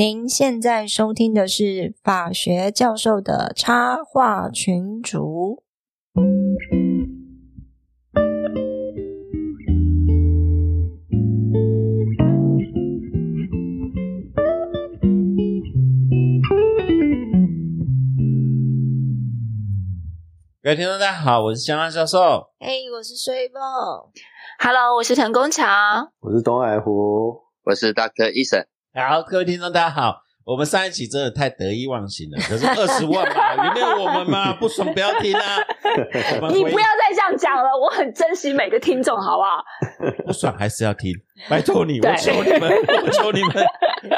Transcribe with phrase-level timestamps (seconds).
[0.00, 5.62] 您现在收听的是法学教授的插画群组。
[20.62, 22.48] 各位听众，大家好，我是香安教授。
[22.58, 23.60] 嘿，我是水宝。
[24.60, 26.10] Hello，我是陈工强。
[26.20, 28.64] 我是东海湖，我是 Doctor Eason。
[28.92, 30.20] 好，各位听众，大家好。
[30.44, 35.58] 我们上一期真的太得意忘形了，可是二十万嘛， 原谅我们嘛，不爽不要听啊。
[36.50, 39.64] 你不要再这样讲了，我很珍惜每个听众，好不好？
[40.26, 41.12] 不爽还是要听，
[41.48, 42.68] 拜托你，我求你们，
[43.04, 43.64] 我求你们。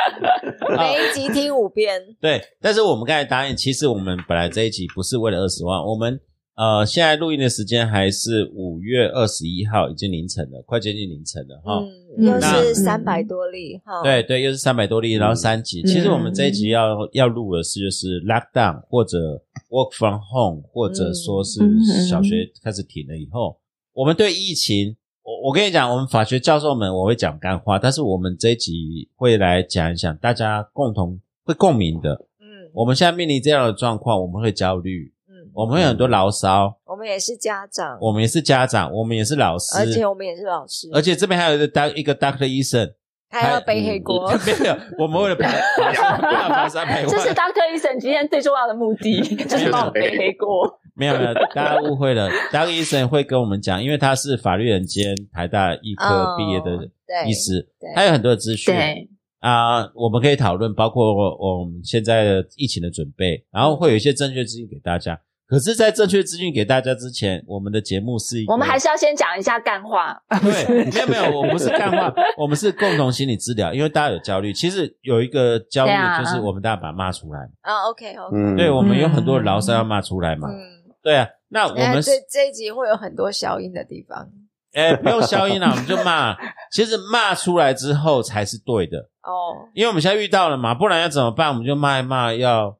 [0.79, 2.01] 每一集听五遍。
[2.19, 6.19] 对，但是我们刚才答应，其实我们本来这一集不是为了二十万，我们
[6.57, 11.79] 呃现在录音的时间还是五月二十一号，已经凌晨了，快接近凌晨了哈。
[11.83, 14.03] 嗯，又那是三百多例哈。
[14.03, 15.83] 对对，又是三百多例，然后三集。
[15.83, 21.61] 其实我们这一集要要录的是就是 lockdown 或者 work from home，或者说是
[22.09, 23.59] 小学开始停了以后，
[23.93, 32.13] 我们对疫情，我我跟你讲，我们法学教授们我会讲干话，但是我们这一集会来讲一讲大家共同会共鸣的。
[32.41, 35.22] 嗯我们现在面临这样的状况，我们会焦虑，嗯，
[35.55, 42.93] 我们会有很多牢骚，我们也是家长，我们也是家长，我们也是老师，而且我们也是老师，而且这边还有一个 doc 一个 doctor 医生。
[43.35, 44.31] 还要背黑锅。
[44.45, 50.71] 没有，我们为了爬爬山爬爬山百这是，Doctor Eason 今天最重要的目的， 就是帮我背黑锅。
[50.95, 52.29] 没有没有，大家误会了。
[52.53, 56.87] Doc 医生会跟我们讲，因为他是法律人兼台大医科毕业的
[57.27, 59.09] 医师对，他有很多的资讯对，
[59.41, 65.19] 啊，我们可以讨论，包括我们现在的疫情的准备，然后会有一些正确资讯给大家。
[65.53, 70.19] 可是，在正确资讯给大家之前，我们的节目是一个我们还是要先讲一下干话。
[70.41, 74.51] 对，没有没有，我不是干话， 我们是共同心理治疗，因为大家有焦虑。
[74.51, 80.49] 其实有一个焦虑就是我们大家把它骂出来，啊，OK OK，嗯，对我们有很多牢骚要骂出来嘛。
[80.49, 80.57] 嗯，
[81.03, 84.27] 对啊，那我们这这一集会有很多消音的地方
[84.73, 86.35] 哎不用消音了，我们就骂。
[86.73, 89.69] 其实骂出来之后才是对的，哦。
[89.75, 91.51] 因为我们现在遇到了嘛，不然要怎么办？
[91.51, 92.79] 我们就骂一骂，要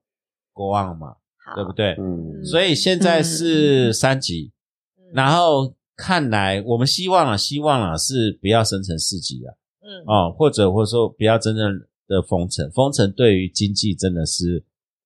[0.55, 1.17] 国王嘛，好，
[1.55, 1.95] 对不对？
[1.99, 4.53] 嗯，所以现在是三级，
[4.99, 9.55] 嗯然后看来我们希望啊，希望啊是不要升成四级啊。
[9.85, 14.65] 嗯哦，或者或者说不要真正的封城，封城对于经济真的是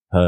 [0.09, 0.21] 很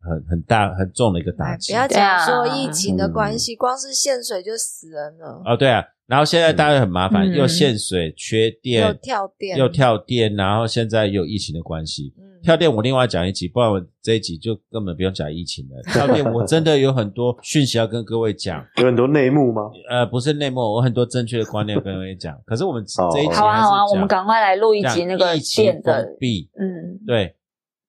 [0.00, 1.72] 很很大很重的一个打击。
[1.72, 12.14] 哎不要讲说疫情的关系，光是限水就死人了，哦，对啊，然后现在大家很麻烦，嗯又限水、缺电又、跳电，又跳电，然后现在又有疫情的关系。
[12.18, 15.82] 嗯跳电我另外讲一集，不然我这一集就根本不用讲疫情了。
[15.92, 19.70] 跳电我真的有很多讯息要跟各位讲， 有很多内幕吗？
[19.88, 22.38] 呃，不是内幕，我很多正确的观念跟各位讲。
[22.46, 26.16] 可是我们哦这一集好啊我们赶快来录一集那个讲疫情电的封。
[26.18, 26.50] 闭。
[26.58, 27.34] 嗯，对，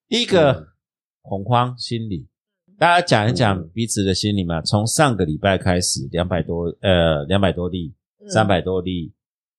[0.08, 0.66] 第一个、嗯
[1.24, 2.26] 恐慌心理，
[2.80, 4.60] 大家讲一讲嗯彼此的心理嘛。
[4.60, 9.12] 从上个礼拜开始，两百多呃两百多例，嗯三百多例，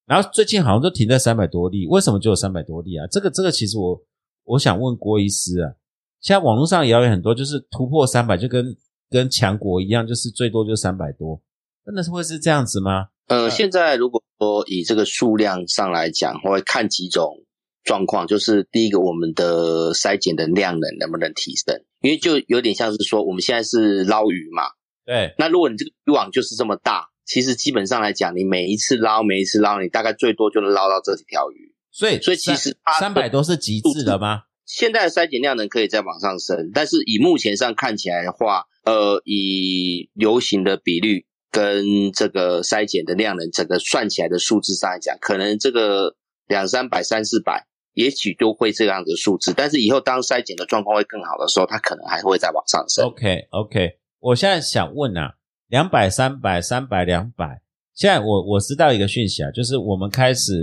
[0.05, 3.07] 然后最近好像都停在三百多例，为什么就有三百多例啊？
[3.07, 3.97] 这个这个其实我
[4.45, 5.73] 我想问郭医师啊，
[6.19, 8.75] 现在网络上谣言很多，就是突破三百就跟
[9.09, 11.41] 跟强国一样，就是最多就三百多，
[11.85, 13.07] 真的是会是这样子吗？
[13.27, 17.45] 呃，现在如果说以这个数量上来讲，我会看几种
[17.83, 21.81] 状况，就是第一个，我们的筛检的量能能不能提升？
[22.01, 24.63] 因为就有点像是说，我们现在是捞鱼嘛，
[25.05, 31.72] 对，那如果你这个渔网就是这么大，其实基本上来讲，你每一次捞，每一次捞，你大概最多就能捞到这几条鱼。
[31.93, 34.41] 所以所以其实它三百多是极致的吗？
[34.65, 46.15] 现在的筛检量能可以再往上升，但是以目前上看起来的话，呃，以流行的比率跟这个筛检的量能整个算起来的数字上来讲，可能这个
[46.47, 49.53] 两三百、三四百，也许都会这样的数字。
[49.55, 53.05] 但是以后当筛检的状况会更好的时候，它可能还会再往上升。
[53.05, 55.35] OK OK，我现在想问啊，
[55.67, 57.61] 两百、三百、三百、两百，
[57.95, 60.53] 现在我我知道一个讯息啊，就是我们开始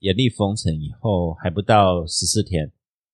[0.00, 2.70] 严厉封城以后还不到十四天，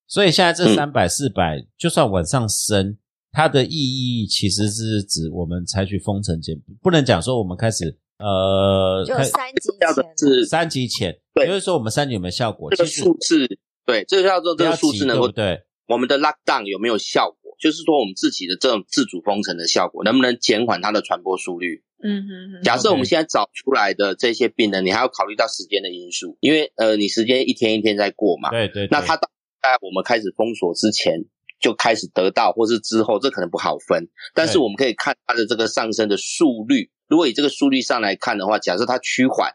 [0.06, 2.98] 所以现在这嗯三百、四百，就算往上升，
[3.32, 12.70] 它的意义其实是指我们采取封城减，不能讲说我们开始呃开就三级要的前是三级前，对也就是说我们三级有没有效果？
[12.70, 13.48] 这个数字，
[13.86, 15.62] 对，这个叫做这个数字能够对？
[15.86, 17.56] 我们的 lockdown 有没有效果？
[17.58, 21.82] 就是说我们自己的这种自主封城的效果，能不能减缓它的传播速率？
[22.02, 28.88] 嗯哼哼，假设我们现在找出来的这些病人，你还要考虑到时间的因素，因为呃，你时间一天一天在过嘛，对对，对。
[28.90, 29.30] 那他到
[29.62, 31.24] 在我们开始封锁之前
[31.60, 34.08] 就开始得到，或是之后，这可能不好分。
[34.34, 39.52] 但是我们可以看它的这个上升的速率，如果以这个速率上来看的话，假设它趋缓，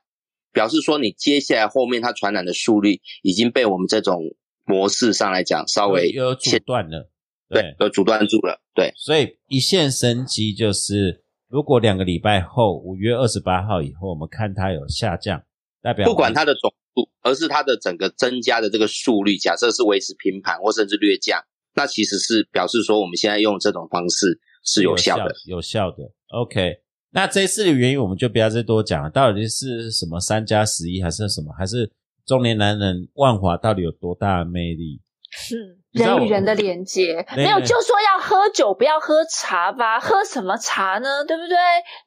[0.53, 4.21] 表示说你接下来后面它传染的速率已经被我们这种
[4.63, 7.09] 模式上来讲，稍微有有阻断了，
[7.49, 7.75] 对。
[7.77, 8.61] 都阻断住了。
[8.73, 15.41] 对，所以一线生机就是，如果两个礼拜后，五月二十八号以后，我们看它有下降，
[15.81, 21.41] 代表不管它的总数，而是它的整个增加的这个速率，假设是维持平盘或甚至略降，
[21.73, 25.33] 那其实是表示说我们现在用这种方式是有效的。
[25.45, 26.11] 有效的。
[26.33, 26.79] OK，
[27.11, 31.89] 那这一次的原因我们就不要再多讲了，到底是什么三加十一还是什么，还是
[32.25, 34.99] 中年男人万华到底有多大的魅力？
[35.29, 39.99] 是人与人的连接，对没有就说要喝酒，不要喝茶吧？
[39.99, 41.23] 喝什么茶呢？
[41.27, 41.55] 对不对？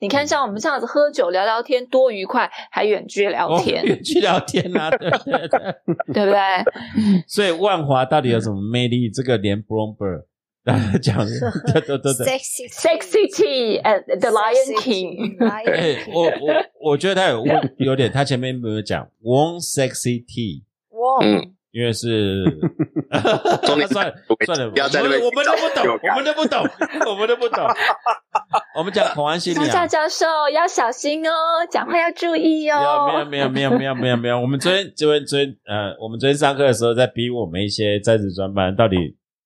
[0.01, 5.61] 你看，像我们这样子喝酒聊聊天，多愉快，还远距聊天， 哦远距聊天啊，对对对。
[6.13, 6.39] 对不对？
[7.27, 9.11] 所以万华到底有什么魅力？
[9.11, 9.63] 这个连
[10.63, 11.27] 家讲，
[11.73, 12.27] 对对对对。
[12.27, 22.45] sexy Sexy Tea and the Lion King， 哎，我我我觉得他有问有点，他前面没有讲 one sexy tea，哇，嗯因为是
[23.65, 24.15] 中年算了
[24.45, 26.67] 算了， 不要在那边我们我们都不懂有，我们都不懂，
[27.11, 27.65] 我们都不懂。
[28.77, 31.31] 我们讲恐慌心理啊，教授要小心哦，
[31.71, 33.25] 讲话要注意没有哦。
[33.25, 38.97] 没有没有没有没有没有没有，我们昨天昨天昨天呃，我们昨天上课的时候在逼我们一些在职专班，到底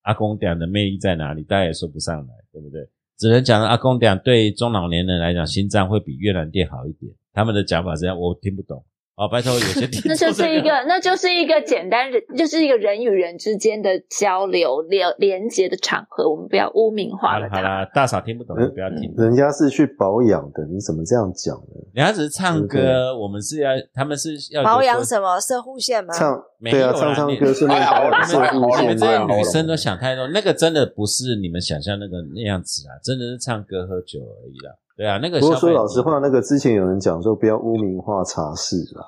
[0.03, 1.43] 阿公讲的魅力在哪里？
[1.43, 2.81] 大家也说不上来，对不对？
[3.19, 7.13] 只能讲阿公讲对中老年人来讲，心脏会比越南店好一点。
[7.33, 8.85] 他们的讲法是这样，我听不懂。
[9.17, 19.15] 哦，拜托，有些 听那就是一个，那就是一个简单人，就是一个人与人之间的交流、连连接的场合，我们不要污名化了好了，大嫂听不懂就不要听。
[19.17, 21.81] 人家是去保养的，你怎么这样讲呢？
[21.93, 26.13] 人家只是唱歌，我们是要，他们是要保养什么射护线吗？
[26.13, 29.27] 唱对啊，唱唱你歌顺便保养射哎呀护线你们这些啊。
[29.29, 34.75] 女生都想太多，那个真的不是你们想象那个那样子啊，真的是唱歌喝酒而已啦。
[34.97, 39.05] 对啊，那个不过说老实话，那个之前有人讲说不要污名化茶室啦，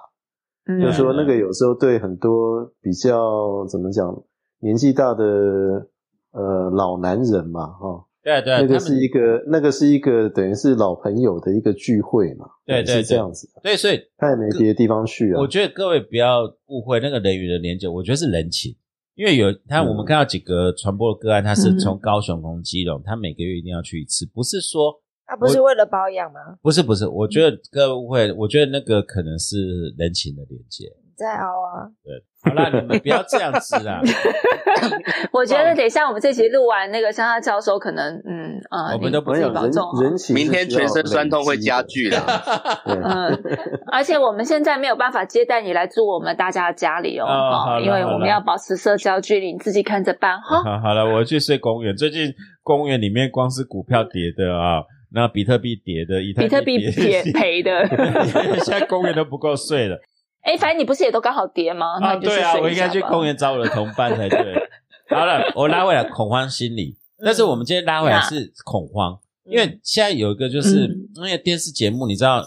[0.66, 0.80] 嗯。
[0.80, 4.12] 就说那个有时候对很多比较怎么讲
[4.60, 5.24] 年纪大的
[6.32, 15.46] 呃老男人嘛，哈、对啊对啊，那个是一个那个是一个等于是老朋友的一个聚会嘛，对对是这样子，对，所以他也没别的地方去啊我。
[15.46, 18.74] 觉得各位不要误会那个人与人连接，我觉得是人情。
[19.14, 19.88] 因为有他，嗯。
[19.88, 21.78] 我们看到几个传播的个案，他是嗯。
[21.78, 24.92] 从高雄从基隆，他每个月一定要去一次，不是说
[25.26, 26.40] 啊，不是为了保养吗？
[26.62, 29.56] 不是不是，我觉得各位误会，我觉得那个可能是
[29.98, 30.86] 人情的连接。
[31.04, 32.12] 你在熬啊，对
[32.44, 34.00] 好啦，你们不要这样子啦
[35.32, 40.02] 我觉得等一下我们这集录完，那个香香教授可能，嗯呃，我们都没有人保重哦。
[40.02, 42.22] 人情明天全身酸痛会加剧啦。
[42.84, 43.42] 嗯，
[43.90, 50.62] 而且我们现在没有办法接待你来住我们大家的家里哦，因为我们要保持社交距离，你自己看着办哈。
[50.62, 51.96] 好好了，我去睡公园。
[51.96, 52.32] 最近
[52.62, 54.82] 公园里面光是股票跌的啊，
[55.16, 57.88] 那比特币跌的，以太比特币跌赔赔的，
[58.62, 59.98] 现在公园都不够睡了
[60.42, 61.98] 哎，反正你不是也都刚好跌吗？
[62.00, 62.16] 那啊！
[62.16, 64.38] 对啊，我应该去公园找我的同伴才对。
[65.08, 72.44] 好了，我拉回来恐慌心理，但是我们今天拉回来是恐慌，因为现在有一个就是嗯那个电视节目，你知道，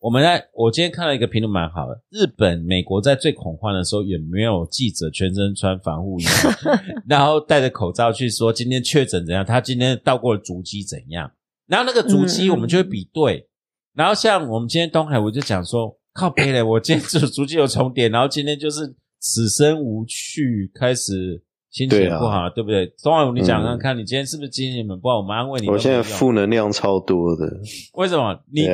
[0.00, 6.24] 我们在我今天看到一个评论蛮好的，日本、美国在最恐慌的时候，也没有记者全身穿防护衣，
[7.08, 11.30] 然后戴着口罩去说今天确诊怎样，他今天到过的足迹怎样，
[11.72, 13.48] 然后那个足迹我们就会比对，
[13.94, 22.86] 然后像我们今天东海，我就讲说靠背嘞， 我今天足足迹有重叠，然后今天就是此生无趣，开始心情不好，对不对？
[23.02, 25.16] 东海，你讲看嗯看，你今天是不是心情很不好？
[25.16, 27.46] 我们安慰你我现在负能量超多的，
[27.94, 28.38] 为什么？
[28.52, 28.66] 你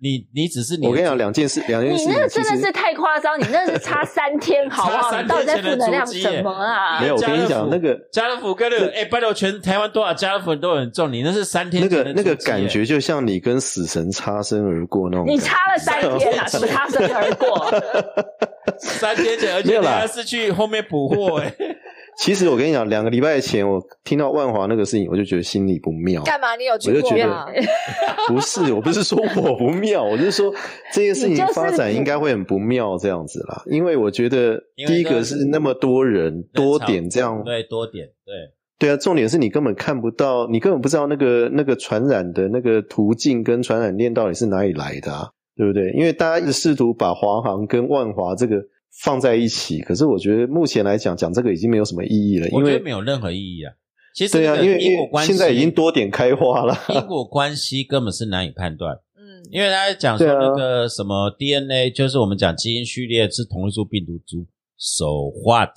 [0.00, 5.02] 你你只是你，我跟你讲两件事，两件事你那个真的是太夸张，你那是差三天， 好不好？
[5.02, 7.00] 差三你到底在天的负能量什么啊？
[7.00, 15.26] 没有我跟你讲那个家乐福跟那个哎，拜托全台湾多少家乐福人都很重，你那是三天那个那个感觉，就像你跟死神擦身而过那种。
[15.26, 17.68] 你差了三天啊，怎 么擦身而过？
[18.78, 21.52] 三天前，而且你还是去后面补货哎。
[22.18, 26.22] 其实我跟你讲，两个礼拜前我听到万华那个事情，我就觉得心里不妙。
[26.24, 26.56] 干嘛？
[26.56, 27.46] 你有去我就觉得过吗？
[28.28, 30.52] 不是，我不是说我不妙，我是说
[30.92, 33.62] 这件事情发展应该会很不妙这样子啦。
[33.66, 38.34] 因为我觉得第一个是那么多人多点这样，对，多点对。
[38.80, 45.90] 对啊，重点是你根本看不到，你根本不知道那个那个传染的那个途径跟传染链到底是哪里来的啊，对不对？
[45.92, 48.56] 因为大家一直试图把华航跟万华这个
[49.02, 53.72] 放在一起，可是我觉得目前来讲讲这个已经没有什么意义了，因我觉得为没有任何意义啊。
[54.14, 65.70] 其实对啊，因为因果关系现在已经多点开花了，因果关系根本是难以判断，嗯，因为大家讲说那个什么 DNA，就是我们讲基因序列是同一株病毒株，so what？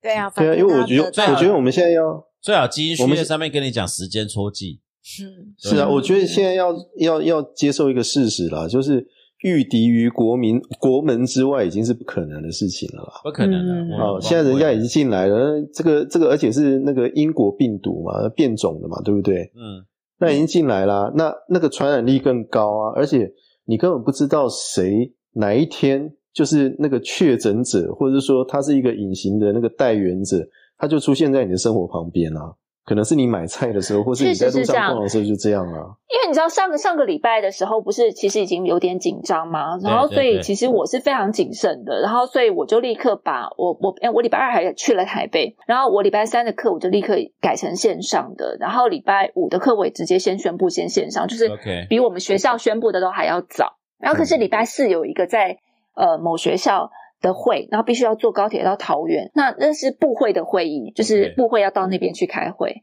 [0.00, 5.24] 对啊，对啊，因为我觉得我觉得我们现在要最好基因序列上面跟你讲时间戳记，是
[5.58, 9.04] 是啊，嗯我觉得现在要要要接受一个事实啦，就是
[9.42, 13.12] 御敌于国民国门之外，已经是不可能的事情了啦。
[13.24, 13.72] 不可能的。
[13.72, 19.50] 嗯哦，现在人家已经进来了，这个这个，而且是那个英国病毒嘛，变种的嘛，对不对？
[19.56, 19.84] 嗯，
[20.18, 23.32] 那已经进来啦，那那个传染力更高啊，而且
[23.64, 30.36] 你根本不知道谁哪一天就是那个确诊者，或者是说他是一个隐形的那个带源者，
[30.76, 32.54] 他就出现在你的生活旁边啊。
[32.90, 35.94] 可能是你买菜的时候，或是你在路上确实是这样逛的时候就这样啊。
[36.10, 51.48] 因为你知道上个上个礼拜的时候，不是其实已经有点紧张嘛，然后所以其实我是非常谨慎的，然后所以我就立刻把我我哎我礼拜二还去了台北，然后我礼拜三的课我就立刻改成线上的，然后礼拜五的课我也直接先宣布先线上，就是
[51.88, 53.76] 比我们学校宣布的都还要早。
[54.00, 55.58] 然后可是礼拜四有一个在
[55.94, 56.90] 呃某学校。
[57.20, 62.74] 的会，然后必须要坐高铁到桃园，那那是部会的会议，就是部会要到那边去开会，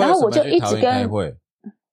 [0.00, 1.08] 然后我就一直跟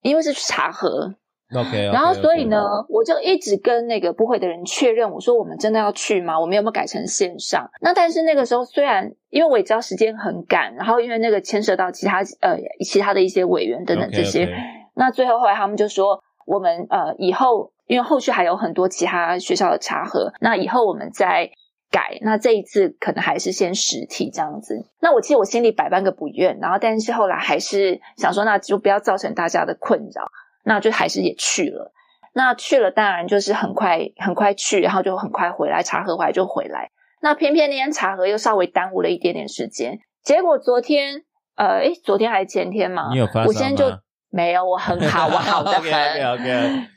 [0.02, 1.14] 因为是去查核
[1.56, 6.40] ，OK，然后所以呢，我就一直跟那个部会的人确认，我说我们真的要去吗？
[6.40, 7.70] 我们有没有改成线上？
[7.80, 14.50] 那但是那个时候虽然因为我也知道时间很赶，然后因为那个牵涉到其他呃其他的一些委员等等这些
[14.96, 21.50] 那最后后来他们就说我们呃以后因为后续还有很多其他学校的查核，那以后我们再。
[21.94, 24.88] 改，那这一次可能还是先实体这样子。
[25.00, 30.32] 那我其实我心里百般个不愿，然后但是后来还是想说，那就不要造成大家的困扰，
[30.66, 31.94] 那就还是也去了。
[32.34, 36.90] 那去了，当然就是很快很快去，然后就很快回来，查核回来就回来。
[37.22, 41.24] 那偏偏那天查核又稍微耽误了一点点时间，结果昨天，
[41.56, 43.10] 呃，诶，昨天还是前天嘛？
[43.12, 44.00] 你有发烧我现在就吗
[44.32, 45.92] 没有，我很好，我好的 OK
[46.24, 46.44] OK。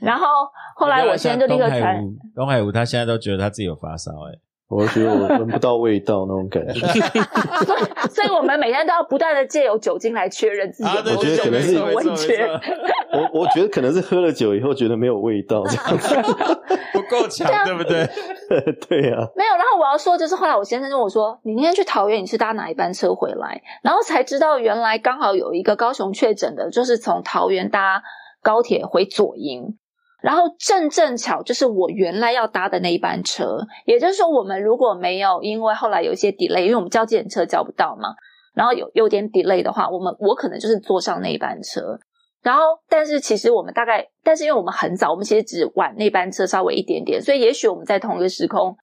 [0.00, 0.26] 然后
[0.74, 2.02] 后来我现在就立刻传，
[2.34, 4.32] 东海吴他现在都觉得他自己有发烧，哎，
[4.68, 6.80] 我觉得我闻不到味道那种感觉。
[6.80, 12.48] 所 以所以我们每天都要不断的借由酒精来确认自己有没有我觉得可能是酒精温缺。
[13.12, 16.14] 我我觉得可能是喝了酒以后觉得没有味道这样子。
[16.92, 18.08] 不够强，对不对？
[18.88, 23.60] 对啊，没有，然后我要说，就是后来我先生跟我说，你那天去桃园，你是搭哪一班车回来？
[23.82, 28.02] 然后才知道，原来刚好有一个高雄确诊的，就是从桃园搭
[28.42, 29.76] 高铁回左营，
[30.22, 38.14] 然后正正巧就是我原来要搭的那一班车，也就是说，我们如果没有因为后来有一些 delay，因为我们叫计程车叫不到嘛，
[38.54, 41.98] 然后有有点 delay 的话，我们我可能就是坐上那一班车。
[42.42, 48.76] 然后，但是其实我们大概，但是因为我们很早，我们其实只晚那班车稍微一点点，所以也许我们在同一个时空，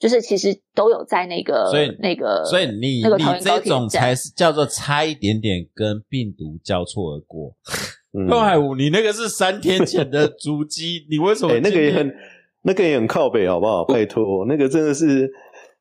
[0.00, 7.52] 就是其实都有在那个，所以那个，所以你那个你这种才是叫做差一点点跟病毒交错而过。
[8.14, 8.26] 嗯。
[8.28, 12.14] 东海武，你那个是三天前的足迹， 你为什么哎、那个也很，
[12.62, 13.84] 那个也很靠北，好不好？
[13.84, 15.30] 拜托，那个真的是，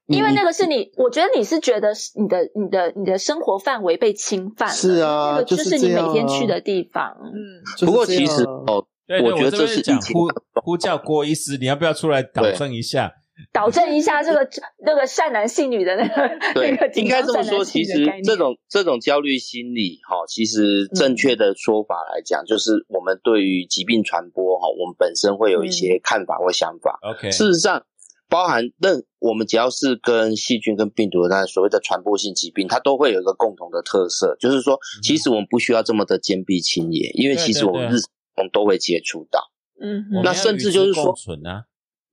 [0.07, 8.85] 因为那个是你，我觉得你是觉得你的、你的、你的生活范围被侵犯了，是啊那个就就是是你每天去的地方，嗯，就是不过其实哦，
[9.23, 10.27] 我觉得这是讲呼
[10.61, 13.11] 呼叫郭医师，你要不要出来导正一下？
[13.51, 14.47] 导正一下这个
[14.85, 26.99] 那个善男信女的那个对那个，应该这么说，其实这种这种焦虑心理，哈，其实正确的说法来讲，就是我们对于疾病传播，哈，我们本身会有一些看法或想法。
[27.01, 27.85] OK，事实上，
[28.29, 38.01] 包含任我们只要是跟细菌跟病毒的所谓的传播性疾病，它都会有一个共同的特色，就是说，其实我们不需要这么的坚壁清野，因为其实我们对日
[38.35, 39.39] 常都会接触到。
[39.81, 41.65] 嗯那甚至就是说存啊，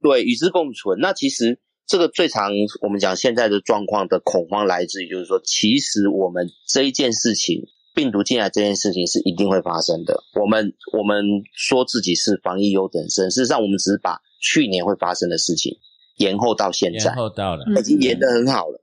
[0.03, 0.99] 对，与之共存。
[1.01, 2.53] 那其实这个最常
[2.83, 10.23] 我们讲现在的状况的恐慌来自于，就是说，其实我们这一件事情，病毒进来这件事情是一定会发生的。
[10.41, 15.79] 我们我们说自己是防疫优等生，事实上我们只是把去年会发生的事情
[16.17, 18.83] 延后到现在延，后到了，嗯已经延得很好了。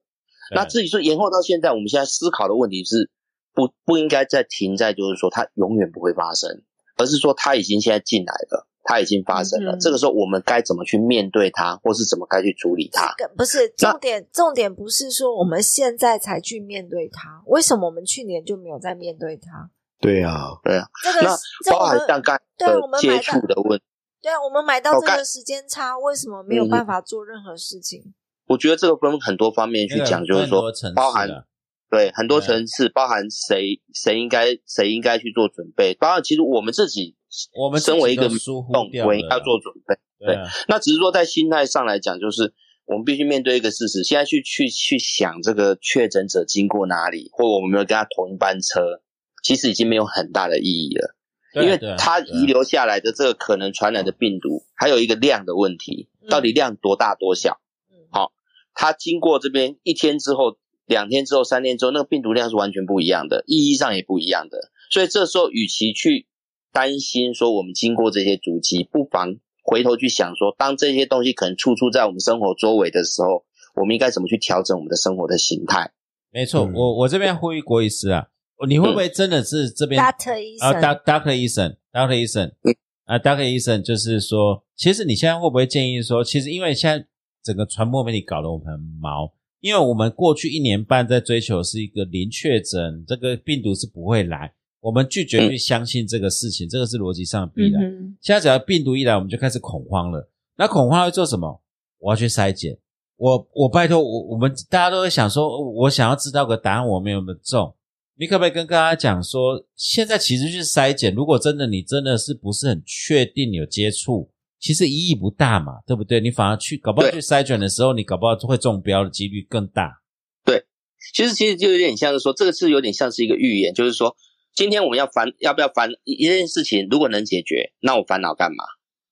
[0.54, 3.10] 那对至于说延后到现在，我们现在思考的问题是
[3.54, 6.62] 不不应该再停在就是说它永远不会发生，
[6.96, 9.74] 而是说它已经现在进来了，它已经发生了。
[9.76, 13.14] 嗯这个时候我们该怎么去面对它，或是怎么该去处理它？
[13.18, 19.70] 这个不是重点，重点不是说我们现在才去面对它，为什么我们去年就没有在面对它？
[20.00, 21.38] 对啊，对啊，这个
[21.72, 23.84] 包含像刚对我们买到触的问题，
[24.22, 28.14] 对啊，我们买到这个时间差，为什么没有嗯办法做任何事情？
[28.48, 31.44] 我觉得这个分很多方面去讲，就是说包含啊
[31.90, 37.17] 对很多层次，包含谁谁应该谁应该去做准备，包含其实我们自己
[37.56, 39.96] 我们身为一个疏忽动，掉了我应该要做准备。
[40.20, 42.54] 对啊，那只是说在心态上来讲，就是
[42.86, 49.02] 我们必须面对一个事实，现在去去去想这个确诊者经过哪里，或我们有没有跟他同一班车，
[49.44, 51.16] 其实已经没有很大的意义了，
[51.62, 57.60] 因为对啊对啊对啊它遗留下来的这个可能传染的病毒，还有一个量的问题，嗯到底量多大多小？
[57.92, 58.32] 嗯好、
[58.74, 64.72] 他经过这边一天之后、两天之后、三天之后，那个病毒量是完全不一样的，意义上也不一样的。
[64.90, 66.26] 所以这时候，与其去
[66.72, 73.44] 担心说我们经过这些足迹，不妨回头去想说，当这些东西可能处处在我们生活周围的时候，
[73.76, 75.92] 我们应该怎么去调整我们的生活的形态？
[76.32, 76.74] 没错，嗯。
[76.74, 78.28] 我我这边呼吁郭医师啊，
[78.68, 87.06] 你会不会真的是这边 Doctor 医啊生，，Doc Doctor 医生，Doctor 医生嗯，啊，Doctor 医生就是说，其实你现在会不会建议说，其实因为现在
[87.44, 97.84] 整个传播媒体搞得我们很毛，因为我们过去一年半在追求是一个零确诊，这个病毒是不会来，我们拒绝去相信这个事情，这个是逻辑上的必然。
[97.84, 100.30] 嗯现在只要病毒一来，我们就开始恐慌了。
[100.58, 101.62] 那恐慌会做什么？
[102.00, 102.78] 我要去筛检。
[103.16, 107.76] 我我拜托我我们大家都会想说，我想要知道个答案，我们有没有中？
[108.20, 114.30] 你可不可以跟大家讲说，现在其实去筛检，如果真的你真的是不是很确定有接触，
[114.60, 116.20] 其实意义不大嘛，对不对？
[116.20, 120.02] 你反而去搞不好去筛检的时候，你搞不好会中标的几率更大。
[120.44, 120.66] 对
[121.14, 124.16] 其实其实就有点像是说，这个是有点像是一个预言，就是说，
[124.58, 128.64] 今天我们要烦要不要烦一一件事情，如果能解决，那我烦恼干嘛？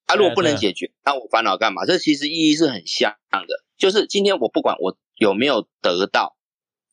[0.07, 1.85] 啊，如果不能解决，那我烦恼干嘛？
[1.85, 6.35] 这其实意义是很像的，就是今天我不管我有没有得到，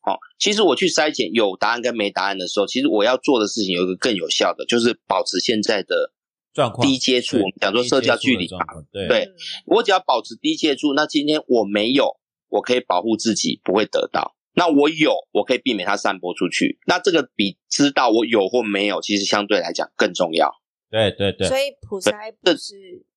[0.03, 6.13] 哦，其实我去筛检有答案跟没答案的时候，其实我要做的事情有一个更有效的，就是保持现在的
[6.53, 9.31] 状况低接触，我们讲说社交距离嘛低接触的状，况对
[9.65, 12.19] 我只要保持低接触，那今天我没有，
[12.49, 16.79] 我可以保护自己不会得到；那我有，我可以避免它散播出去。
[16.87, 20.51] 那这个比知道我有或没有，其实相对来讲更重要。
[20.89, 22.75] 对对对，所以普筛不是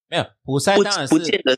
[0.09, 1.55] 没有普筛不当然是不见得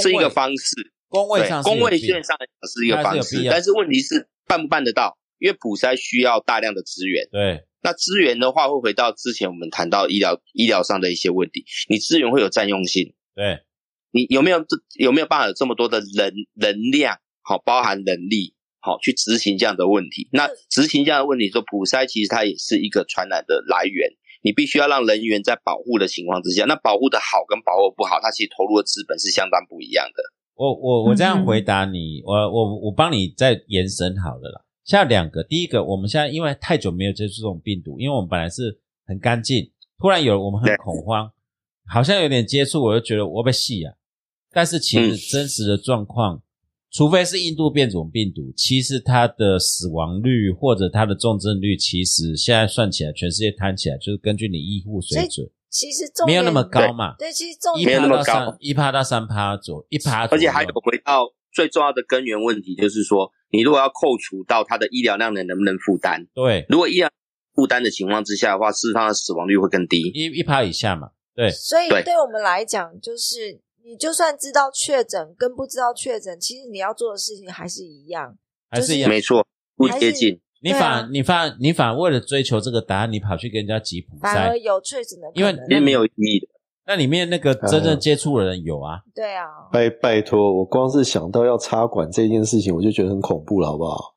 [0.00, 2.36] 是一个方式，工位上工位线上
[2.72, 5.18] 是一个方式，但是问题是办不办得到？
[5.38, 7.64] 因为普筛需要大量的资源，对。
[7.82, 13.14] 那资源的话会回到之前我们谈到医疗医疗上的一些问题，你资源会有占用性。
[13.34, 13.60] 对。
[14.12, 18.54] 你有没有这有没有办法有这么多的人能量，好，包含能力，
[18.86, 20.28] 好去执行这样的问题？
[20.30, 24.08] 那执行这样的问题，说普筛其实它也是一个传染的来源，
[24.42, 30.22] 你必须要让人员在保护的情况之下，那保护的好跟保护不好，它其实投入的资本是相当不一样的。
[30.54, 34.62] 我我我这样回答你，我我我帮你再延伸好了啦。
[34.84, 41.30] 现在两个，第一个，我们现在因为太久没有接触这种病毒，因为我们本来是很干净，突然有我们很恐慌，
[41.86, 43.94] 好像有点接触，我就觉得我被戏啊。
[44.52, 46.40] 但是其嗯实真实的状况，
[46.90, 66.64] 除非是印度变种病毒，其实它的死亡率或者它的重症率，其实现在算起来，全世界摊起来，就是根据你医护水准，其实重点没有那么高嘛，对，其实重没有那么高一趴到三趴左一趴，而且还有回到最重要的根源问题，就是说，你如果要扣除到它的医疗量能能不能负担，对。
[66.68, 67.10] 如果医疗
[67.54, 70.10] 负担的情况之下的话，事实上的死亡率会更低。
[70.14, 71.50] 一一趴以下嘛，对。
[71.50, 72.02] 所以对。
[72.02, 78.36] 对我们来讲，就是你就算知道确诊跟不知道确诊，其实你要做的事情还是一样。
[78.68, 79.08] 还是一样。
[79.08, 79.46] 没错，
[79.76, 80.40] 不接近。
[80.60, 86.48] 你反、啊你反你反为了追求这个答案，你跑去跟人家吉普反而，有确诊的因为能，因为没有意义的。
[86.84, 94.15] 那里面那个真正接触的人有啊，对啊，拜拜托，我光是想到要插管这件事情，我就觉得很恐怖了，好不好？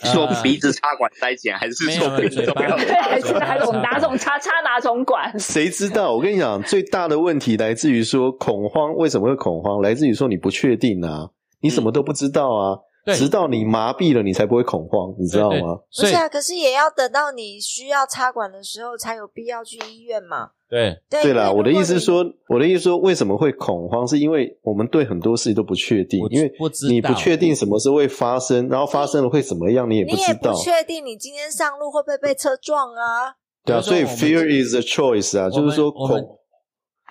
[0.12, 5.32] 说啊鼻子插管筛检，还是说别的嘴巴重要对，还是哪种哪种插插哪种管？
[5.38, 6.12] 谁知道？
[6.12, 9.82] 我跟你讲，最大的问题来自于说恐慌，为什么会恐慌？
[9.82, 11.28] 来自于说你不确定啊，
[11.60, 15.76] 你什么都不知道啊，对直到你麻痹了，你才不会恐慌，你知道对吗？
[15.96, 20.50] 不是啊，可是也要等到你需要插管的时候，才有必要去医院嘛。
[20.70, 24.06] 对对对啦，我的意思是说，我的意思说，为什么会恐慌？
[24.06, 30.54] 是因为我们对很多事情都不确定，因为不知你不确定什么时候会发生，然后发生了会怎么样，你也你也不知道。
[30.54, 33.34] 确定你今天上路会不会被车撞啊？
[33.64, 36.38] 对啊，所以 fear is a choice 啊，就是说恐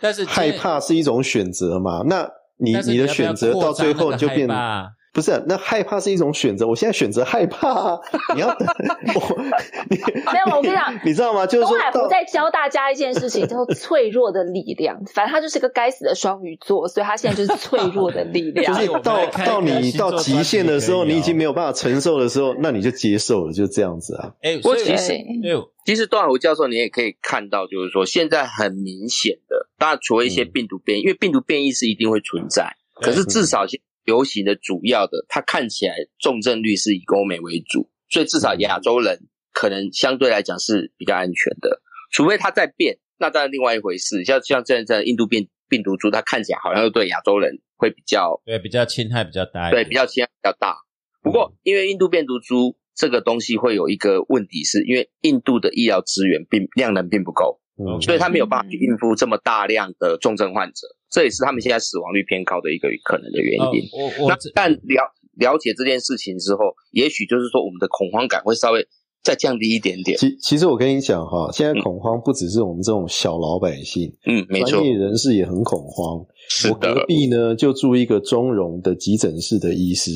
[0.01, 2.03] 但是害怕是一种选择嘛。
[2.05, 2.25] 那
[2.57, 6.67] 你你的选择到最后就变怕不是啊、那害怕是一种选择。
[6.67, 7.99] 我现在选择害怕啊，
[8.35, 8.67] 你要等
[9.15, 9.41] 我，
[9.89, 11.45] 你没有我跟你讲你知道吗？
[11.45, 15.03] 就是东海说到湖在教大家一件事情，叫做脆弱的力量。
[15.13, 18.73] 反正他就是个该死的双鱼座，所以他现在就是脆弱的力量。
[18.75, 24.31] 就是到到你到极限的时候，你已经没有办法承受的时候，那你就接受了，就这样子啊。
[24.41, 25.09] 哎，所以过其实
[25.41, 44.25] 对其实段海湖教授，你也可以看到，就是说现在很明显的，当然除了一些嗯病毒变异，因为病毒变异是一定会存在，可是至少现流行的主要的，它看起来重症率是以欧美为主，所以至少亚洲人可能相对来讲是比较安全的，除非它在变，那当然另外一回事。
[44.25, 50.77] 像像现在印度变病毒株，它看起来好像又对亚洲人会比较对比较侵害比较大，对比较侵害比较大。
[51.21, 64.27] 不过，因为印度病毒株这个东西会有一个问题，是因为印度的医疗资源并量能并不够，嗯，所以他没有办法去应付这么大量的重症患者，这也是他们现在死亡率偏高的一个可能的原哦因。
[64.27, 68.85] 那但了了解这件事情之后，也许就是说我们的恐慌感会稍微
[69.23, 70.17] 再降低一点点。
[70.17, 76.25] 其其实我跟你讲哈，现在恐慌不只是我们这种小老百姓，嗯，没错专，业人士也很恐慌。
[76.49, 80.11] 是我隔，壁呢就住一个中融的急诊室的医师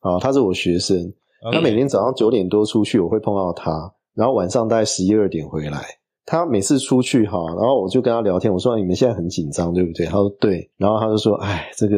[0.00, 1.14] 啊，他是我学生，
[1.52, 5.99] 他每天早上九点多出去，我会碰到他，然后晚上大概十一二点回来。
[6.26, 10.06] 他每次出去哈，然后我就跟他聊天，我说你们现在很紧张对不对？
[10.06, 11.96] 他说对，然后他就说，哎，这个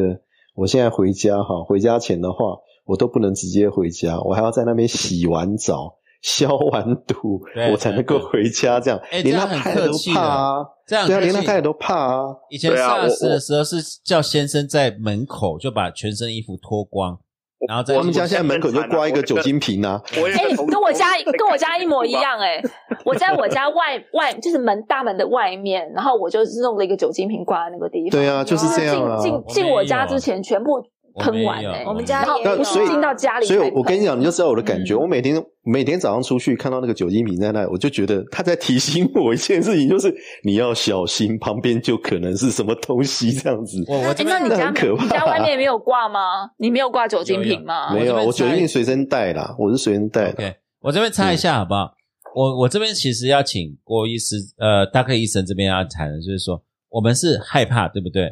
[0.55, 2.55] 我现在回家哈，回家前的话，
[2.85, 8.79] 我都不能直接回家，我还要在那边洗完澡、 消完毒，我才能够回家。
[8.79, 12.23] 这样，连他太太都怕啊，对啊，这样连他太太都怕啊。
[12.49, 17.19] 以前对啊我 SARS 的时候是叫先生在门口就把全身衣服脱光，
[17.67, 22.61] 然后在他们家现在门口就挂一个酒精瓶啊，我有一个哎、同跟我家跟我家一模一样哎、
[23.05, 28.19] 我在我家外外就是门大门的外面，然后我就弄了一个酒精瓶挂在那个地方。
[28.19, 29.17] 对啊，就是这样啊。
[29.17, 30.83] 进进进我家之前全部
[31.15, 34.95] 喷完哎、我们家也有不进到家里所以，我跟你讲，你就知道我的感觉。
[34.95, 43.77] 嗯我每天每天早上出去看到那个酒精瓶在那，我就觉得他在提醒我一件事情，就是你要小心，旁边就可能是什么东西这样子。
[43.87, 46.19] 哎、我我那你家那很可怕你家外面没有挂吗？
[46.57, 47.93] 你没有挂酒精瓶吗？
[47.93, 50.43] 没有，我酒精瓶随身带啦，我是随身带的。
[50.43, 51.93] OK，我这边擦一下好不好？
[52.35, 58.27] 我我这边其实要请郭医师，呃，大克医生这边要谈的就是说，我们是害怕，对不对？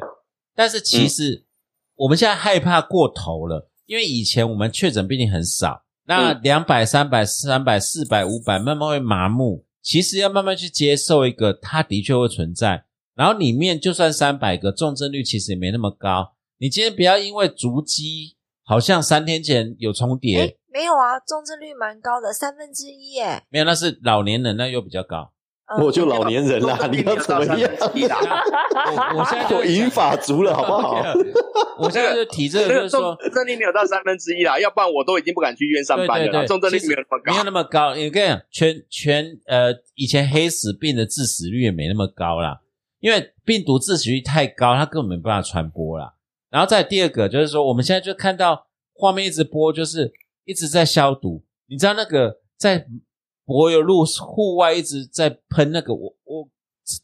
[0.56, 1.44] 但是其实
[2.02, 9.64] 我们现在害怕过头了，因为以前我们确诊病例很少，那两百、三百、三百、四百、五百，慢慢会麻木。
[9.80, 12.86] 其实要慢慢去接受一个，它的确会存在。
[13.14, 16.34] 然后里面就算三百个，重症率其实也没那么高。
[16.58, 23.44] 你今天不要因为足迹好像三天前有重叠，哎，没有啊，重症率蛮高的，三分之一耶。
[23.48, 25.32] 没有，那是老年人，那又比较高。
[25.66, 27.70] 嗯我就老年人啦，你要怎么样？
[29.14, 31.02] 我 我现在就我银发族了，好不好？
[31.78, 37.94] 我现在就提这个，就是说重症率没有到三分之一啦，要不然我都已经不敢去医院上班了重症率没有那么高，没有那么高。
[37.94, 42.60] 你跟你讲，全全呃，以前黑死病的致死率也没那么高啦，
[43.00, 46.14] 因为病毒致死率太高，它根本没办法传播啦。
[46.50, 50.12] 然后再第二个就是说，我们现在就看到画面一直播，就是
[50.44, 51.42] 一直在消毒。
[51.66, 52.86] 你知道那个在
[53.52, 56.48] 柏油路户外一直在喷那个，我我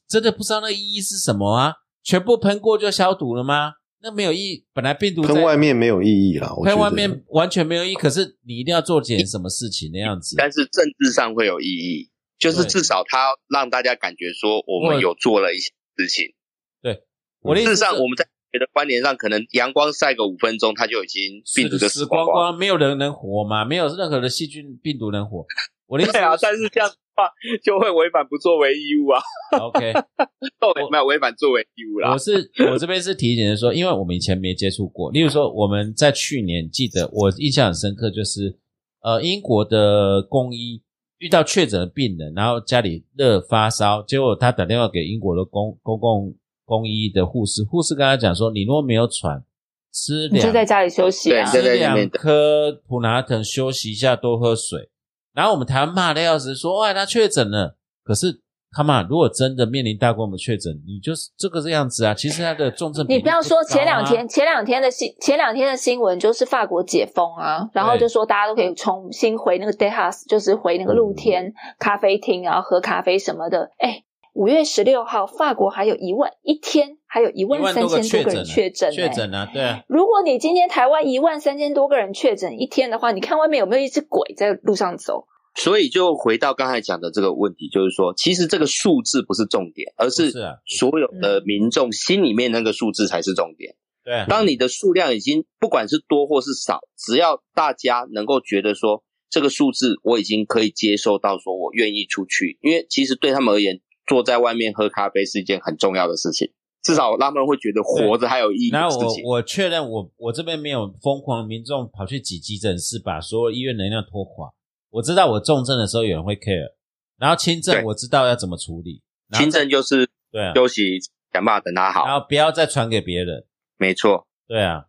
[0.08, 1.74] 真的不知道那意义是什么啊？
[2.02, 3.74] 全部喷过就消毒了吗？
[4.00, 4.64] 那没有意义。
[4.72, 7.94] 本来病毒在喷外面没有意义啦，我觉得喷外面完全没有意义。
[7.94, 10.36] 可是你一定要做点什么事情那样子。
[10.38, 12.08] 但是政治上会有意义，
[12.38, 16.32] 就是至少它让大家感觉说我们有做了一些事情。
[16.80, 17.02] 对
[17.42, 22.06] 我的意思事实上，我们在觉得观点上，可能阳光晒个五分钟，它就已经病毒就死。
[22.06, 23.64] 光光，没有人能活嘛？
[23.64, 25.44] 没有任何的细菌病毒能活。
[25.88, 27.28] 我的意思对啊，但是这样的话
[27.64, 29.20] 就会违反不作为义务啊
[29.58, 32.18] ，OK，对， 没有违反作为义务啦我。
[32.18, 38.58] 是我这边是提醒的说，因为我们以前没接触过，例如说我们在去年记得我印象很深刻，就是
[39.00, 40.82] 呃英国的公医
[41.16, 46.34] 遇到确诊的病人，然后家里热发烧，结果他打电话给英国的公公共
[46.66, 49.42] 公医的护士，护士跟他讲说，你如果没有喘，
[49.90, 51.50] 吃两你就在家里休息啊。
[51.50, 54.90] 对吃两颗普拿疼，休息一下，多喝水。
[55.38, 57.76] 然后我们台湾骂的要死，说哇他确诊了。
[58.02, 62.12] 可是他妈，如果真的面临大规模确诊，你就是这个样子啊。
[62.12, 73.70] 其实他的重症你不要说前两天，前两天的新前两天的新闻就是法国解封啊，然后就说大家都可以重新回那个 day house，就是回那个露天咖啡厅，然后喝咖啡什么的。
[73.78, 74.02] 哎，
[74.38, 85.26] 五月十六号，法国还有一万一天还有一一万三千多个人确确诊、哎确诊啊，对啊，如果你今天台湾一万三千多个人确诊一天的话，你看外面有没有一只鬼在路上走？
[85.56, 90.30] 所以就回到刚才讲的这个问题，就是说，其实这个数字不是重点，而是
[90.64, 93.74] 所有的民众心里面那个数字才是重点。
[94.04, 106.50] 对啊，当你的数量已经不管是多或是少，只要大家能够觉得说这个数字我已经可以接受到，说我愿意出去，因为其实对他们而言，坐在外面喝咖啡是一件很重要的事情，
[106.82, 109.14] 至少他们会觉得活着还有意义然后我。
[109.24, 114.52] 我确认我我这边没有疯狂民众跑去挤急诊室，把所有医院能量拖垮。
[114.90, 116.72] 我知道我重症的时候有人会 care，
[117.18, 119.02] 然后轻症我知道要怎么处理。
[119.32, 120.98] 轻症就是对啊，休息，
[121.32, 122.06] 想办法等他好。
[122.06, 123.44] 然后不要再传给别人。
[123.76, 124.86] 没错，对啊，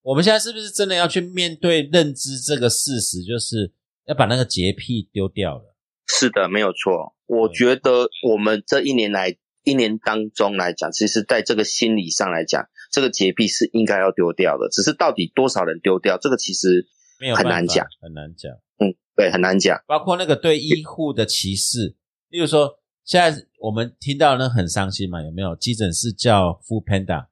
[0.00, 3.70] 我们现在是不是真的要去面对认知这个事实，就是
[4.06, 5.75] 要把那个洁癖丢掉了？
[6.06, 7.14] 是的，没有错。
[7.26, 14.68] 我觉得我们这一年来一年当中来讲，其实在这个心理上来讲，这个洁癖是应该要丢掉的。
[14.70, 16.86] 只是到底多少人丢掉，这个其实
[17.18, 18.52] 没有很难讲，很难讲。
[18.78, 19.82] 嗯，对，很难讲。
[19.86, 21.96] 包括那个对医护的歧视，
[22.28, 25.56] 例如说，现在我们听到那很伤心嘛，有没有？
[25.56, 27.26] 急诊室叫 Food Panda，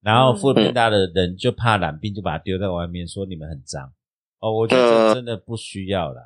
[0.00, 3.92] 然后嗯 Food Panda 的人就怕染病，就把它丢在外面，说你们很脏。
[4.38, 6.22] 哦，我觉得真的不需要啦。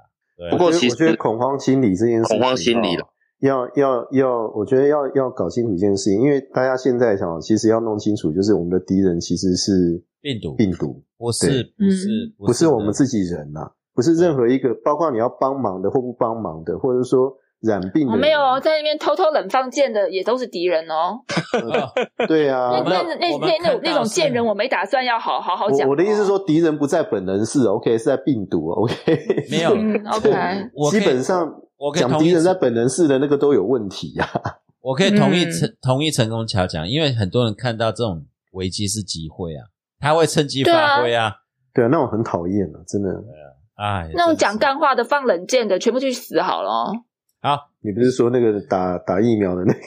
[0.50, 3.02] 不过其实我觉得恐慌心理这件事情，恐慌心理了。
[3.02, 3.08] 哦，
[3.40, 10.54] 要要要，我觉得要要搞清楚一件事情，因为大家现在想，其实要弄清楚，就是我们的敌人其实是病毒。
[10.54, 21.18] 病毒，不是不是不是我们自自己人呐、不是任何一个，包括你要帮忙的或不帮忙的，或者说染病的人，我没有哦，在那边偷偷冷放箭的也都是敌人哦。
[22.28, 25.86] 对啊，那那那那那种贱人，我没打算要好好好讲。
[25.88, 28.94] 我我的意思是，说，敌人不在本能是，OK，是在病毒，OK，
[29.50, 29.74] 没有。
[29.74, 34.28] 嗯， OK，基本上我可以同意讲敌人在本能是的那个都有问题呀、
[34.80, 35.52] 我可以同意嗯。
[35.52, 39.66] 成同意成功桥讲，因为很多人看到这种危机是机会啊，
[39.98, 41.32] 他会趁机发挥啊。
[41.72, 43.10] 对啊，那我很讨厌啊，真的。
[43.76, 46.92] 哎，那种讲干话的、放冷箭的，全部去死好了
[47.44, 47.73] 哦。
[47.84, 49.78] 好，你不是说那个打打疫苗的那个？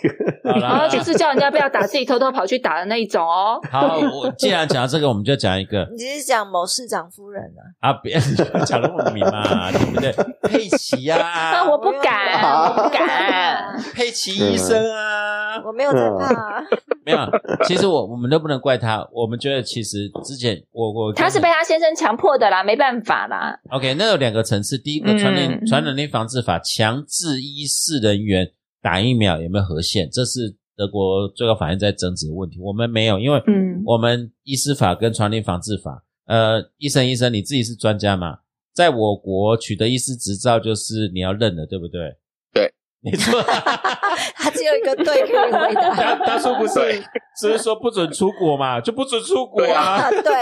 [0.53, 3.60] 好了，然后就是叫人家不要打，自己偷偷跑去打的那一种哦。
[3.71, 7.43] 好，我既然讲到这个，我们就讲一个你只是讲某市长夫人
[7.81, 7.89] 啊？
[7.89, 8.17] 啊，别
[8.65, 10.13] 讲那么明嘛，对不对？
[10.43, 13.77] 佩奇呀、啊，我不敢，我不敢。
[13.93, 16.63] 佩奇医生啊，我没有在怕、啊，
[17.03, 17.17] 没有。
[17.65, 23.60] 其实我我们都不能怪他，我们觉得其实之前我我他是被他先生强迫的啦，没办法啦。
[23.71, 24.77] OK，那有两个层次。
[24.77, 30.10] 第一个，嗯传染传染病防治法强制医事人员打疫苗有没有合宪？
[30.12, 32.60] 这是德国最高法院在争执的问题。
[32.60, 38.39] 我们没有，因为嗯我们医师法跟传染病防治法，呃，医生医生你自己是专家嘛，
[38.73, 42.17] 在我国取得医师执照就是你要认的，对不对？
[42.54, 43.41] 对，你说
[44.36, 45.95] 他只有一个对可以回答。
[45.95, 47.02] 当当初不是
[47.39, 50.02] 只是说不准出国嘛，就不准出国啊。
[50.02, 50.34] 啊，对，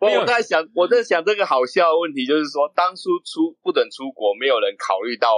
[0.00, 5.28] 没有我我在想，我在想这个好笑的问题，就是说，当初出不准出国，没有人考虑到，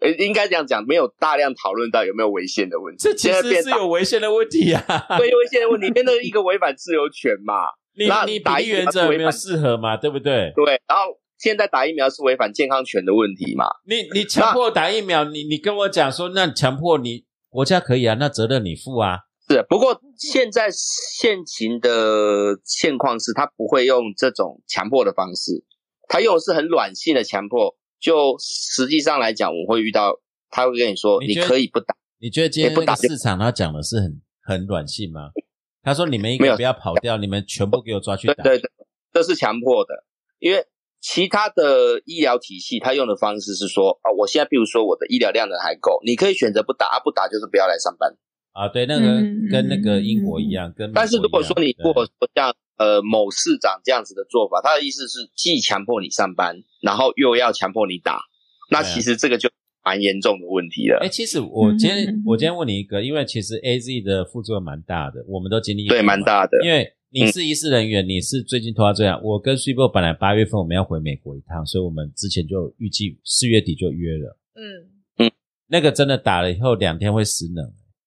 [0.00, 2.98] 呃，应该这样讲，没有大量讨论到有没有违宪的问题。
[3.02, 4.82] 这其实是有违宪的问题啊。
[5.18, 7.54] 对违宪的问题，变成一个违反自由权嘛。
[7.96, 9.96] 你那你打疫苗有没有适合嘛？
[9.96, 10.52] 对不对？
[10.56, 13.66] 对，然后现在打疫苗是违反健康权的问题嘛？
[13.86, 19.20] 你你强迫打疫苗，你你跟我讲说，那强迫你国家可以啊，那责任你负啊。
[19.48, 25.64] 是，不过现在现行的现况是，他不会用这种强迫的方式，
[26.08, 27.76] 他用的是很软性的强迫。
[28.00, 35.30] 就实际上来讲，我会遇到，他会跟你说，你你可以不打，你觉得今天不打市场他讲的是很很软性吗？
[35.82, 38.34] 他说你们一没有个不要跑掉，你们全部给我抓去打。
[38.42, 38.70] 对对对，
[39.12, 40.04] 这是强迫的，
[40.38, 40.66] 因为
[41.00, 48.16] 其他的医疗体系，他用的方式是说，啊，我现在比如说我的医疗量能还够，你可以选择不打，啊、不打就是不要来上班。
[48.54, 58.20] 啊，对，那个嗯跟那个英国一样，跟但是如果说你对如果说像呃某市长这样子的做法，他的意思是既强迫你上班，然后又要强迫你打，
[58.70, 59.50] 那其实这个就
[59.84, 61.08] 蛮严重的问题了哎，。
[61.08, 66.22] 其实我今天、嗯嗯嗯我今天问你一个，因为其实 A Z 的副作用蛮大的，我们都经历过对，蛮。
[66.22, 66.52] 大的。
[66.64, 69.20] 因为你是医师人员，你是最近拖到这样。
[69.22, 74.38] 我跟 s u p e 本来八月份我们要回美国一趟，所以我们之前就预计四月底就约了。
[75.18, 75.30] 嗯，
[75.68, 77.64] 那个真的打了以后两天会失能，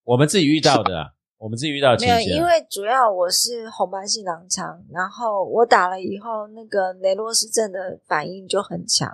[0.08, 2.38] 我们自己遇到的啊，我们自己遇到的没有。
[2.38, 9.10] 因为主要我是红斑性狼疮，然后我打了以后，那个雷洛氏症的反应就很强，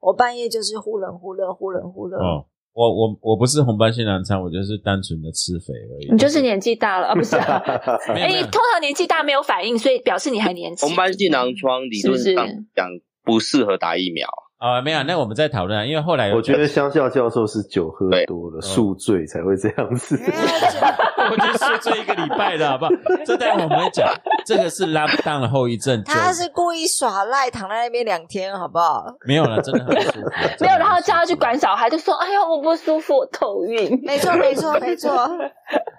[0.00, 2.16] 我半夜就是忽冷忽热，忽冷忽热。
[2.16, 6.10] 哦，我我我不是红斑性狼疮，我就是单纯的吃肥而已。
[6.10, 7.62] 你就是年纪大了啊， 不是啊？
[8.08, 10.88] 哎，通常年纪大没有反应，所以表示你还年轻。
[10.88, 12.88] 红斑性狼疮理论上是不是讲
[13.22, 14.28] 不适合打疫苗，
[14.64, 20.18] 啊、没有，那我们再讨论啊，因为后来我觉得乡校教授是酒喝多了，宿醉才会这样子。
[20.18, 22.90] 我就睡这一个礼拜的好不好？
[23.26, 24.08] 这待会我们会讲，
[24.46, 26.02] 这个是 lockdown 的后遗症。
[26.04, 29.04] 他是故意耍赖，躺在那边两天，好不好？
[29.26, 30.30] 没有了，真的很不舒服。
[30.60, 35.10] 没有，然后叫他去管小孩，就说：“哎呀，我不舒服，我头晕， 没错，没错，没错。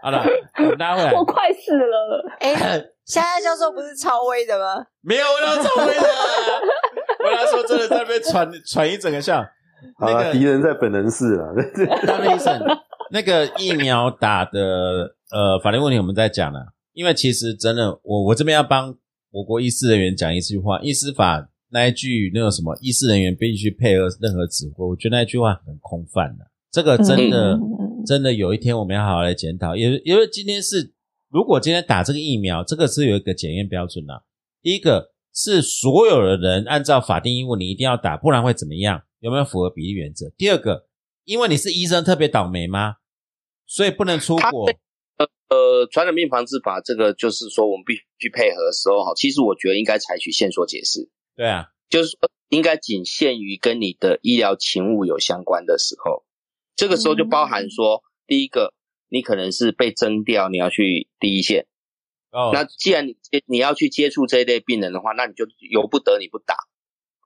[0.01, 0.25] 好了，
[0.79, 1.13] 拉回来。
[1.13, 2.31] 我快死了。
[2.39, 2.53] 哎，
[3.05, 4.85] 现在教授不是超威的吗？
[5.01, 6.01] 没有，我要超威的。
[7.25, 9.49] 我那时候真的在那边喘喘 一整个下。
[9.97, 11.53] 好了，那个敌人在本能寺了。
[12.07, 12.59] 大卫医生，
[13.11, 18.95] 那个疫苗打的呃法律问题我们在讲了，因为其实真的，我我这边要帮
[19.31, 27.59] 我国医师人员讲一句话，医师法那一句那个什么，医师人员必须配合任何指挥，我觉得那一句话很空泛的，这个真的、
[28.07, 30.93] 真的有一天我们要好好来检讨，因为因为今天是
[31.29, 34.23] 如果今天打这个疫苗，这个是有一个检验标准的、
[34.61, 39.03] 第一个是所有的人按照法定义务你一定要打，不然会怎么样？
[39.19, 40.31] 有没有符合比例原则？
[40.37, 40.87] 第二个，
[41.25, 42.95] 因为你是医生特别倒霉吗？
[43.67, 44.71] 所以不能出国。
[45.47, 52.17] 呃，传染病防治法这个就是说我们必须去配合的时候哈，其实我觉得应该采取线索解释，对啊，就是说
[52.49, 56.25] 应该仅限于跟你的医疗勤务有相关的时候，
[56.75, 58.73] 这个时候就包含说，第一个
[59.09, 61.67] 你可能是被征调，你要去第一线，
[62.35, 66.55] 哦，那既然你你要去接触这一类病人的话，那你就由不得你不打，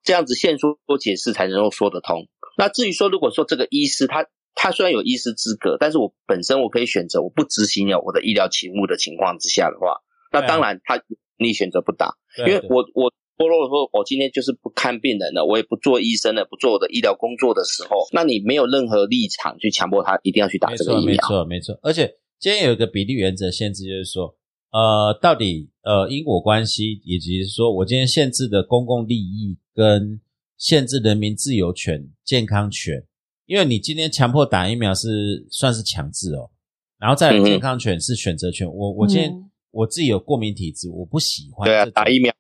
[0.04, 2.28] 这样子现说解释才能够说得通。
[2.60, 9.98] 那至于说，如果说这个医师他他虽然有医师资格，但是我本身我可以选择我不执行了我的医疗勤务的情况之下的话，
[10.32, 11.02] 那当然他
[11.40, 21.06] 你选择不打，因为我我如果说我今天就是不看病人了，我也不做医生了，不做我的医疗工作的时候，那你没有任何立场去强迫他一定要去打这个疫苗。
[21.06, 21.80] 没错，没错。
[21.82, 24.36] 而且今天有一个比例原则限制，就是说，
[24.72, 30.20] 呃，到底呃因果关系，以及说我今天限制的公共利益跟
[30.58, 33.04] 限制人民自由权、健康权。
[33.46, 36.52] 因为你今天强迫打疫苗是算是强制哦，
[37.00, 38.72] 然后再健康权是选择权。
[38.72, 39.34] 我我今天
[39.72, 42.32] 我自己有过敏体质，我不喜欢对啊打疫苗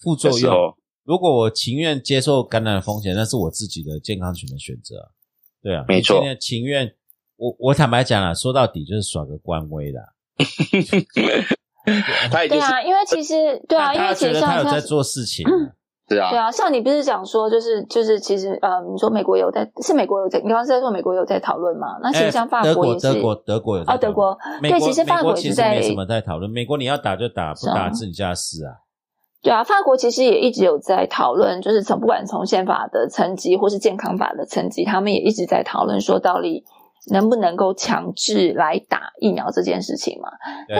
[0.00, 0.76] 副作用。
[1.04, 5.12] 如果我情愿接受感染的风险，那是我自己的健康权的选择。
[5.62, 6.20] 对啊，没错。
[6.40, 6.92] 情愿
[7.36, 10.02] 我我坦白讲了，说到底就是耍个官威啦
[12.30, 12.48] 的。
[12.48, 15.46] 对啊，因为其实对啊，因为其实他有在做事情。
[16.08, 21.98] 对啊，对啊，像你不是讲说，就是就是，其实呃，你说美国有在，是美国有在，你刚刚是在说美国有在讨论嘛？
[22.00, 26.48] 那其实像法国也是，德国德国有啊，德国对，其实法国其实没什么在讨论。
[26.48, 28.86] 美国你要打就打，不打自己家事啊。
[29.42, 36.64] 对啊，法国其实也一直有在讨论，就是从不管从宪法的层级或是健康法的层级，他们也一直在讨论说，到底
[37.06, 40.30] 能不能够强制来打疫苗这件事情嘛？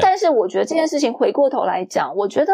[0.01, 2.53] 但是我觉得这件事情回过头来讲，我觉得。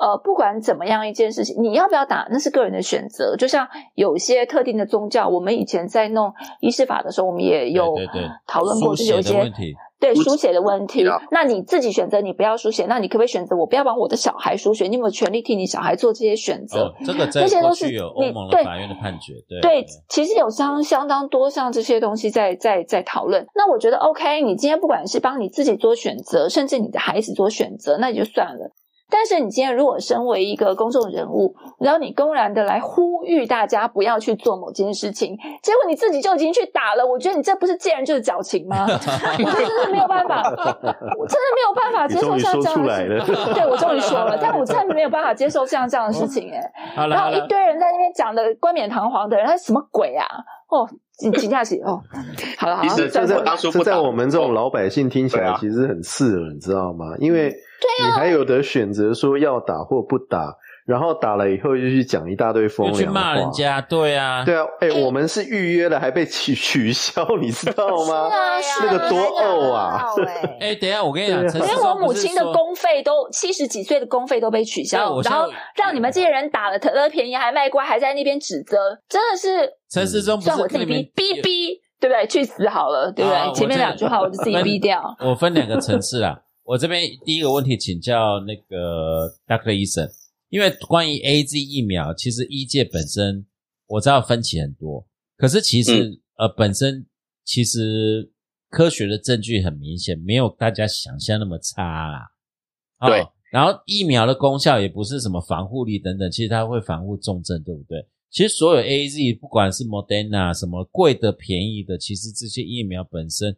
[0.00, 3.36] 呃，不管怎么样一件事情，你要不要打，那是个人的选择。
[3.36, 7.94] 就像有些特定的宗教，我们以前在弄仪式法的时候，我们也有
[8.46, 9.52] 讨论过，就是有一些
[10.00, 11.04] 对书写的问题。
[11.30, 14.86] 那你自己选择，你不要书写，那你可不可以选择我不要帮我的小孩书写？
[14.86, 16.94] 你有没有权利替你小孩做这些选择？
[17.04, 19.34] 这个这些都是有欧盟的法院的判决。
[19.46, 23.46] 对对，其实有相相当多像这些东西在在在讨论。
[23.54, 28.72] 那我觉得 OK，你今天不管是帮你自己做选择，甚至你的孩子做选择，那也就算了。
[29.10, 38.86] 但是你今天如果身为一个公众人物，然后你公然的来呼吁大家不要去做某件事情，结果你自己就已经去打了，我觉得你这不是见人就是矫情吗？
[38.88, 43.54] 我真的没有办法，我真的没有办法接受像这样的事情。
[43.54, 47.06] 对我终于说了，但我真的没有办法接受像这样的事情哎。
[47.06, 50.26] 然后一堆人在那边讲的冠冕堂皇的，人，他什么鬼啊？
[50.68, 52.00] 哦，请请假期哦。
[52.56, 57.06] 好了好了，这在这在我们这种老百姓听起来其实很刺耳，你知道吗？
[57.18, 57.52] 因为。
[57.80, 60.54] 对你还有的选择，说要打或不打，
[60.86, 68.28] 然后打了以后就去讲一大堆风凉话，骂人家，对啊，对啊，哎，我们是预约了，还被取取消，你知道吗？
[68.60, 70.04] 是啊，那个多呕啊！
[70.60, 78.76] 哎，等一下，我跟你讲，因为我母亲的公费都七十几岁的公费都被取消，然后让你们这些人打了得了便宜还卖乖，还在那边指责，
[79.08, 82.26] 真的是陈世忠，算我自己逼逼逼，对不对？
[82.26, 83.54] 去死好了，对不对？
[83.54, 85.02] 前面两句话我就自己逼掉。
[85.24, 86.36] 我分两个层次啊。
[86.70, 90.08] 我这边第一个问题请教那个 Doctor 医生，
[90.50, 93.44] 因为关于 A Z 疫苗，其实医界本身
[93.88, 95.04] 我知道分歧很多，
[95.36, 97.04] 可是其实呃本身
[97.44, 98.30] 其实
[98.68, 102.30] 科学的证据很明显，没有大家想象那么差啦。
[103.04, 108.06] 对，然后疫苗的功效也不是什么防护力等等，其实它会防护重症，对不对？
[108.30, 113.56] 其实所有 A Z 不管是 Moderna 什么贵的便宜的，其实这些疫苗本身。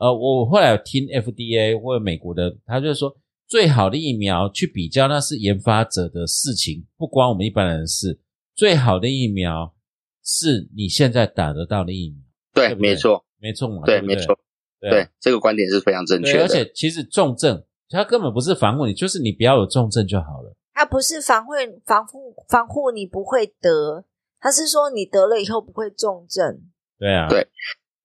[0.00, 3.14] 呃，我后来有听 FDA 或者美国的，他就说
[3.46, 8.18] 最好的疫苗去比较，那是研发者的事情，不关我们一般人的事。
[8.54, 9.74] 最好的疫苗
[10.24, 12.18] 是你现在打得到的疫苗。
[12.54, 13.82] 对，没错，没错嘛。
[13.84, 14.38] 对，没错。
[14.80, 16.42] 对，这个观点是非常正确的。
[16.44, 20.56] 而且其实重症，它根本不是防护你，就是你不要有重症就好了。
[20.72, 21.52] 它不是防护
[21.84, 24.06] 防护防护你不会得，
[24.40, 26.62] 它是说你得了以后不会重症。
[26.98, 27.46] 对啊，对。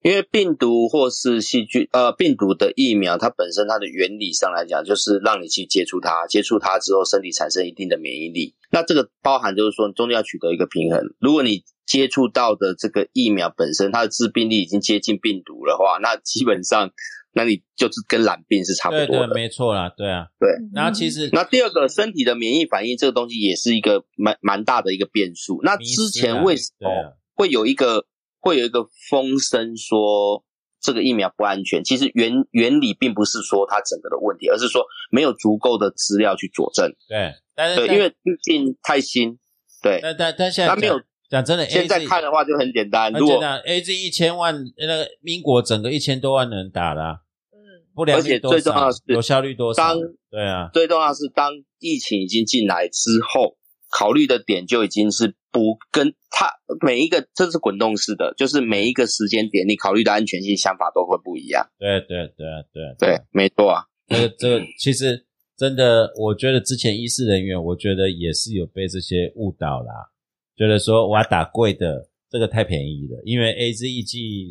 [0.05, 8.53] 因为病毒或是细菌，呃，病毒的疫苗，它本身它的原理上来讲，就是让你去接触它，接触它之后，身体产生一定的免疫力。
[8.69, 11.01] 那这个包含就是说，中间要取得一个平衡。
[11.19, 16.91] 如果你接触到的这个疫苗本身，它的致病力已经接近病毒的话，那基本上，
[17.33, 19.33] 那你就是跟染病是差不多的。
[19.33, 20.51] 没错啦，对啊，对。
[20.75, 25.61] 然后其实，那第二个，身体的免疫反应这个东西也是一个蛮蛮大的一个变数。
[25.63, 28.05] 那之前为什么会有一个？
[28.45, 30.45] 会有一个风声说
[30.79, 36.93] 这个疫苗不安全，其实原原理并不是说它整个的问题，而是说没有足够的资料去佐证。
[37.09, 39.39] 对，但是对，因为毕竟太新。
[39.81, 43.11] 对，但但但现在没有讲真的，现在看的话就很简单。
[43.13, 47.57] 如果 A Z 一千万，那个英国整个一千多万人打了，嗯，
[47.95, 48.89] 不良率多少？
[49.05, 49.95] 有效率多少？
[50.29, 53.57] 对啊，最重要是当疫情已经进来之后。
[53.97, 56.51] 考虑的点就已经是不跟他
[56.85, 61.65] 每一个，这是滚动式的，就是每一个时间点，你考虑的安全性想法都会不一样。
[61.79, 63.85] 对对对对对，没错啊。
[64.09, 65.25] 这个这个其实
[65.55, 70.11] 真的，我觉得之前医师人员，我觉得也是有被这些误导啦。
[70.57, 74.49] 觉得说我要打贵的，这个太便宜了，因为 A Z 一剂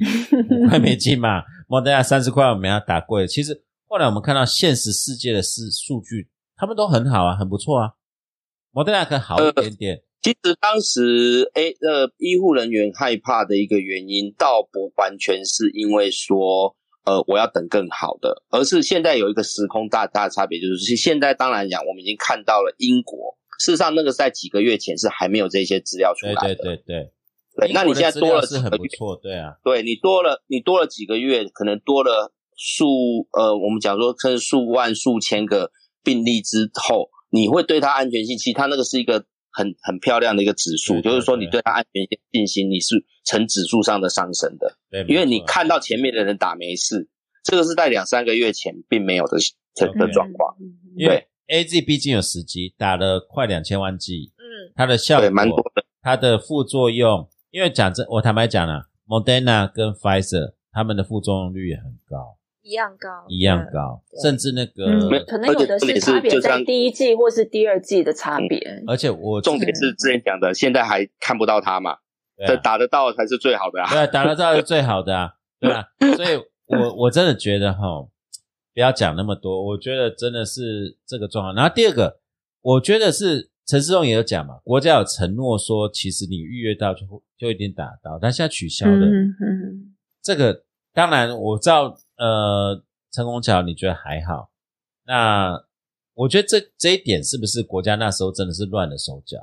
[0.48, 3.26] 五块美金嘛，莫德纳三十块，我们要打贵。
[3.26, 7.92] 其实后来我们看到现实世界的是数据，他们都很好啊，很不错啊。
[8.70, 10.02] 莫德纳可好一点点。
[10.24, 26.40] 其实当时 A 呃医护人员害怕的一个原因，倒不完全是因为说呃我要等更好的，而是现在有一个时空大大的差别，就是现在当然讲，我们已经看到了英国，事实上那个在几个月前是还没有这些资料出来的。
[26.40, 27.10] 对对对对。
[27.56, 29.56] 对，那你现在多了是很不错，对啊。
[29.62, 35.70] 对你多了，你多了几个月，可能多了数呃，我们讲说甚至数万、数千个
[36.02, 39.26] 病例之后，你会对它安全性，其实它那个是一个。
[39.54, 44.76] 很很漂亮的一个指数，就是说你对它安全性信心，你是呈指数上的上升的。
[44.90, 47.08] 对，因为你看到前面的人打没事，
[47.44, 49.38] 这个是在两三个月前并没有的
[49.76, 50.56] 的的状况。
[50.96, 62.36] 因为 A Z 毕竟有十剂，打了快两千万剂，嗯，它的效果蛮多的，它的副作用，因为讲真，我坦白讲了，Moderna 跟 Pfizer 他们的副作用率也很高。
[62.64, 68.82] 一样高，一样高，甚至那个可能有的是差别在第一季或是第二季的差别。
[68.86, 71.98] 而且我重点是之前讲的，现在还看不到它嘛？
[72.38, 73.92] 对，打得到才是最好的啊！
[73.92, 75.84] 对，打得到是最好的啊，对啊？
[76.16, 78.00] 所以我我真的觉得哈，
[78.72, 79.62] 不要讲那么多。
[79.66, 81.54] 我觉得真的是这个状况。
[81.54, 82.18] 然后第二个，
[82.62, 87.00] 我觉得是陈世忠也有讲嘛，国家有承诺说，其实你预约到就
[87.36, 89.06] 就一定打到，但现在取消了。
[90.22, 91.94] 这个当然我知道。
[92.16, 94.50] 呃，陈功桥，你觉得还好？
[95.06, 95.64] 那
[96.14, 99.38] 我觉得这这一点是不是国家那时候真的是乱了手脚？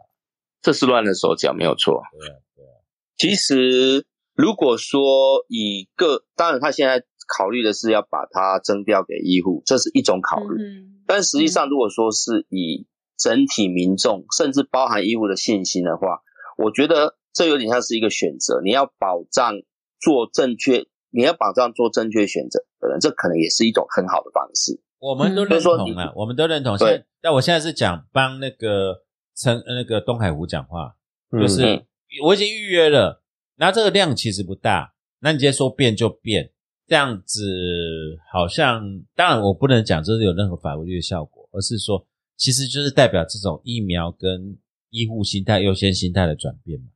[0.61, 2.01] 这是乱了手脚，没有错。
[2.17, 2.72] 对啊，对啊。
[3.17, 7.03] 其实如果说以个，当然他现在
[7.38, 10.63] 考虑的是要把它征调给医护，这是一种考虑。
[10.63, 11.03] 嗯。
[11.05, 16.22] 但实际上，如果说是以整体民众，甚至包含医护的信心的话，
[16.57, 18.61] 我觉得这有点像是一个选择。
[18.63, 19.55] 你要保障
[19.99, 20.88] 做正确。
[21.12, 24.82] 你要保障做正确选择的人，这可能也是一种很好的方式。
[24.99, 26.78] 我们都认同啊，我们都认同。
[26.78, 29.03] 对，但我现在是讲帮那个
[29.36, 30.95] 陈那个东海湖讲话，
[31.32, 31.86] 就是
[32.24, 33.24] 我已经预约了，
[33.55, 36.51] 那这个量其实不大，那你直接说变就变，
[36.88, 37.41] 这样子
[38.32, 42.05] 好像当然我不能讲这是有任何法律的效果，而是说
[42.38, 44.57] 其实就是代表这种疫苗跟
[44.91, 46.88] 医护心态优先心态的转变嘛，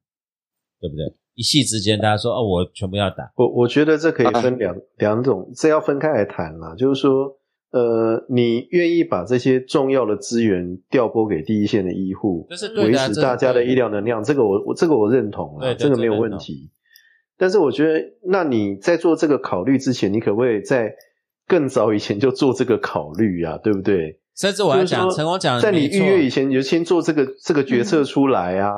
[0.80, 1.11] 对不对？
[1.36, 3.31] 一夕之间，大家说哦，我全部要打。
[3.36, 6.73] 我我觉得这可以分两两种，这要分开来谈啦。
[6.75, 7.38] 就是说，
[7.71, 16.71] 呃，你愿意把这些重要的资源调拨给第一线的医护，维持大家的医疗能量，这个我我这个我认同了，这个没有问题。
[17.38, 20.93] 但是我觉得，那你在做这个考虑之前，你可不可以在
[21.47, 23.57] 更早以前就做这个考虑啊？
[23.61, 24.21] 对不对？
[24.38, 28.71] 甚至我要讲，陈光讲，在你预约以前，你就先做这个这个决策出来啊。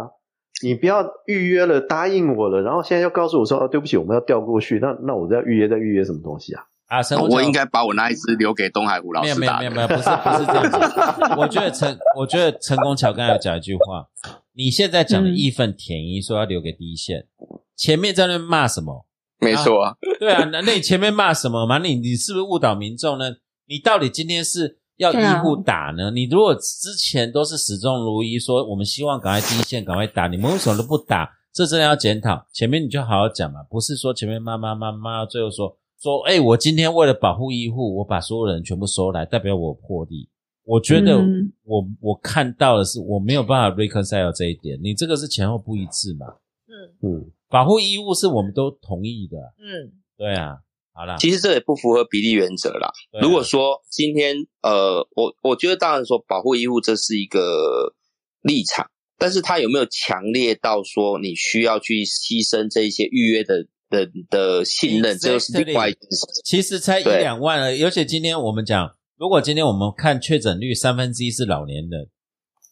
[0.64, 6.64] 你不要预约了，答应我了，然后现在又告诉我说：“哦，对不起，我们要调过去。”那那我要预约再预约什么东西啊？
[6.88, 7.00] 啊，
[7.30, 10.78] 我应该把我那一只留给东海湖老师没有没有没有，不是不是这样子。
[11.38, 14.08] 我觉得陈，我觉得陈功桥刚才讲一句话，
[14.54, 17.28] 你现在讲的义愤填膺，说要留给第一线，
[17.76, 19.06] 前面在那骂什么？
[19.40, 21.78] 没错啊，对啊，那那你前面骂什么嘛？
[21.78, 23.26] 你你是不是误导民众呢？
[23.68, 24.80] 你到底今天是？
[24.98, 26.12] 要医护打呢？
[26.12, 31.32] 你如果之前都是始终如一，说我们希望赶快第一线赶快打，你们为什么都不打？
[31.54, 32.46] 这真的要检讨。
[32.52, 40.30] 前面你就好好讲嘛，不是说前面骂骂骂骂，最后说说，哎，我今天为了保护医护，我把所有人全部收来，代表我破例。
[40.64, 41.18] 我觉得
[41.64, 46.26] 我我看到的是我没有办法 reconcile 这一点，你这个是前后不一致嘛？
[46.68, 49.38] 嗯嗯，保护医护是我们都同意的。
[49.60, 50.58] 嗯，对啊。
[50.98, 52.92] 好了，其实这也不符合比例原则啦。
[53.22, 57.94] 如果说今天，呃，我我觉得当然说保护医护这是一个
[58.42, 58.90] 立场，
[59.20, 66.26] 但是他有没有强烈到说你需要去牺牲这一些预约的的的信任，这是另外一件事。
[66.44, 72.10] 其实才一两万而已，而且今天我们讲，如果今天我们看确诊率三分之一是老年人，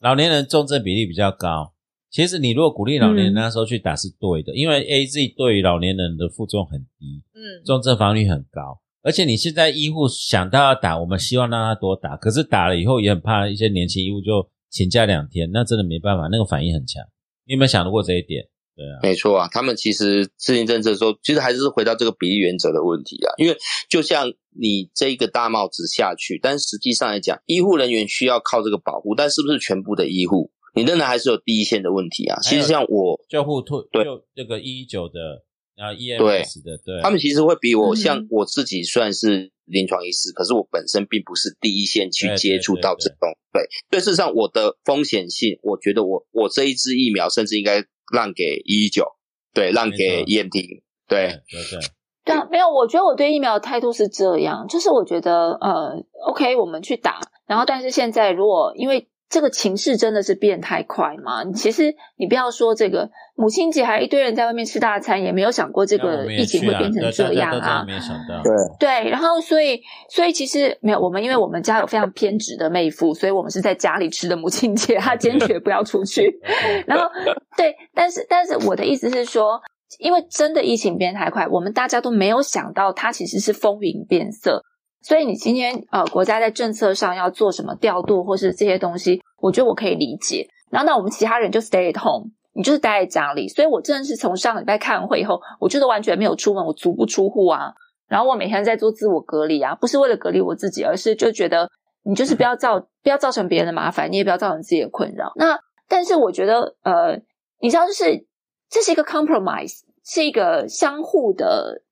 [0.01, 1.74] 老年人重症比例比较高。
[2.16, 17.03] 其实你如果鼓励老年人那时候去打是对的，因为 A Z 对于老年人的副作用很低，嗯，重症防御率很高，而且你现在医护想到要打，我们希望让他多打，可是打了以后也很怕一些年轻医护就请假两天，那真的没办法，那个反应很强。
[17.45, 18.45] 你有没有想到过这一点？
[18.78, 23.57] 对啊，没错啊，他们其实制定政策的时候，其实还是回到这个比例原则的问题啊，因为
[23.89, 30.49] 就像你这一个大帽子下去，但实际上来讲，医护人员需要靠这个保护，但是不是全部的医护？
[30.76, 32.39] 你仍然还是有第一线的问题啊！
[32.41, 34.05] 其实像我救护退对
[34.36, 35.43] 这个一一九的，
[35.76, 43.17] 然后 EMS 的，对，他们其实会比我像我自己算是临床医师，可是我本身并不是第一线去接触到这种，
[43.51, 49.05] 对，对，事实上我的风险性，我觉得我我这一支疫苗甚至应该让给一一九，
[49.53, 51.80] 对，让给 EMT，对，对对，
[52.26, 67.84] 对啊，没有，我觉得我对疫苗的态度是这样，就是我觉得呃，OK，我们去打，然后但是现在如果因为这个情势真的是变太快吗，你其实你不要说这个母亲节还一堆人在外面吃大餐，也没有想过这个疫情会变成这样啊。
[67.86, 76.39] 没有想到，对对，然后所以所以其实没有我们，因为我们家有非常偏执的妹夫，所以我们是在家里吃的母亲节，他坚决不要出去。
[76.86, 77.09] 然后
[77.57, 79.59] 对，但是但是我的意思是说，
[79.99, 84.63] 因为真的疫情变太快，我们大家都没有想到它其实是风云变色。
[85.06, 90.47] 所以你今天呃国家在政策上要做什么调度或是这些东西，我觉得我可以理解。
[90.72, 93.47] 然后那我们其他人就 stay at home，你就是待在家里。
[93.47, 97.72] 所以我真的是从上礼拜开完会以后，我就是完全没有出门，我足不出户啊。
[98.08, 101.70] 然后我每天在做自我隔离啊，不是为了隔离我自己，而是就觉得
[102.03, 105.32] 你就是不要造不要造成别人的麻烦，你也不要造成自己的困扰。
[105.36, 107.22] 那但是我觉得呃，
[107.62, 108.26] 你知道，就是
[108.72, 111.84] 这是一个 compromise，是一个相互的，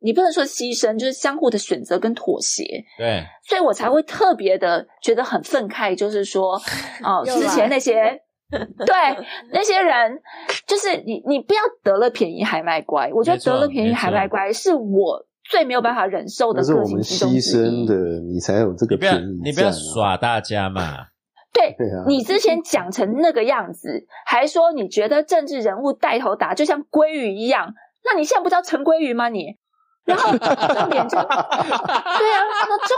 [0.00, 2.64] 你不能说牺牲，就是相互的选择跟妥协。
[2.98, 6.54] 对，所以我才会特别的觉得很愤慨，就是说，
[7.04, 8.20] 哦、之前那些
[8.50, 8.96] 对
[9.52, 10.20] 那些人，
[10.66, 13.10] 就是你，你不要得了便宜还卖乖。
[13.14, 17.86] 我觉得得了便宜还卖乖是我最没有办法忍受的个性那是我们牺牲一。
[17.86, 19.70] 的，你才有这个便宜、你不要。
[19.70, 21.06] 耍大家嘛，
[21.52, 27.74] 对对啊你之前讲成那个样子，还说你觉得政治人物带头打就像鲑鱼一样，
[28.04, 29.56] 那你现在不知道陈鲑鱼吗你？
[30.04, 32.96] 然后重点就对啊，那重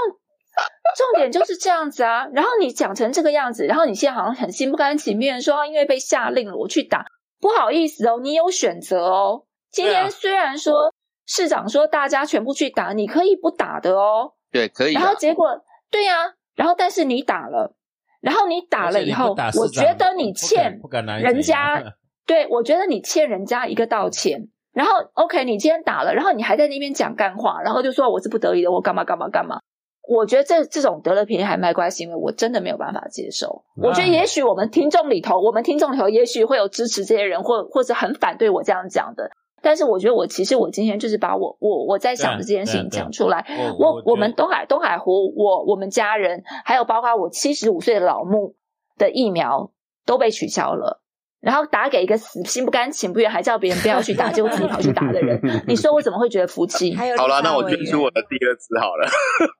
[0.96, 2.26] 重点就是这样子啊。
[2.32, 7.05] 然后你讲成这个样子，然后你现在好像很心不甘情不愿说，啊因为被下令了，我去打。
[7.40, 9.44] 不好意思哦，你有选择哦。
[9.70, 10.92] 今天虽然说
[11.26, 14.34] 市长说大家全部去打，你可以不打的哦。
[14.50, 17.74] 对，可以的然后结果对呀、然后但是你打了，
[18.20, 20.80] 然后你打了以后，我觉得你欠
[21.20, 21.82] 人家，
[22.26, 24.48] 对我觉得你欠人家一个道歉。
[24.73, 29.61] 然后 OK，你今天打了，然后你还在那边讲干话，然后就说我是不得已的，我干嘛干嘛干嘛。
[30.09, 33.62] 我觉得这这种得了便宜还卖乖行为，我真的没有办法接受。
[33.77, 39.31] 我觉得也许我们听众里头，我们听众里头也许会有支持这些人，或或者很反对我这样讲的。
[39.62, 43.47] 但是我觉得我其实我今天就是把我我我在想的这件事情讲出来。
[43.79, 48.57] 我我我们东海东海湖，我我们家人，还有包括我七十五岁的老木
[48.99, 49.70] 的疫苗
[50.05, 51.01] 都被取消了，
[51.43, 56.95] 然后打给一个死心不甘情不愿，还叫别人不要去打，结果自己跑去打的人， 你说我怎么会觉得服气？
[56.95, 59.09] 还有好了，那我捐出我的第二次好了。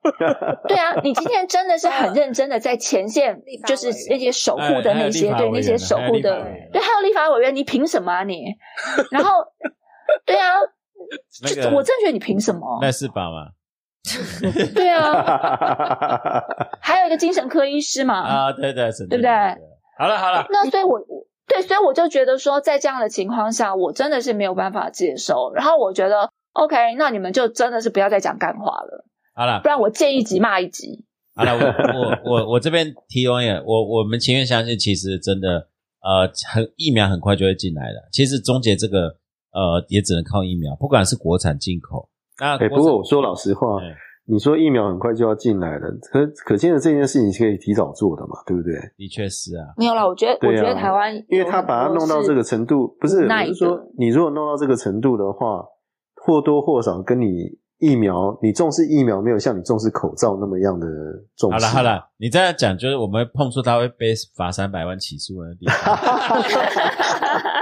[0.67, 8.45] 对啊，你今天真的是很认真的在前线就是那些守护的那些，对那些守护的对，还有立法委员，你凭什么啊你？
[9.11, 9.29] 然后，
[10.25, 10.53] 对啊，
[11.43, 12.79] 那个就我真的觉得你凭什么？
[12.81, 13.49] 那是吧嘛
[14.73, 16.41] 对啊，
[16.81, 19.29] 还有一个精神科医师嘛，啊，对对是，对不对？
[19.97, 25.51] 好了好了，那所以我，我对，所以我就觉得说，在这样的情况下，我真的是没有办法接受。
[25.53, 31.05] 然后我觉得，OK，那你们就真的是不要再讲干话了，好了不然我见一集骂一集。
[31.35, 31.65] 好了，我
[31.99, 35.67] 我我我这边提完也，我我们情愿相信，其实真的
[36.01, 38.07] 呃，很疫苗很快就会进来了。
[38.11, 39.17] 其实终结这个
[39.51, 42.07] 呃，也只能靠疫苗，不管是国产进口。
[42.39, 43.87] 那哎、国产不过我说老实话，哎
[44.25, 48.73] 你说疫苗很快就要进来了，可可见的这件事情是可以提早做的嘛，对不对？
[48.95, 55.65] 的确是啊，没有啦，我觉得，啊我觉得台湾，因为他把它弄到这个程度，不是，我是说，你如果弄到这个程度的话，
[56.15, 60.87] 或多或少跟你疫苗，你重视疫苗没有像你重视口罩那么样的
[61.35, 61.53] 重视。
[61.53, 65.97] 好了好了，你这样讲就是我们会碰触他会被罚三百万起诉的地方。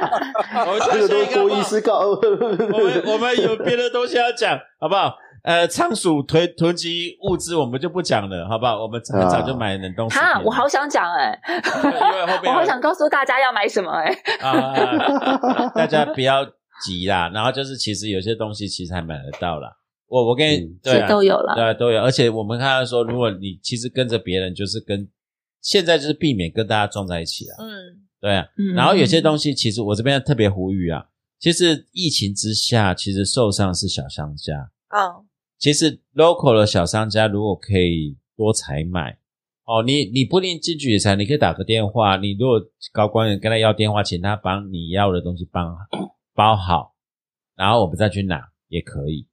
[0.68, 2.02] 我们这个都是多医师告。
[2.06, 5.16] 我们我们有别的东西要讲，好不好？
[5.44, 8.82] 呃，仓鼠囤囤积物资我们就不讲了，好不好？
[8.84, 10.36] 我们很早就买冷冻食品了。
[10.36, 11.40] 哈，我好想讲哎、
[11.84, 14.12] 因为后面我好想告诉大家要买什么哎、
[14.42, 16.46] 啊，大家不要
[16.84, 17.30] 急啦。
[17.34, 19.72] 然后就是，其实有些东西其实还买得到啦。
[20.08, 25.08] 我我跟你、嗯对啊都有了对啊都有，而且我们看到说，如果你其实跟着别人，就是跟
[25.62, 27.56] 现在就是避免跟大家撞在一起了。
[27.60, 27.66] 嗯，
[28.20, 31.06] 对啊，嗯然后有些东西，其实我这边特别呼吁啊，
[31.40, 34.70] 其实疫情之下，其实受伤是小商家。
[34.90, 35.24] 哦，
[35.62, 39.20] 其实 local 的小商家如果可以多采买，
[39.66, 42.60] 哦，你你不一定进去也采，你可以打个电话，你如果
[42.92, 45.78] 高官员跟他要电话，请他帮你要的东西帮
[46.34, 46.96] 包好，
[47.56, 49.28] 然后我们再去拿也可以，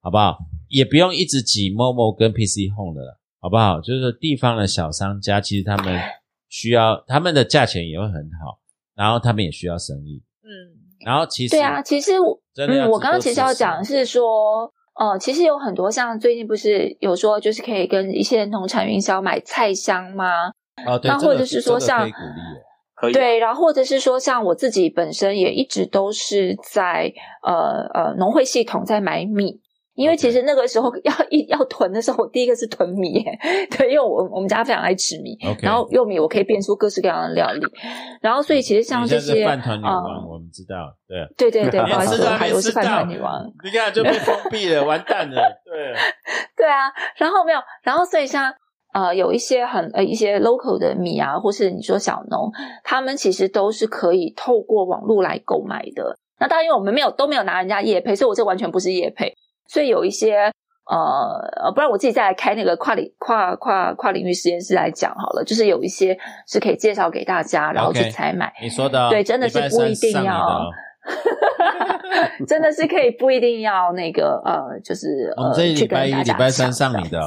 [0.00, 0.38] 好不好？
[0.68, 3.78] 也不用一直挤 Momo 跟 PC Home 的了，好不好？
[3.82, 6.00] 就是说地方的小商家，其实他们
[6.48, 8.60] 需要他们的价钱也会很好，
[8.94, 10.72] 然后他们也需要生意，嗯，
[11.04, 20.50] 然后其实对啊，其实我真的要知刚刚其实要讲的是说，呃，其实有很多像最近不是有说，就是可以跟一些农产云销买菜箱吗？
[20.86, 22.62] 啊，对，那或者是说这个像可以鼓励耶
[22.94, 23.12] 可以。
[23.12, 29.60] 对，然后或者是说，像我自己本身也一直都是在呃呃农会系统在买米。
[29.96, 33.24] 因为其实那个时候要 一要囤的时候，我第一个是囤米，
[33.76, 37.66] 对，因为我我们家非常爱吃米，然后用米我可以变出各式各样的料理，
[38.20, 45.94] 然后所以其实像这些饭团女王，我们知道，对，对对对， 不好意思，还我是饭团女王，你看就被封闭了，完蛋了，对，
[46.56, 48.52] 对啊，然后没有，然后所以像
[48.92, 52.52] 呃有一些很呃一些 local 的米啊，或是你说小农，
[52.84, 56.18] 他们其实都是可以透过网络来购买的。
[56.38, 59.34] 那当然，因为我们没有都没有拿人家叶配，所以我这完全不是叶配。
[59.68, 60.52] 所以有一些
[60.90, 68.52] 呃，不然我自己再来开那个跨领跨跨跨领域实验室来讲好了，就是有一些是可以介绍给大家，然后去采买。
[68.62, 70.70] 你说的对，真的是不一定要，
[72.46, 77.20] 真的是可以不一定要那个呃，就是我们这礼拜一、礼拜三上你的，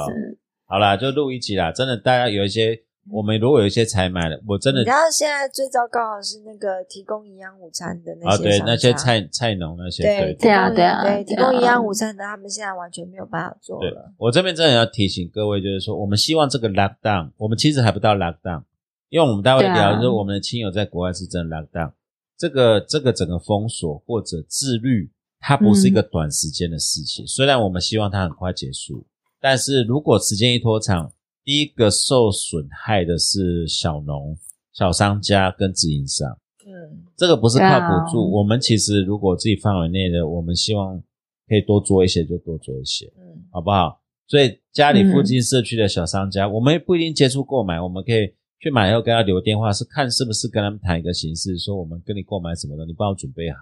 [0.66, 1.70] 好啦，就录一集啦。
[1.70, 2.78] 真的，大家有一些。
[3.08, 4.82] 我们如果有一些采买的，我真的。
[4.84, 14.12] 然后现在最糟糕的是那个提供营养午餐的那些啊，对那些菜菜农那些，对对啊对啊，对提供营养午餐的，他们现在完全没有办法做了。
[14.18, 18.62] 我这边真的要提醒各位，就是说，我们希望这个 lockdown，我们其实还不到 lockdown，
[19.08, 21.92] 因为我们待会聊，就是我们的亲友在国外是真的 lockdown，
[22.36, 27.26] 这个这个整个封锁或者自律，它不是一个短时间的事情。
[27.26, 29.04] 虽然我们希望它很快结束，
[29.40, 31.10] 但是如果时间一拖长，
[31.44, 34.36] 第一个受损害的是小农、
[34.72, 36.28] 小商家跟自营商。
[36.66, 38.30] 嗯，这个不是靠补助。
[38.30, 41.02] 我们其实如果自己范围内的，我们希望
[41.48, 44.00] 可以多做一些就多做一些，嗯，好不好？
[44.26, 53.58] 所以家里附近社区的小商家，我们不一定接触购买，我们可以去买以后跟他留电话，是看是不是跟他们谈一个形式，说我们跟你购买什么的，你帮我准备好，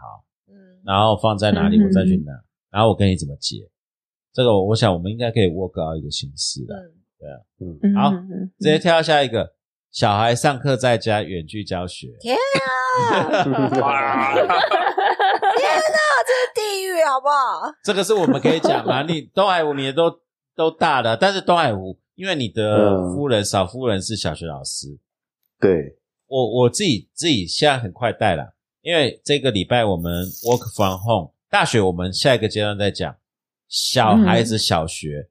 [0.48, 0.54] 嗯，
[0.84, 2.32] 然后放在哪里，我再去拿，
[2.70, 3.56] 然后我跟你怎么结。
[4.34, 6.74] 这个我想我们应该可以 work out 一个形式的。
[7.18, 8.12] 对啊，嗯，好，
[8.60, 9.54] 直接跳下一个，
[9.90, 12.06] 小孩上课在家远距教学。
[12.20, 12.36] 天
[13.02, 13.28] 啊！
[13.28, 13.34] 天
[15.66, 17.72] 哪，这是地狱，好不好？
[17.82, 20.20] 这个是我们可以讲啊，你东海湖你都
[20.54, 24.96] 都大了，但是东海湖，因为你的夫人少夫人是小学老师，
[25.58, 25.98] 对
[26.28, 33.16] 我我自己自己现在很快带了，因为这个礼拜我们 work from home，大学我们下一个阶段再讲，
[33.66, 35.28] 小孩子小学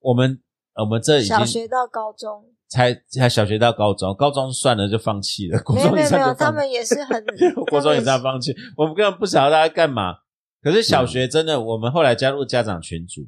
[0.00, 0.40] 我们。
[0.80, 5.62] 我们这已经小学到高中，才才小学到高中，高中算了就放弃了。
[5.74, 7.24] 没有没有，他们也是很，
[7.70, 8.54] 国中也在放弃。
[8.76, 10.14] 我们根本不晓得他在干嘛。
[10.62, 13.22] 可是小学真的，我们后来加入家长群组，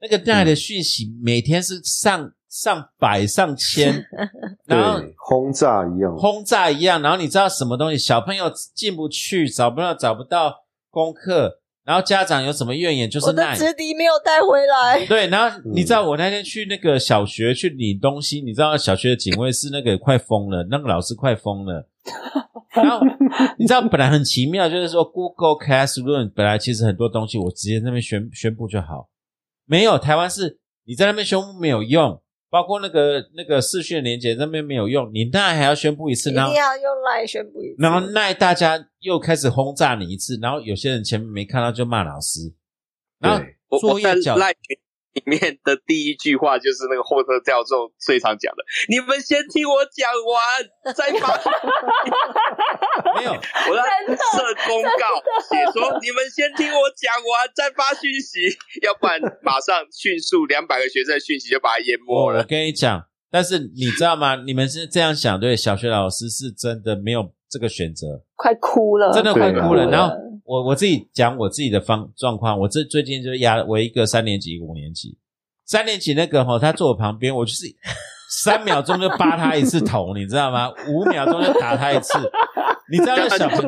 [0.00, 4.04] 那个带来的讯息每天是上上百上千，
[4.66, 7.00] 然后轰炸一样，轰炸一样。
[7.00, 7.98] 然后你知道什么东西？
[7.98, 11.60] 小朋友进不去，找不到找不到功课。
[11.84, 13.10] 然后家长有什么怨言？
[13.10, 15.04] 就是我的纸笛没有带回来。
[15.06, 21.88] 对，然后你知道我那天去那个小学去领东西，你知道小学的警卫室那个快疯了，那个老师快疯了。
[22.74, 23.00] 然后
[23.58, 29.08] 你知道本来很奇妙，就是说 Google Classroom 本来其实很多东西我直接那边宣宣布就好，
[29.66, 32.20] 没有台湾是你在那边宣布没有用。
[32.54, 42.54] 包括那个那个视讯连接那边没有用，你那还要宣布一次，一定要用赖宣布一次，然后赖大家又开始轰炸你一次，然后有些人前面没看到就骂老师，
[43.18, 43.36] 然
[43.68, 44.36] 后作业角。
[45.14, 51.38] 里面的第一句话就是那个货车教授最常讲的：“你们先听我讲完，再发。
[53.14, 54.90] ”没有，我在设公告
[55.48, 58.50] 写说：“你们先听我讲完，再发讯息，
[58.82, 64.34] 要不然马上迅速两百个学生的讯息就把它淹没了。”我跟你讲，但是你知道吗？
[64.44, 65.56] 你们是这样想对？
[65.56, 69.86] 小学老师是真的没有这个选择，快哭了，真的快哭了。
[69.86, 70.12] 然后。
[70.44, 75.16] 我我自己讲我自己的方状况，我这最近就压我一个三年级五年级，
[75.64, 77.64] 三年级那个哈，他坐我旁边，我就是
[78.30, 80.70] 三秒钟就扒他一次头，你知道吗？
[80.88, 82.18] 五秒钟就打他一次，
[82.90, 83.58] 你知道那小朋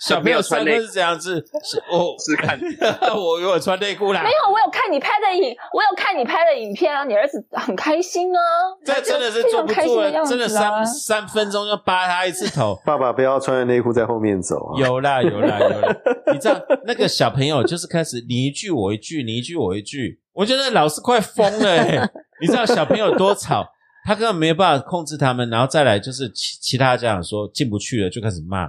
[0.00, 2.58] 小朋友穿的是这样子，是哦是看
[3.14, 4.22] 我有穿内裤啦。
[4.22, 8.40] 没有，我有看你拍的影，我有看你拍的影片啊，你儿子很开心啊。
[8.84, 12.80] 这真的是坐不住了，真的三三分钟就扒他一次头。
[12.86, 14.56] 爸爸不要穿着内裤在后面走。
[14.72, 15.94] 啊有啦 有啦有啦，
[16.32, 22.10] 你知道那个小朋友就是开始你一句我一句，你一句我一句，我觉得老师快疯了。
[22.40, 23.66] 你知道小朋友多吵，
[24.06, 28.66] 他根本没有办法控制他们，然后再来就是其其他家长说进不去了，就开始骂。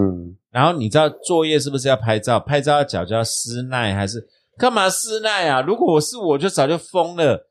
[0.00, 2.38] 嗯，然后你知道作业是不是要拍照？
[2.38, 4.26] 拍照要脚就要撕耐，还是
[4.56, 5.60] 干嘛撕耐啊？
[5.62, 7.48] 如果我是我就早就疯了，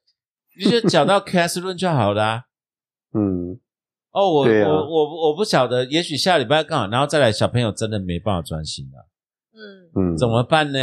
[0.57, 2.43] 你就脚到 Classroom 就好了。
[3.13, 3.59] 嗯，
[4.11, 9.07] 哦，我我我我不晓得，也许下礼拜刚好，然后再来小朋友真的没办法专心了。
[9.53, 10.79] 嗯嗯，怎么办呢？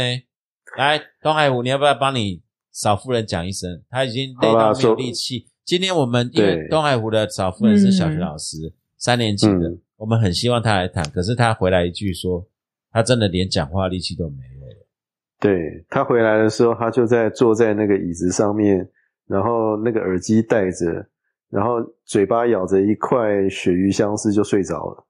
[0.77, 2.41] 来，东海虎，你要不要帮你
[2.73, 3.81] 少夫人讲一声？
[3.89, 5.47] 他已经累到没有力气。
[5.63, 9.77] 今天我们因为东海湖的少夫人是小学老师，三年级的。
[9.97, 12.45] 我们很希望他来谈，可是他回来一句说，
[12.91, 14.87] 他真的连讲话力气都没有了。
[15.39, 18.89] 对他回来的时候，他就在坐在那个椅子上面，
[19.27, 21.07] 然后那个耳机戴着，
[21.49, 21.75] 然后
[22.05, 25.05] 嘴巴咬着一块鳕鱼香丝就睡着了。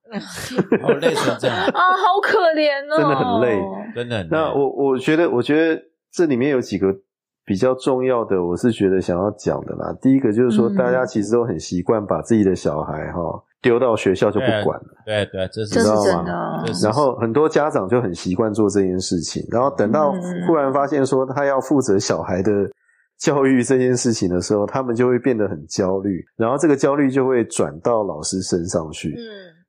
[0.82, 3.60] 好累成这样， 啊，好可怜哦，真的很累
[3.94, 4.28] 真的很累。
[4.30, 5.82] 那我我觉得，我觉得
[6.12, 6.94] 这里面有几个
[7.44, 9.96] 比较重要的，我是觉得想要讲的啦。
[10.00, 13.20] 第一个就是说，嗯大家其实都很习惯把自己的小孩哈
[13.68, 14.86] 丢到学校就不管了。
[15.04, 16.72] 对对，这是真吗的这。
[16.72, 22.52] 是然后很多家长就很习惯做这件事情，然后等到嗯忽然发现说他要负责小孩的
[23.18, 29.08] 教育这件事情的时候，他们就会变得很焦虑，然后这个焦虑就会转到老师身上去。
[29.08, 29.22] 嗯，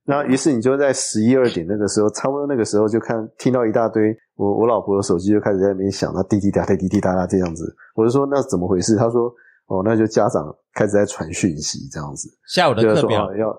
[0.04, 8.96] 那于是你就在十一二点那个时候，差不多那个时候就看听到一大堆，我我老婆的手机就开始在那边响，那滴滴答答滴滴答答这样子，我就说那怎么回事？
[8.96, 9.32] 他说
[9.66, 13.58] 哦，那就家长开始在传讯息这样子，下午的就是说课表哦要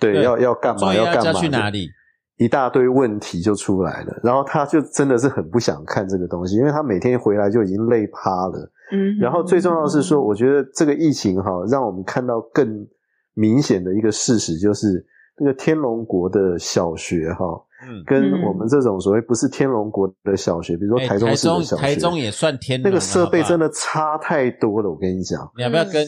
[0.00, 1.88] 对对要要干嘛要干嘛去哪里？
[2.38, 8.72] 一大堆问题就出来了，然后他就真的是很不想看这个东西，因为他每天回来就已经累趴了。
[8.92, 12.66] 嗯然后最重要的是说，我觉得这个疫情哈，让我们看到更
[13.34, 15.04] 明显的一个事实，就是
[15.38, 17.44] 那个天龙国的小学哈，
[17.86, 24.90] 嗯，跟嗯我们这种所谓不是天龙国的小学，比如说哎台中市的小学，台中也算天那个设备真的差太多了。
[24.90, 26.04] 我跟你讲，你要不要跟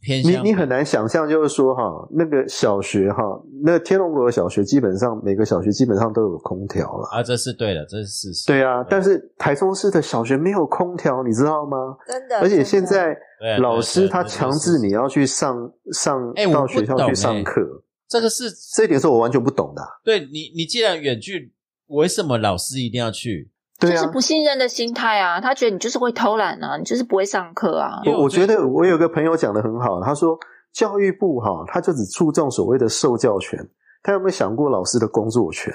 [0.00, 0.32] 偏向？
[0.44, 3.22] 你你很难想象，就是说哈，那个小学哈，
[3.62, 7.08] 那个天龙国的小学基本上每个小学基本上都有空调了。
[7.12, 8.46] 啊，这是对的，这是事实。
[8.46, 11.96] 对啊，但是台中市的小学没有空调，你知道吗？
[12.06, 13.16] 真的，而且现在
[13.60, 17.60] 老师他强制你要去上上哎我不到学校懂去上哎课，
[18.08, 19.88] 这个是这一点是我完全不懂的啊。
[20.04, 21.52] 对你，你既然远距，
[21.88, 23.50] 为什么老师一定要去？
[23.78, 28.00] 对啊，就是不信任的心态啊，他觉得你就是会偷懒啊，你就是不会上课啊。
[28.06, 30.38] 我我我觉得我有个朋友讲的很好，他说
[30.72, 33.58] 教育部哈，他就只注重所谓的受教权，
[34.02, 35.72] 他有没有想过老师的工作权？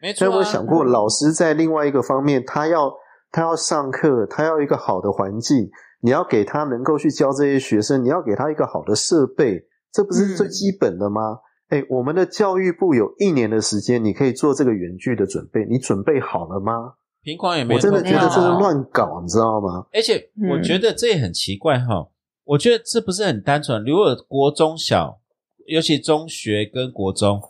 [0.00, 2.92] 没错、啊，他有没有想过老师在另外一个方面，他要
[3.30, 5.70] 他要上课，他要一个好的环境，
[6.00, 11.38] 你要给他能够去教这些学生，你要给他一个好的设备，这不是最基本的吗？
[11.68, 16.94] 哎、我们的教育部有一年的时间，你可以做这个远距的准备，你准备好了吗？
[17.24, 19.86] 平框也没有我真的觉得这是啊乱搞，你知道吗？
[19.92, 22.06] 而且我嗯觉得这也很奇怪哈，
[22.44, 23.82] 我觉得这不是很单纯。
[23.84, 25.18] 如果国中小，
[25.66, 27.40] 尤其中学跟国中，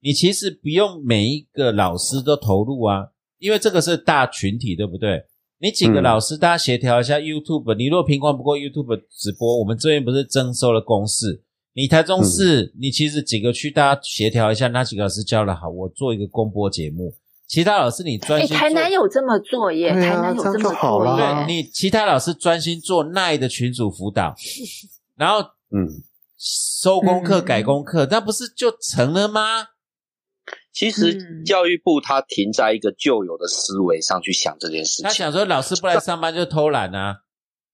[0.00, 5.24] 你其实不用每一个老师都投入啊，因为这个是大群体，对不对？
[5.62, 11.42] 你几个嗯老师大家协调一下 YouTube，你如果平框不过 YouTube 直播，我们这边不是征收了公式？
[11.74, 17.14] 你台中市，你其实几个区大家协调一下，哪几个老师教的好，我做一个公播节目。
[17.50, 18.56] 其他老师你专哎，心做。
[18.56, 21.46] 台南有这么做耶，台南有这样么就好啦做耶。
[21.46, 24.32] 对你其他老师专心做耐的群组辅导，
[25.18, 25.40] 然后
[25.72, 25.88] 嗯，
[26.38, 29.66] 收功课、嗯改功课，那不是就成了吗？
[30.72, 37.16] 其实嗯教育部他停在一个旧有的思维上去想这件事情，他想说老师不来上班就偷懒啊，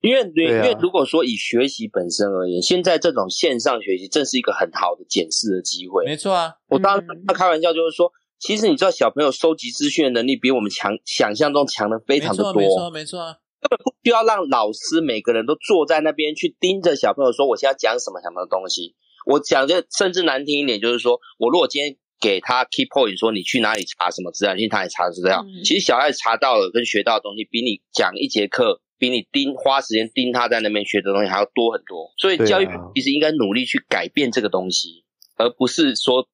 [0.00, 6.06] 因为因对啊为如果说以学习本身而言，现在这种线上学习正是一个很好的检视的机会。
[6.06, 18.94] 没错啊，我当然嗯他开玩笑，就是说，其实你知道小朋友收集资讯的能力比我们强，想象中强的非，常的多，没错，没错啊，根本不需要让老师每个人都坐在那边去盯着小朋友说我现在讲什么什么东西。
[19.26, 32.12] 我讲的甚至难听一点，就是说我如果今天给他 key point 说你去哪里查什么资料，你去哪里查资料，嗯其实小孩子查到了跟学到的东西，比你讲一节课，比你盯花时间盯他在那边学的东西还要多很多。
[32.18, 35.04] 所以教育其实应该努力去改变这个东西，
[35.36, 36.28] 而不是说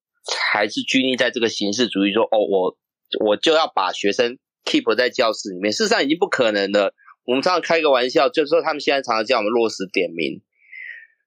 [0.51, 2.77] 还是拘泥在这个形式主义说哦，我
[3.25, 6.93] 我就要把学生 keep 在教室里面，事实上已经不可能了。
[7.25, 10.41] 我们常常开个玩笑，就是说他们现在常常叫我们落实点名。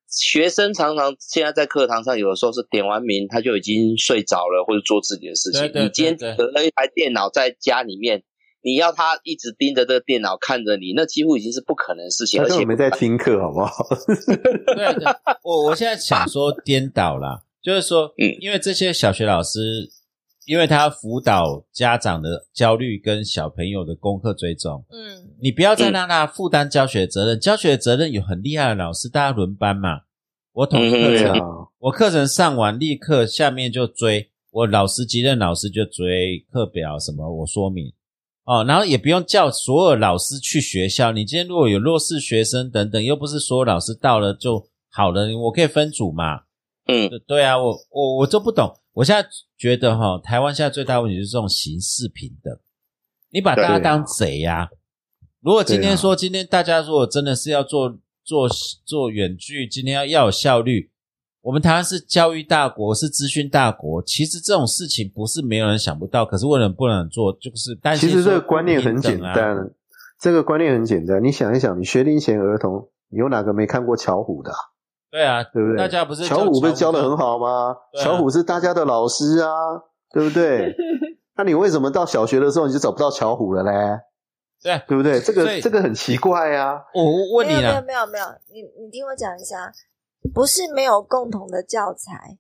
[0.09, 5.63] 学生常常现在在课堂上，有的时候是点完名他就已经睡着了，或者做自己的事情。
[5.63, 8.23] 对对你今天对得了一台电脑在家里面，
[8.63, 12.41] 你要他一直盯着这个电脑看着你，那几乎已经是不可能的事情。
[12.41, 13.85] 而且他根本没在听课，好不好？
[14.77, 15.05] 对对，
[15.43, 19.91] 我我现在想说颠倒啦，就是说，嗯因为这些小学老师，
[20.45, 30.03] 因为他要辅导家长的焦虑跟小朋友的功课追踪，嗯你不要再让他负担教学责任，教学责任有很厉害的老师，大家轮班嘛。
[30.53, 31.41] 我统课嗯程，
[31.81, 37.93] 我课程上完立刻下面就追，我老师级任老师就追课表什么，我说明
[38.45, 41.11] 哦，然后也不用叫所有老师去学校。
[41.11, 46.46] 你今天如果有弱势学生等等，又不是所有老师到了就好了，我可以分组嘛。
[46.87, 48.73] 嗯，对对啊，我我我就不懂。
[48.93, 49.29] 我现在
[49.59, 52.57] 觉得哈，台湾现在最大问题就是这种形式平等，
[53.31, 54.71] 你把大家当贼呀、
[55.41, 58.49] 如果今天说，今天大家如果真的是要做做
[58.85, 60.91] 做远距，今天要要有效率，
[61.43, 64.03] 我们台湾是教育大国，是资讯大国。
[64.03, 67.33] 其实这种事情不是没有人想不到，可是为什么不能做？
[67.35, 68.09] 就是担心。
[68.09, 69.71] 其实这个观念很简单，
[70.19, 71.23] 这个观念很简单。
[71.23, 74.53] 你想一想，你学龄前儿童，你有哪个没看过巧虎的？
[75.17, 75.79] 对啊，对不对？
[75.79, 77.75] 大家不是巧虎不是教的很好吗？
[78.03, 79.49] 巧虎是大家的老师啊，
[80.13, 80.75] 对不对？
[81.37, 84.01] 那你为什么到小学的时候你就找不到巧虎了嘞？
[84.63, 85.19] 对，对不对？
[85.21, 86.83] 这个这个很奇怪啊。
[86.93, 89.73] 我问你了，没有没有没有，你你听我讲一下。
[90.35, 92.37] 不是没有共同的教材，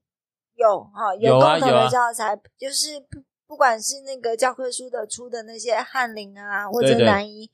[0.56, 7.48] 有哈有共同的教材，就是不不管是那个教科书的出的那些翰林啊或者南一，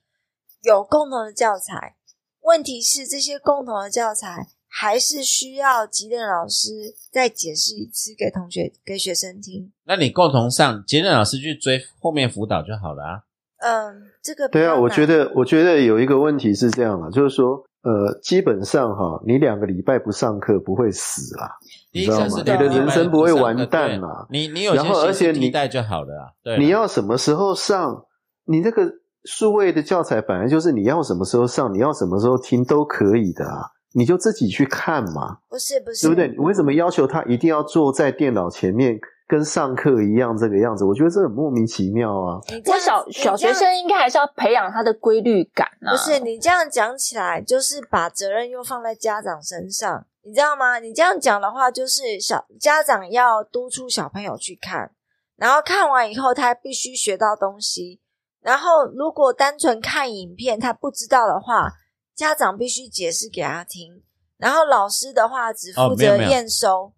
[0.62, 1.96] 有共同的教材。
[2.40, 6.70] 问题是这些共同的教材还是需要吉任老师
[7.12, 9.70] 再解释一次给同学给学生听。
[9.84, 13.20] 那你共同上吉任老师去追后面辅导就好了啊。
[13.58, 17.64] 嗯，这个对啊，我觉得我觉得有一个问题是这样啊，就是说。
[17.84, 21.50] 呃，基本上哈，你两个礼拜不上课不会死啦，
[21.90, 22.26] 你知道吗？
[22.36, 24.24] 你的人生不会完蛋啦。
[24.30, 26.30] 你你有然后而且你带就好了啊。
[26.44, 28.04] 对，你要什么时候上？
[28.44, 28.88] 你那个
[29.24, 35.38] 数位的教材本来就是你要什么时候上，你要什么时候听都可以的啊，你就自己去看嘛。
[35.48, 36.28] 不是不是，对不对？
[36.28, 38.98] 你为什么要求他一定要坐在电脑前面？
[39.28, 42.38] 跟上课一样这个样子，我觉得这很莫名其妙啊！
[42.66, 45.90] 我小小学生应该还是要培养他的规律感啊。
[45.90, 50.78] 不是你这样讲起来，就是把责任又放在家长身上，你知道吗？
[50.80, 54.90] 你这样讲的话，就是小家长要督促小朋友去看，
[55.36, 58.02] 然后看完以后他必须学到东西。
[58.42, 61.70] 然后如果单纯看影片他不知道的话，
[62.14, 64.02] 家长必须解释给他听。
[64.36, 66.92] 然后老师的话只负责验收。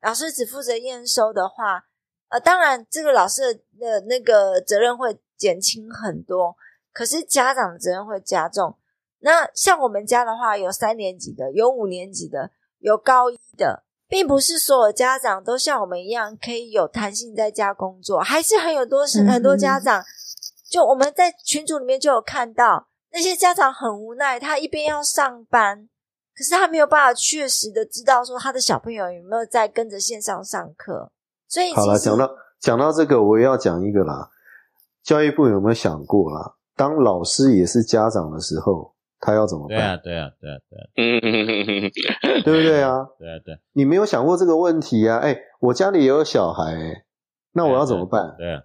[0.00, 1.86] 老师只负责验收的话，
[2.28, 6.56] 呃，当然这个老师的那个责任会减轻很多，
[6.92, 8.76] 可是家长的责任会加重。
[9.20, 20.04] 那像我们家的话，有三年级的，有五年级的，有高一的，并不是所有家长都像我们一样可以有弹性在家工作，还是很有多是很多家长，
[20.68, 25.88] 就我们在群组里面就有看到那些家长很无奈，他一边要上班。
[26.36, 31.08] 可是他没有办法确实的知道说他的小朋友有没有在跟着线上上课，
[31.46, 34.28] 所以好了，讲到讲到这个，我也要讲一个啦。
[35.04, 36.56] 教育部有没有想过啦？
[36.74, 39.78] 当老师也是家长的时候，他要怎么办？
[39.78, 43.06] 对啊，对啊，对啊，对啊，嗯，对不对啊？
[43.16, 43.56] 对啊，对。
[43.72, 45.18] 你没有想过这个问题啊？
[45.18, 47.04] 哎，我家里也有小孩，
[47.52, 48.34] 那我要怎么办？
[48.36, 48.62] 对啊。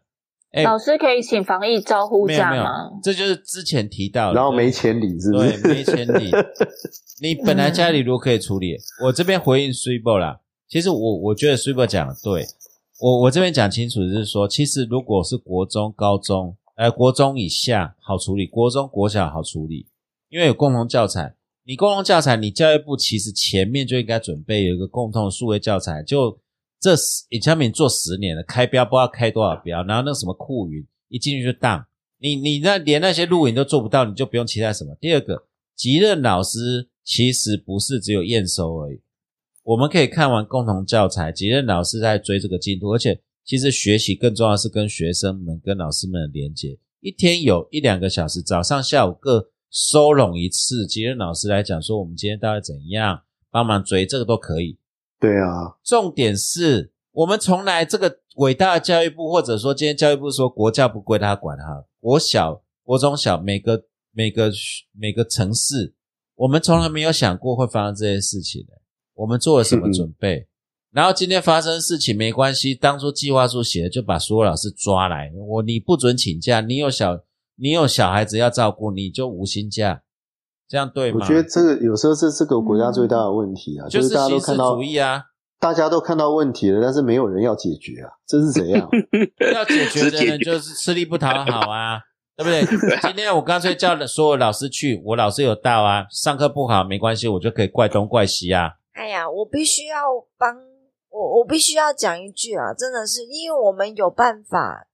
[0.64, 2.90] 老师可以请防疫招呼假吗？
[3.04, 5.62] 这就是之前提到，然后没钱理是不是？
[5.62, 6.32] 对，没钱理。
[7.22, 10.40] 你本来家里如果可以处理，我这边回应 Super 啦。
[10.68, 12.48] 其实我我觉得 Super 讲的对，
[13.00, 19.86] 我我这边讲清楚就是说，其实如果是国中、高中，呃，国中以下好处理，国中、国小好处理，
[20.30, 21.36] 因为有共同教材。
[21.66, 26.40] 你共同教材，你教育部其实前面就应该准备有一个共同的数位教材，就。
[26.80, 31.86] 这十李昌明做十年了，开标不知道开多少标，然后那什么酷云一进去就当，
[32.20, 34.96] 你你那连那些录影都做不到，你就不用期待什么。
[35.02, 35.44] 第二个，
[35.76, 39.02] 吉任老师其实不是只有验收而已，
[39.64, 54.78] 我们可以看完共同教材，吉任老师在追这个进度，而且其实学习更重要是跟学生们、跟老师们的连接，一天有一两个小时，早上下午各收拢一次，吉任老师来讲说我们今天大概怎样，帮忙追这个都可以。
[55.20, 64.50] 对啊，重点是我们从来这个伟大的教育部，或者说今天教育部说国教不归他管哈，国小、国中小每个每个
[64.98, 65.94] 每个城市，
[66.36, 68.74] 我们从来没有想过会发生这些事情的。
[69.16, 70.48] 我们做了什么准备？
[70.92, 77.20] 然后今天发生事情没关系，当初计划书写的就把所有老师抓来，我你不准请假，你有小
[77.58, 80.02] 你有小孩子要照顾，你就无薪假。
[80.70, 81.18] 这样对吗？
[81.20, 85.24] 我觉得这个有时候是这个国家最大的问题啊，就是大家都看到主义啊，
[85.60, 88.88] 大家都看到问题了，但是没有人要解决啊，这是怎样？
[89.52, 92.00] 要解决的人就是吃力不讨好啊，
[92.38, 92.62] 对不对？
[93.02, 98.74] 今天我干脆叫了所有老师去，我老师有到啊，上课不好没关系，我就可以怪东怪西啊。
[98.94, 99.98] 哎呀，我必须要
[100.38, 100.56] 帮
[101.10, 104.88] 我，我必须要讲一句啊，真的是因为我们有办法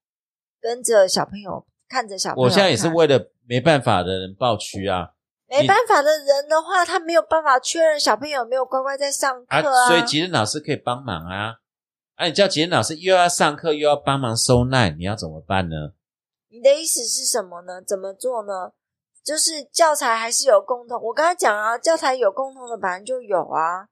[0.62, 5.10] 跟着小朋友看着小朋友，我现在也是为了没办法的人抱屈啊。
[5.48, 9.88] 没办法的人的话，他没有办法确认小朋友有没有乖乖在上课啊。
[9.88, 11.56] 所以吉任老师可以帮忙啊。
[12.16, 15.94] 啊，你叫吉任老师又要上课又要帮忙收纳，你要怎么办呢？
[16.50, 17.82] 你的意思是什么呢？
[17.86, 18.72] 怎么做呢？
[19.24, 21.02] 就是教材还是有共同。
[21.02, 23.88] 我刚才讲啊，教材有共同的，本来就有啊。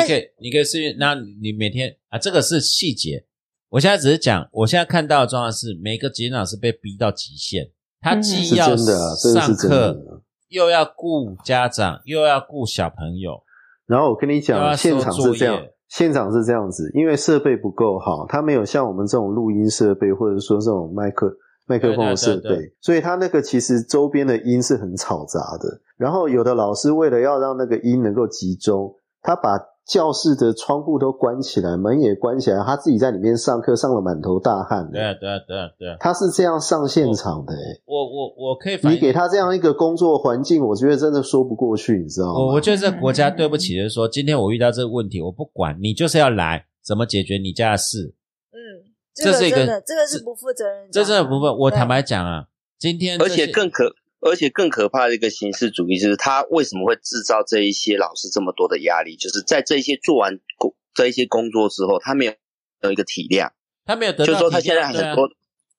[0.00, 0.96] 你可以，你可以试。
[0.98, 3.24] 那你每天啊，这个是细节。
[3.70, 10.22] 我现在只是讲，我现在看到的状况是，每个吉任老师被逼到极限，他既要上课。
[10.48, 13.42] 又要顾家长，又要顾小朋友，
[13.86, 21.32] 然后我跟你讲，现场是这样，现场是这样子，因为设备不够好，它没有像我们这种录音设备，或者说这种麦克
[21.66, 25.80] 麦克风的设对对备，所以它那个其实周边的音是很嘈杂的。
[25.96, 29.58] 然后有的老师为了要让那个音能够集中，他把
[29.88, 34.90] 教室的窗户都关起来，门也关起来，他自己在里面上课，上了满头大汗。
[34.92, 35.96] 对啊，对啊，对啊，对啊。
[35.98, 42.34] 他是这样上现场的、欸，我我我可以反你给他这样一个工作环境，我觉得真的说不过去，你知道吗？
[42.34, 48.14] 我我觉得这国家对不起，就是说今天我遇到这个问题，我不管你就是要来，怎么解决你家的事，
[48.52, 51.46] 嗯，这是一个真的，这个是不负责任的这真的不负。
[51.62, 59.16] 我坦白讲啊，今天而且更可，而且更可怕的一个形式主义，就是他为什么会制造这一些老师这么多的压力？
[59.16, 62.32] 就是在这一些做完工这一些工作之后，他没有
[62.82, 63.50] 有一个体谅，
[63.84, 65.28] 他没有得到，就是说他现在很多、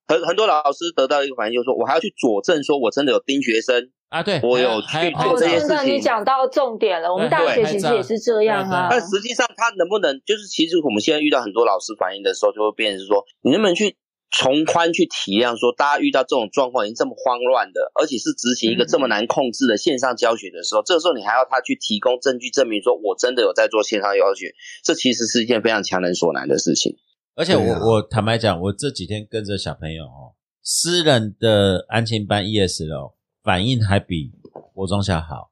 [0.07, 7.13] 很很多老师得到一个反应，就是说我还要去佐证说我真的有盯学生，啊，对，我有去做这些事情你讲到重点了。
[7.13, 8.87] 我们大学其实也是这样啊。
[8.89, 13.97] 但实际上他能不能，就是其实我们现在遇到很多老师反映的时候，就会变成是说，你能不能去
[14.31, 24.53] 从宽去体谅，说大家遇到这种状况已经这么慌乱的，而且是执行一个这么难控制的线上教学的时候，这个时候你还要他去提供证据证明说我真的有在做线上教学，
[24.83, 26.95] 这其实是一件非常强人所难的事情。
[27.35, 33.13] 而且我、啊我坦白讲，我这几天跟着小朋友哦，私人的安亲班 ESL
[33.43, 34.31] 反应还比
[34.73, 35.49] 国中小好。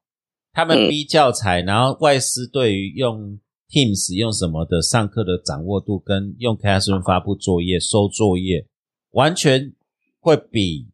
[0.52, 3.38] 他们嗯逼教材，然后外师对于用
[3.70, 8.66] Teams 用什么的上课的掌握度，跟用 Classroom 发布作业、收作业，
[9.10, 9.74] 完全
[10.20, 10.88] 会比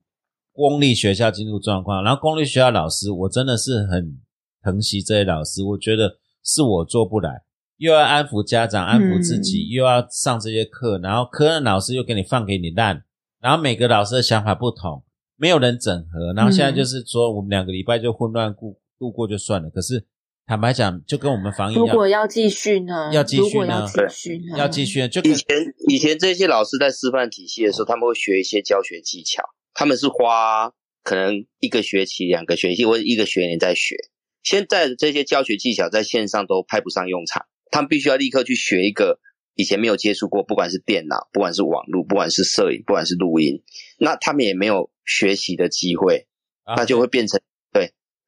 [0.53, 2.03] 公立学校进入状况。
[2.03, 4.19] 然后公立学校老师，我真的是很
[4.63, 7.43] 疼惜这些老师，我觉得是我做不来。
[7.77, 13.05] 又要安抚家长，安抚自己，又要上这些课，然后科任老师又给你放给你烂，
[13.41, 15.03] 然后每个老师的想法不同，
[15.37, 19.69] 没有人整合，然后现在就是说我们两个礼拜就混乱过度过就算了。
[19.71, 20.07] 可是
[20.47, 23.11] 坦白讲，就跟我们防疫一如，果要继续呢？
[23.13, 24.59] 要继续呢如果要继续呢？
[24.59, 29.43] 要继续，就以前以前这些老师在师范体系的时候，他们会学一些教学技巧，
[29.73, 30.73] 他们是花
[31.03, 33.97] 可能一个学期、两个学期或者一个学年在学。
[34.43, 39.19] 现在的这些教学技巧在线上都派不上用场，他们必须要立刻去学一个
[39.55, 43.63] 以前没有接触过，不管是电脑，不管是网络，不管是摄影，不管是录音，
[43.99, 46.27] 那他们也没有学习的机会，
[46.65, 47.45] 啊那就会变成对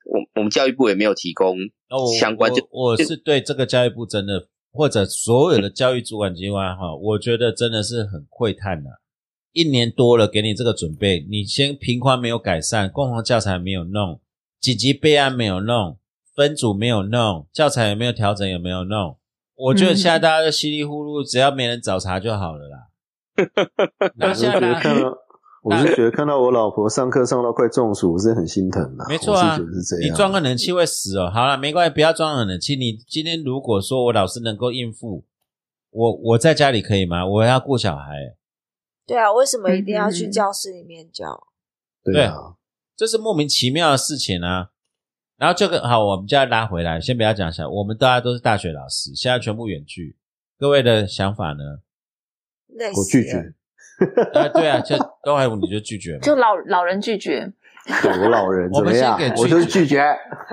[0.07, 1.57] 我我们教育部也没有提供
[1.91, 8.91] 哦相关就我我是对这个教育部真的或者所有的教育主管机关哈，我觉得真的是很窥探的、
[9.53, 14.21] 一年多了给你这个准备，你先平宽没有改善，共同教材没有弄，
[14.61, 15.99] 紧急备案没有弄，
[16.35, 19.17] 分组没有弄，教材有没有调整有没有弄？
[19.55, 22.89] 我觉得现在大家都稀里糊涂，只要没人找茬就好了啦。
[24.17, 24.47] 然我是
[25.67, 29.05] 我是觉得看到我老婆上课上到快中暑，我是很心疼的。
[29.09, 29.59] 没错啊。
[30.01, 31.29] 你装个冷气会死哦。
[31.29, 32.77] 好了，没关系，不要装个冷气。
[32.77, 35.25] 你今天如果说我老师能够应付，
[35.91, 37.27] 我我在家里可以吗？
[37.27, 38.37] 我要顾小孩，
[39.05, 41.49] 对啊，为什么一定要去嗯教室里面教？
[42.05, 42.55] 对啊，
[42.97, 44.71] 这是莫名其妙的事情啊。
[45.37, 50.17] 然后这个好，我们就要拉回来，先不要讲小，我们大家都是大学老师，现在全部远距，
[50.57, 51.81] 各位的想法呢？
[52.97, 53.55] 我拒了绝。
[54.35, 57.53] 啊， 对啊，就都还你就拒绝嘛，就老老人拒绝，
[58.03, 60.05] 对我老人怎么样我就是拒绝。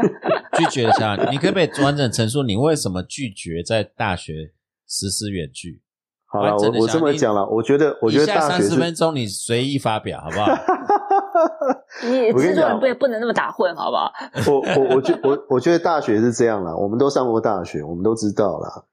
[0.58, 1.16] 拒绝一下。
[1.32, 4.52] 你可不可以完整陈述你为什么拒绝在大学
[4.88, 5.82] 实施远距？
[6.26, 10.48] 好了，我我这么想讲了，我觉得，我觉得大学三，十分钟你随意发表，好不好？
[12.04, 14.12] 你我跟你讲制作人不也不能那么打混，好不好？
[14.48, 18.84] 我我我觉我我觉得大学是这样啦，我们都上过大学，我们都知道啦。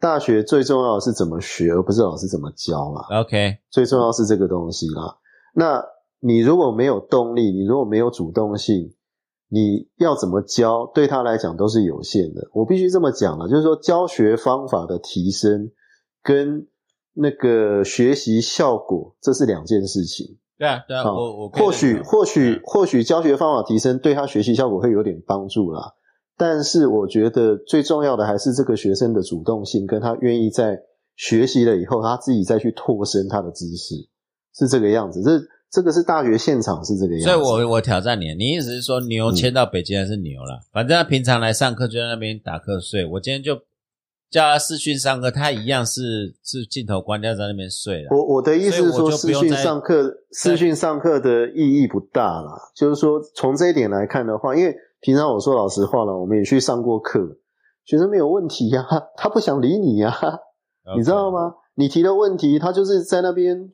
[0.00, 3.02] 大学最重要的是怎么学，而不是老师怎么教嘛。
[3.20, 5.18] OK，最重要是这个东西啦。
[5.54, 5.84] 那
[6.20, 8.94] 你如果没有动力，你如果没有主动性，
[9.48, 12.48] 你要怎么教，对他来讲都是有限的。
[12.52, 15.70] 我必须这么讲了，就是说教学方法的提升
[16.22, 16.66] 跟
[17.14, 20.38] 那个学习效果，这是两件事情。
[20.58, 25.94] 对啊，对啊，我我或许或许嗯或许教学方法提升对他学习效果会有点帮助啦，
[26.38, 30.80] 但是我觉得最重要的还是这个学生的主动性，跟他愿意在
[31.16, 33.96] 学习了以后，他自己再去拓深他的知识，
[34.54, 35.20] 是这个样子。
[35.20, 35.32] 这
[35.68, 37.26] 这个是大学现场是这个样子。
[37.26, 40.60] 所以我我挑战你，你意思是说牛迁到北京还是牛了？
[40.72, 43.56] 反正他平常来上课就在那边打瞌睡，我今天就
[44.30, 48.08] 叫他视讯上课，他一样是是镜头关掉在那边睡了。
[48.12, 52.52] 我我的意思是说，视讯上课视讯上课的意义不大啦。
[52.76, 57.38] 就是说，从这一点来看的话，因为平常我说老实话了，我们也去上过课，
[57.84, 58.86] 学生没有问题呀、
[59.16, 60.12] 他不想理你呀、
[60.96, 61.54] 你知道吗？
[61.74, 63.70] 你提的问题，他就是在那边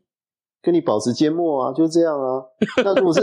[0.62, 2.44] 跟你保持缄默啊，就这样啊。
[2.84, 3.22] 那如果是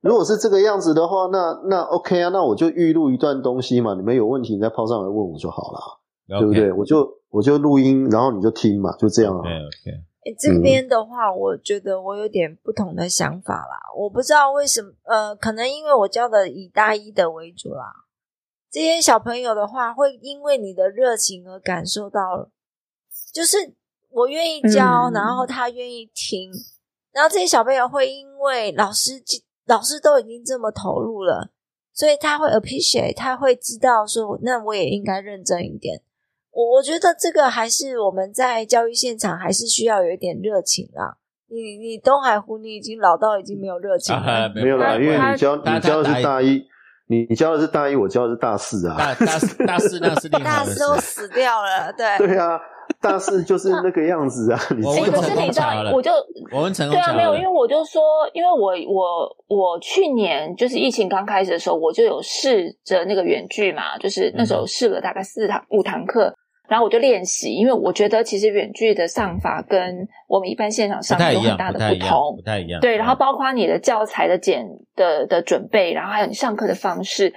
[0.00, 5.78] 如果是这个样子的话，那那 OK 啊，那我就预录一段东西嘛，你们有问题你再抛上来问我就好了。
[6.28, 6.70] 对不对？
[6.74, 9.40] 我就我就录音，然后你就听嘛，就这样啊。
[9.40, 9.50] OK
[10.24, 13.80] 诶这边的话，我觉得我有点不同的想法啦。
[13.96, 17.92] 我不知道为什么，呃，可能因为我教的以大一的为主啦。
[18.70, 22.50] 这些小朋友的话，会因为你的热情而感受到，
[23.32, 23.74] 就是
[24.10, 26.52] 我愿意教，嗯然后他愿意听，
[27.12, 29.22] 然后这些小朋友会因为老师
[29.64, 31.50] 老师都已经这么投入了，
[31.94, 36.02] 所以他会 appreciate，他会知道说，那我也应该认真一点。
[36.50, 41.16] 我我觉得这个还是我们在教育现场还是需要有一点热情啦。
[41.50, 44.20] 你你东海湖，你已经老到已经没有热情了。
[44.20, 46.62] 啊没有啦，因为你教你教的是大一，
[47.06, 48.96] 你你教的是大一，我教的是大四啊。
[48.98, 50.96] 大大四大四那是 另大外的师都。
[50.96, 52.18] 死掉了，对。
[52.18, 52.60] 对啊，
[53.00, 54.60] 大四就是那个样子啊。
[54.76, 56.10] 你哎，我问可知道吗是你知道成功桥了，我就
[56.52, 66.34] 我问成功对啊，没有，因为我就说，因为我我我去年就是疫情刚开始的时候，我就有试着那个远距嘛，就是那时候试了大概四堂五堂课，
[66.68, 72.42] 然后我就练习，因为我觉得其实远距的上法跟我们一般现场上有很大的不太一样，同不。
[72.42, 72.80] 太一样。
[72.80, 77.32] 对，然后包括你的教材的简的的准备，然后还有你上课的方式，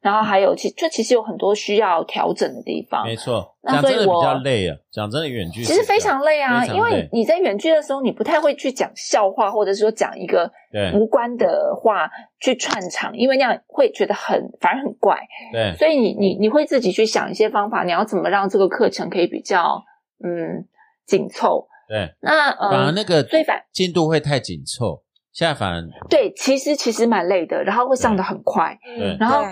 [0.00, 3.04] 然后还有其就其实有很多需要调整的地方。
[3.06, 10.50] 没错，那讲真的比所以我较累啊，讲真的远距其实非常累啊，累因为你在远距的时候，你不太会去讲笑话，或者说讲一个
[10.92, 12.10] 无关的话
[12.40, 15.18] 去串场，因为那样会觉得很反而很怪，
[15.52, 19.82] 对所以你你你会自己去想一些方法，你要怎么让这个课程可以比较
[20.22, 20.66] 嗯
[21.06, 21.66] 紧凑。
[21.88, 25.02] 对，那呃，反而那个最反进度会太紧凑，
[25.32, 29.42] 现在反而对，其实其实蛮累的，然后会上的很快，对然后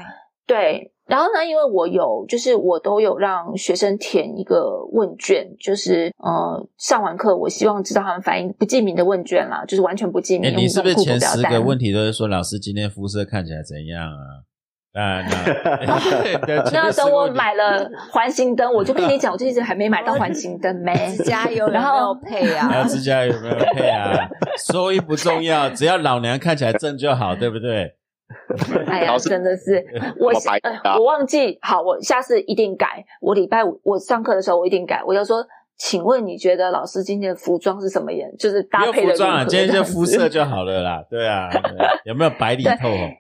[0.47, 10.51] 对对，然后呢，因为我有，就是我都有让学生填一个问卷，就是呃，上完课我希望知道他们反应，不记名的问卷啦，就是完全不记名。
[10.51, 14.49] 哎，你是不是前十个问题都是说老师今天肤色看起来怎样啊？
[14.95, 15.21] 啊，
[16.73, 21.15] 那等我买了环形灯，我就跟你讲，我这一直还没买到环形灯没。
[21.15, 22.69] 指甲油有没然后有配啊？
[22.69, 24.17] 还有指甲有没有配啊？
[24.67, 27.97] 收益不重要，只要老娘看起来正就好，对不对？
[28.87, 29.85] 哎呀，真的是
[30.19, 33.05] 我我白呃我忘记，好，我下次一定改。
[33.21, 35.45] 我礼拜五我上课的时候我一定改，我就说，
[35.77, 38.35] 请问你觉得老师今天的服装是什么颜？
[38.37, 41.05] 就是搭配的服装啊，今天就肤色就好了啦。
[41.11, 41.61] 对啊，对
[42.05, 43.11] 有没有白里透红？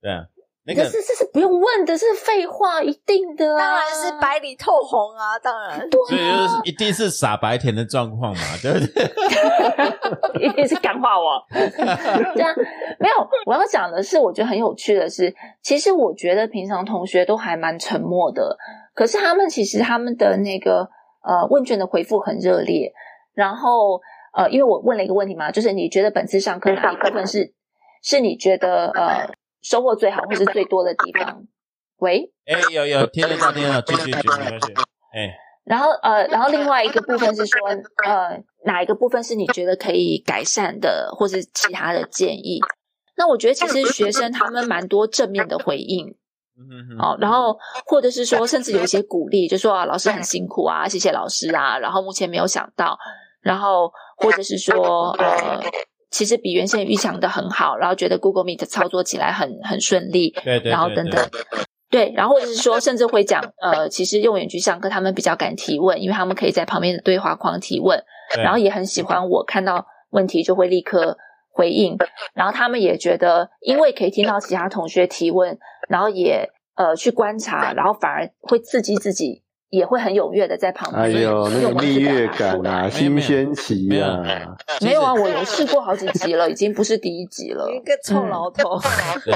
[0.00, 0.24] 对啊，
[0.68, 5.80] 那个可是这是不用问的，是废话，一定的啊，当然是白里透红啊，当然。
[5.90, 10.44] 所以就是一定是傻白甜的状况嘛， 对不对？
[10.46, 11.42] 一定是感化我。
[11.50, 12.54] 这样
[13.00, 13.14] 没有，
[13.46, 18.54] 我要讲的是，我觉得很有趣的是，其实我觉得平常同学都还蛮沉默的，
[18.94, 20.86] 可是他们其实他们的那个
[21.24, 22.92] 呃问卷的回复很热烈，
[23.32, 24.02] 然后
[24.36, 27.54] 呃，因为我问了一个问题嘛，就是你觉得本次上课哪一部分是
[28.02, 29.30] 是你觉得呃
[29.62, 31.44] 收获最好或是最多的地方？
[31.98, 34.72] 喂，哎，有有听得到，听得到，继续继续，没关系。
[35.12, 37.68] 哎，然后呃，然后另外一个部分是说，
[38.06, 42.60] 呃，哪一个部分是你觉得可以改善的，或是其他的建议？
[43.16, 46.14] 那我觉得其实学生他们蛮多正面的回应
[46.56, 52.96] 嗯哼哦，然后或者是说，甚至有一些鼓励，就说啊，老师很辛苦啊，谢谢老师啊，然后目前没有想到，
[53.40, 55.60] 然后或者是说呃。
[56.10, 61.28] 其实比原先预想的很好，然后觉得 Google Meet 操作起来很很顺利，对对，然后等等，
[61.90, 68.02] 对，然后或者是说，甚至会讲，呃，其实用远距上课，他们比较敢提问，因为他们可以在旁边的对话框提问，
[68.42, 71.16] 然后也很喜欢我看到问题就会立刻
[71.50, 71.96] 回应，
[72.34, 87.70] 然后他们也觉得，因为可以听到其他同学提问，然后也呃去观察，然后反而会刺激自己，也会很踊跃的在旁边，哎呦，那个蜜月感啊，新鲜期没有啊，没有啊，我有试过好几集了， 已经不是第一集了。
[87.70, 88.80] 一个臭老头，
[89.24, 89.34] 对，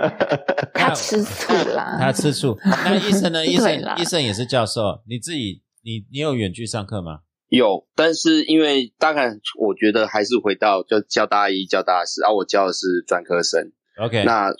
[0.74, 2.58] 他吃醋啦，他吃醋。
[2.84, 3.46] 那医生呢？
[3.46, 7.20] 医生医生也是教授，你自己你你有远距上课吗？
[7.48, 13.70] 有，但是因为大概我觉得还是回到就教大一、教大四，而、啊、我教的是专科生。
[13.96, 14.50] OK，那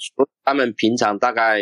[0.44, 1.60] 他们平常大概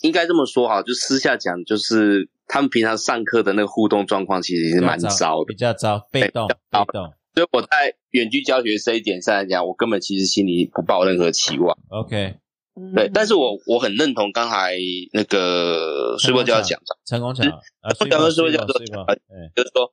[0.00, 5.54] 应该这么说哈，就私下讲，就是他们平常上课的那个互动状况其实是蛮糟的比。
[5.54, 7.10] 较糟，被动被动。
[7.34, 11.74] 所以我在远距教学这一点上来讲，我根本其实心里不抱任何期望。
[11.88, 12.34] OK，
[12.78, 14.76] 嗯对，但是我我很认同刚才
[15.14, 17.42] 那个水波教讲的，成功桥
[17.80, 19.16] 啊， 我讲的是水叫做波水波哎，
[19.56, 19.90] 就是说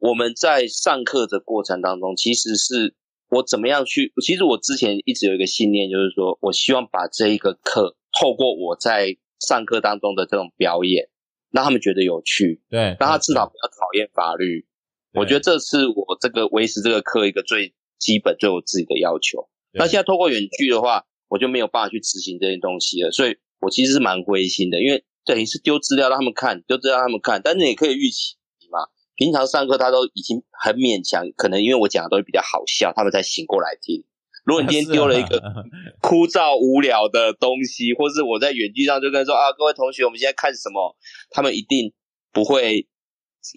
[0.00, 2.96] 我们在上课的过程当中，其实是
[3.30, 11.08] 我怎么样去，其实我之前一直有一个信念，就是说我希望把这一个课透过我在上课当中的这种表演，
[11.52, 14.66] 让他们觉得有趣，对，让他至少不要讨厌法律。
[15.14, 19.48] 我觉得这是我这个维持这个课一个最基本、最我自己的要求。
[19.72, 28.36] 那现在透过远距的话，我就没有办法去执行这些东西了，所以我其实是蛮灰心的，因为等于是丢资料让他们看，丢资料让他们看，但是也可以预期
[28.70, 28.88] 嘛。
[29.14, 34.04] 平常上课他都已经很勉强，可能因为我讲的都比较好笑，他们才醒过来听。
[34.44, 35.40] 如果你今天丢了一个
[36.02, 40.96] 枯燥无聊的东西，或是我在远距上就跟说啊，各位同学，我们现在看什么？
[41.30, 41.92] 他们一定
[42.32, 42.88] 不会，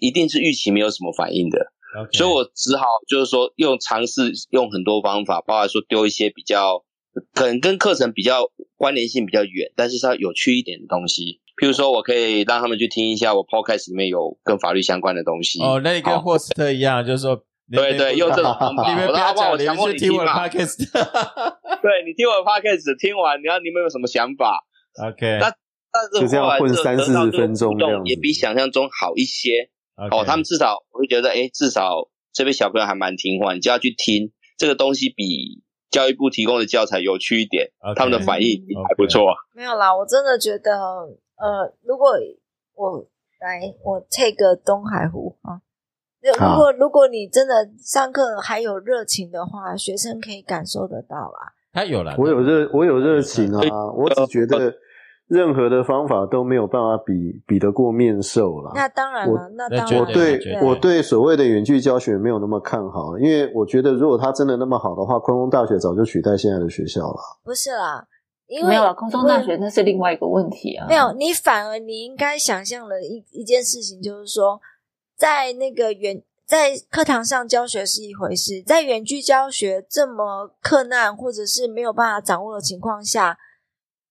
[0.00, 1.72] 一定是预期没有什么反应的。
[2.12, 6.84] 所以我只好就是说用尝试用很多方法，包括说丢一些比较
[7.34, 11.40] 可能跟课程比较关联性比较远，但是稍微有趣一点的东西。
[11.60, 15.60] 譬如说我可以让他们去听一下我 podcast 里面有跟法律相关的东西。
[15.62, 17.42] 哦，那你跟霍斯特一样，就是说。
[17.70, 20.46] 对对，用这种方法，你们不要我强迫你听你嘛。
[20.46, 20.78] podcast。
[21.82, 24.64] 对你听我的 podcast，听完，你要你们有什么想法
[25.02, 25.38] ？OK。
[25.40, 25.52] 那
[25.92, 27.74] 但是就这样混三四十分钟，
[28.04, 29.70] 也比想象中好一些。
[30.10, 37.70] 哦，他们至少我会觉得，哎，至少这边小朋友还蛮听话，你就要去听这个东西，比教育部提供的教材有趣一点。
[37.96, 39.34] 他们的反应还不错。
[39.54, 42.10] 没有啦，我真的觉得，呃，如果
[42.74, 43.06] 我
[43.40, 45.62] 来，我 take 东海湖啊。
[46.32, 51.52] 如果如果你真的上课还有热情的话，学生可以感受得到啦。
[51.72, 53.60] 他有了，我有热，我有热情啊！
[53.92, 54.72] 我只觉得
[55.28, 57.12] 任何的方法都没有办法比
[57.46, 58.72] 比得过面授了。
[58.74, 60.00] 那当然了，那当然。
[60.00, 67.18] 我对我对所谓的远距教学没有那么看好，因为我觉得如果他真的那么好的话，昆工大学早就取代现在的学校了。
[67.44, 68.06] 不是啦，
[68.46, 70.86] 因为没有了，空中大学那是另外一个问题啊。
[70.88, 74.58] 没有，你反而你应该想象了一一件事情，就是说。
[75.16, 83.38] 在那个远在课堂上教学是一回事，在远距教学这么困难或者是没有办法掌握的情况下，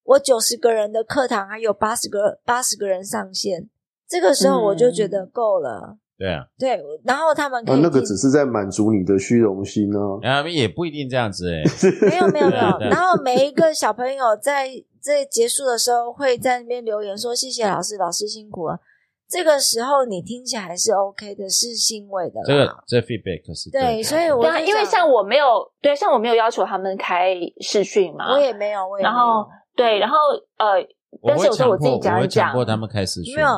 [0.03, 3.69] 我九十个人的课堂还有八十个八十个人上线，
[4.07, 5.97] 这个时候我就觉得够了。
[6.17, 11.61] 对啊，对，然后他们那个只是在满足你的虚荣心呢，啊，也不一定这样子 哎，
[12.09, 14.69] 没有没有没有，然后每一个小朋友在
[15.01, 18.79] 在结束的时候会在那边留言说谢谢老师，老师辛苦了。
[19.27, 22.39] 这个时候你听起来是 OK 的，是欣慰的。
[22.45, 25.45] 这个这 feedback 是对，所以我对，因为像我没有
[25.81, 30.17] 对，像我没有要求他们开视讯嘛，我也没有，我也然后对，然后
[30.57, 30.87] 呃，
[31.27, 33.49] 但是有时候我自己讲一讲，过他们开视讯，没有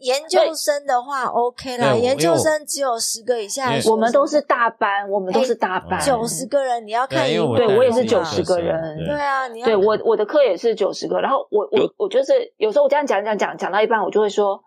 [0.00, 14.60] 研研究生的话 OK 啦，研究生只有十个以下，我们都是大班，我们都是大班，九十个人你要看，对我也是九十个人，对啊，你要对我我的课也是九十个，然后我我我就是有时候我这样讲讲讲讲到一半，我就会说。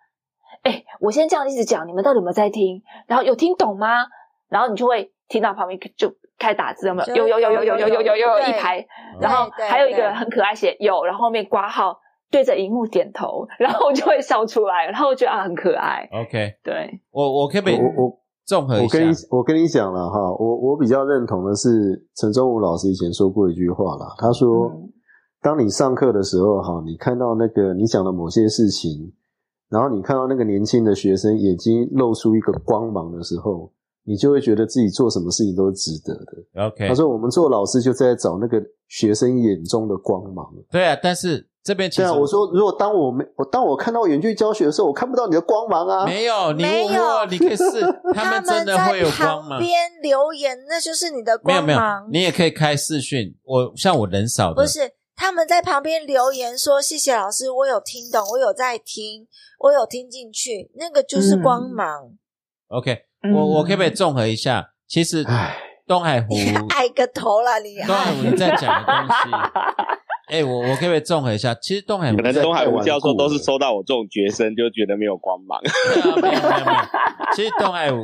[0.64, 2.82] 哎，我先这样一直讲，你们到底有没有在听？
[3.08, 3.88] 然后有听懂吗？
[4.50, 7.16] 然后你就会听到旁边就开打字，有没有？
[7.16, 8.86] 有有有有有有有有有一排，
[9.20, 11.98] 然后还有一个很可爱写有，然后后面挂号
[12.30, 16.08] 对着荧幕点头，然后就会笑出来，然后我觉得啊很可爱。
[16.12, 21.70] OK，对我我可以我我综合一下，我跟你我跟你讲了哈，我我比较认同的是
[22.18, 24.70] 陈忠武老师以前说过一句话啦，他说，
[25.42, 29.12] 当你上课的时候哈，你看到那个你讲的某些事情。
[29.72, 33.72] 然后你看到那个年轻的学生眼睛露出一个光芒的时候，
[34.04, 36.68] 你就会觉得自己做什么事情都是值得的。
[36.68, 40.46] OK，他说我们做老师就在找那个学生眼中的光芒。
[40.70, 46.06] 对啊，但是这边对啊，我说如果当我没我当我看到远距教学的时候，我看不到你的光芒啊。
[46.06, 47.64] 没有，你没有，你可以试，
[48.14, 49.58] 他们真的会有光芒。
[49.58, 49.72] 边
[50.02, 51.66] 留言，那就是你的光芒。
[51.66, 53.36] 没有没有，你也可以开视讯。
[53.46, 54.80] 我像我人少的，不是。
[55.16, 59.28] 他们在旁边留言说：“谢谢老师，我有听懂，我有在听，
[59.60, 62.12] 我有听进去，那个就是光芒。”
[62.70, 64.74] OK，我我可不可以综合一下？
[64.88, 65.24] 其实
[65.86, 66.34] 东海湖
[66.70, 69.30] 爱个头了，你东海湖你在讲的东西。
[70.32, 71.54] 哎，我我可不可以综合一下？
[71.56, 75.60] 其实东海湖可能东海湖教授都是收到我这种学生就觉得没有光芒。
[75.62, 76.80] 没有没有没有。
[77.36, 77.98] 其实东海湖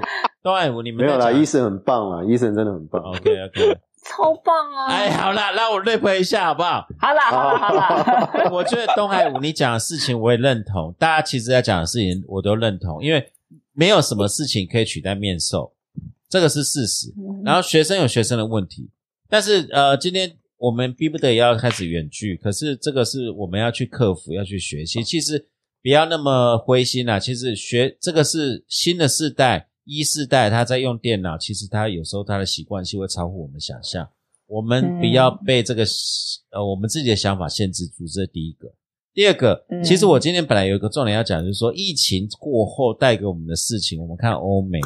[0.44, 3.02] 东海湖你们没有啦，医生很棒啦，医生真的很棒。
[3.02, 3.80] OK OK。
[4.10, 4.88] 超棒啊！
[4.88, 6.88] 哎，好啦，让我 rap 一下好不好？
[7.00, 8.50] 好啦，好啦，好啦。
[8.52, 13.32] 我觉得东海武你讲的事情我也认同，大家其实要讲的事情我都认同，因为
[13.74, 15.74] 没有什么事情可以取代面授，
[16.30, 17.14] 这个是事实。
[17.44, 18.90] 然后学生有学生的问题，
[19.30, 25.04] 但是呃，今天我们逼不得已要开始远距，可是这个是我们要去克服、要去学习。
[25.04, 25.48] 其实
[25.84, 29.68] 不要那么灰心啊，其实学这个是新的世代。
[29.88, 34.08] 一世代他在用电脑，其实他有时候他的习惯性会超乎我们想象。
[34.46, 35.86] 我们不要被这个
[36.52, 38.74] 呃我们自己的想法限制住，这是第一个。
[39.14, 44.00] 第二个，其实我今天本来有一个重点要讲，就是说疫情过后带给我们的事情。
[44.02, 44.80] 我们看欧美，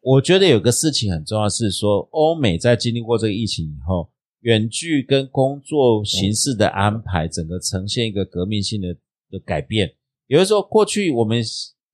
[0.00, 4.10] 我觉得有个事情很重要，是说欧美在经历过这个疫情以后，
[4.40, 8.94] 远距跟工作形式的安排，整个呈现一个革命性的
[9.30, 9.94] 的改变。
[10.26, 11.42] 有的时候过去我们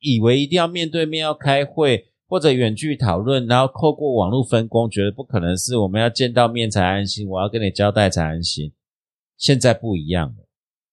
[0.00, 2.06] 以为一定要面对面要开会。
[2.26, 8.72] 或者远距讨论，然后透过网络分工，觉得不可能是我们要见到面才安心，我要跟你交代才安心。
[9.36, 10.46] 现在不一样了，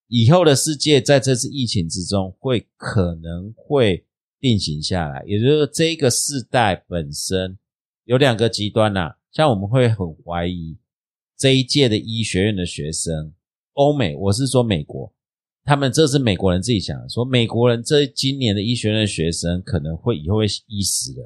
[0.08, 4.06] 以后的世界在这次疫情之中会可能会
[4.40, 7.58] 定型下来，也就是说，这个世代本身
[8.06, 10.78] 有两个极端呐、像我们会很怀疑
[11.38, 13.34] 这一届的医学院的学生，
[13.74, 15.14] 欧美，我是说美国，
[15.64, 21.26] 他们这是美国人自己讲的，说美国人这今年的医学院的学生可能会以后会医死人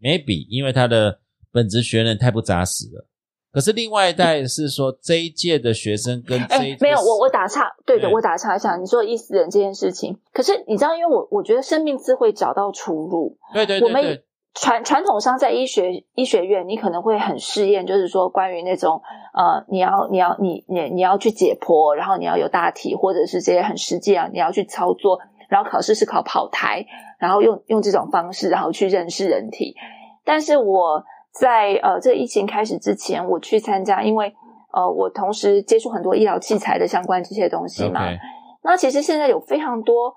[0.00, 1.20] ，maybe 因为他的
[1.52, 3.06] 本职学人太不扎实了。
[3.52, 19.00] 可是另外一代是说这一届的学生跟这一哎，没有，我我打岔，对的，我打岔一下，你说医死人这件事情，可是你知道，因为我我觉得生命智慧找到出路，对对我们对对传传统上在医学医学院，你可能会很试验，就是说关于那种
[19.32, 26.84] 呃，你要你要你你你要去解剖，然后你要有大体，或者是这些很实际啊，你要去操作，然后考试是考跑台，
[27.18, 29.76] 然后用用这种方式，然后去认识人体。
[30.24, 34.34] 但是我在呃这疫情开始之前，我去参加，因为
[34.72, 38.00] 呃我同时接触很多医疗器材的相关这些东西嘛。
[38.62, 40.12] 那其实现在有非常多，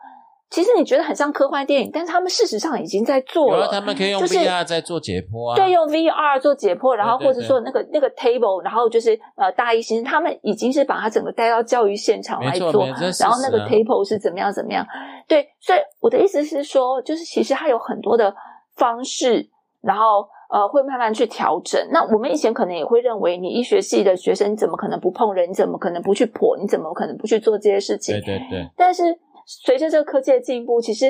[0.50, 3.68] 其实你觉得很像科幻电影，但是他们事实上已经在做了。
[3.72, 12.86] 他们可以用 VR 在做解剖啊，对，用 VR 做解剖，然后或者说那个那个 table，然后就是呃大医生他们已经是把它整个带到教育现场没来做
[13.20, 14.86] 然后那个 table 是怎么样怎么样。
[15.28, 18.36] 对，所以我的意思是说，就是其实它有很多的
[18.76, 19.50] 方式，
[19.82, 21.82] 然后呃会慢慢去调整。
[21.92, 25.50] 那我们以前可能也会认为，你医学系的学生你怎么可能不碰人？
[25.50, 26.62] 你怎么可能不去剖？
[26.62, 28.14] 你怎么可能不去做这些事情？
[28.20, 29.04] 对对对，但是
[29.46, 31.08] 随着这个科技的进步，其实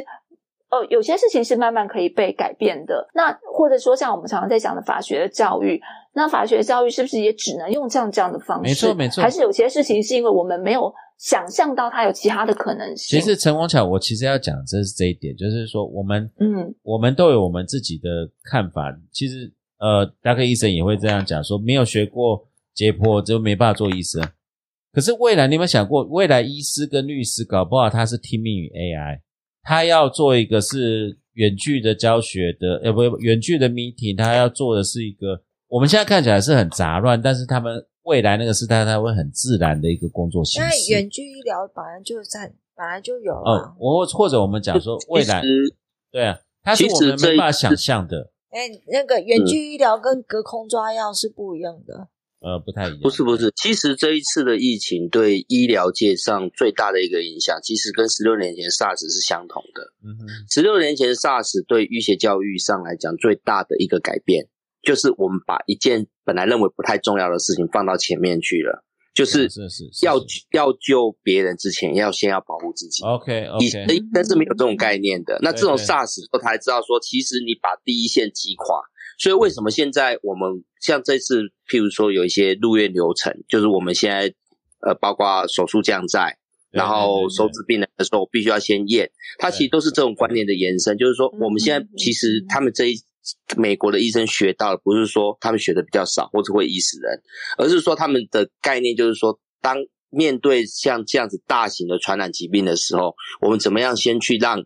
[0.70, 3.08] 呃有些事情是慢慢可以被改变的。
[3.14, 5.82] 那或者说像我们常常在讲的法学的教育，
[6.14, 8.64] 那法学教育是不是也只能用这样这样的方式？
[8.64, 13.20] 没错没错还是有些事情是因为我们没有想象到它有其他的可能性。
[13.20, 18.10] 其实陈光巧，我其实要讲的这是这一点，就是说我们嗯我们都有我们自己的
[18.44, 18.94] 看法。
[19.12, 24.22] 其实呃，大概医生也会这样讲，说没有学过解剖就没办法做医生。
[24.94, 29.20] 可是未来你有没有想过，未来医师跟律师搞不好他是听命于 AI，
[29.64, 40.92] 他要做一个是远距的教学的，呃，不，远距的 meeting，他要做的是一个我们现在看起来是很杂乱，但是他们未来那个时代，他会很自然的一个工作形因为式。
[40.92, 45.42] 远距医疗本来就在本来就有哦啊，，我或者我们讲说未来
[46.12, 52.10] 对啊，它是我们没办法想象的，哎、那个远距医疗跟隔空抓药是不一样的。
[52.44, 53.00] 呃，不太一样。
[53.02, 59.94] 不是不是，其实这一次的疫情对医疗界上最大的一个影响，其实跟十六年前 SARS 是相同的。
[60.04, 64.50] 嗯哼，十六年前 SARS 对医学教育上来讲最大的一个改变，
[64.82, 68.84] 就是我们把一件本来认为不太重要的事情放到前面去了，
[69.16, 69.48] 就是
[70.02, 73.06] 要是要救别人之前，要先要保护自己。
[73.06, 75.40] OK 以前 OK，的医生是没有这种概念的。
[75.42, 78.82] 那这种 SARS 后，他才知道说，其实你把第一线击垮。
[79.18, 84.34] 所以为什么现在我们像这次，譬如说有一些入院流程，就是我们现在
[84.82, 86.38] 呃，包括手术降载，
[86.72, 90.98] 然后收治病人的时候，我必须要先验，它其实都是这种观念的延伸。
[90.98, 92.96] 就是说，我们现在其实他们这一
[93.56, 97.22] 美国的医生学到的，不是说他们学的比较少或者会医死人，
[97.58, 99.78] 而是说他们的概念就是说，当
[100.10, 104.66] 面对像这样子大型的传染疾病的时候，我们怎么样先去让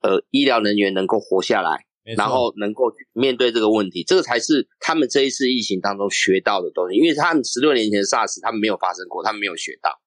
[0.00, 1.84] 呃医疗人员能够活下来，
[2.16, 6.96] 然后能够面对这个问题，这个才是他们这一次疫情当中学到的东西。
[6.96, 10.00] 因为他们十六年前的 SARS 他们没有发生过，他们没有学到。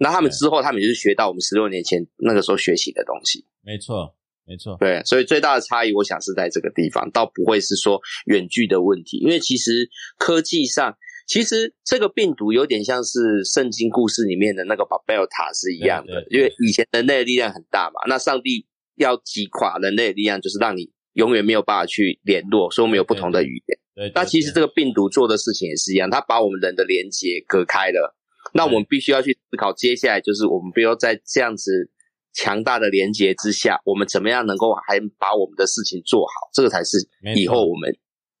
[0.00, 3.46] 那他们之后，他们就是学到我们十六年前那个时候学习的东西。
[3.62, 4.14] 没错
[4.46, 18.66] 没错，对，所以最大的差异，我想是在这个地方，倒不会是说远距的问题，因为其实科技上，其实这个病毒有点像是圣经故事里面的那个巴贝尔塔是一样的，因为以前人类的力量很大嘛，那上帝
[18.96, 23.78] 要击垮人类的力量，就是让你永远没有办法去联络，所以我们有不同的语言。
[23.94, 24.12] 对。
[24.14, 28.14] 那其实这个个病毒做的事情也是一样，它把我们人的连接隔开了。
[28.52, 31.90] 那我们必须要去思考，接下来就是我们不要在这样子
[32.32, 36.98] 强大的连接之下，我们怎么样能够还把我们的事情做好，这个才是
[37.34, 37.96] 以后我们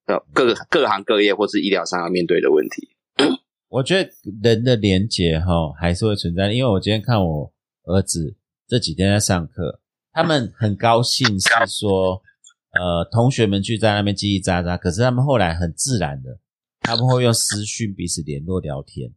[0.06, 2.88] 呃各个各行各业或是医疗上要面对的问题。
[3.68, 4.10] 我觉得
[4.42, 7.52] 人的连接哈还是会存在，因为我今天看我
[7.84, 8.36] 儿子
[8.68, 9.80] 这几天在上课，
[10.12, 12.22] 他们很高兴是说，
[12.74, 16.38] 呃，同学们聚在那边叽叽喳喳，可是他们后来很自然的，
[16.80, 19.12] 他们会用私讯彼此联络聊天。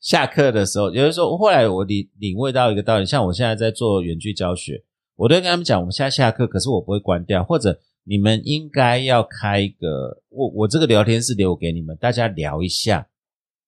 [0.00, 4.84] 下课的时候，有的时候后来我领领会到一个道理，像我现在在做远距教学，
[5.16, 13.08] 我都跟他们讲，我们现在下课，可是我不会关掉，或者你们应该要开一个，我我这个聊天室留给你们，大家聊一下。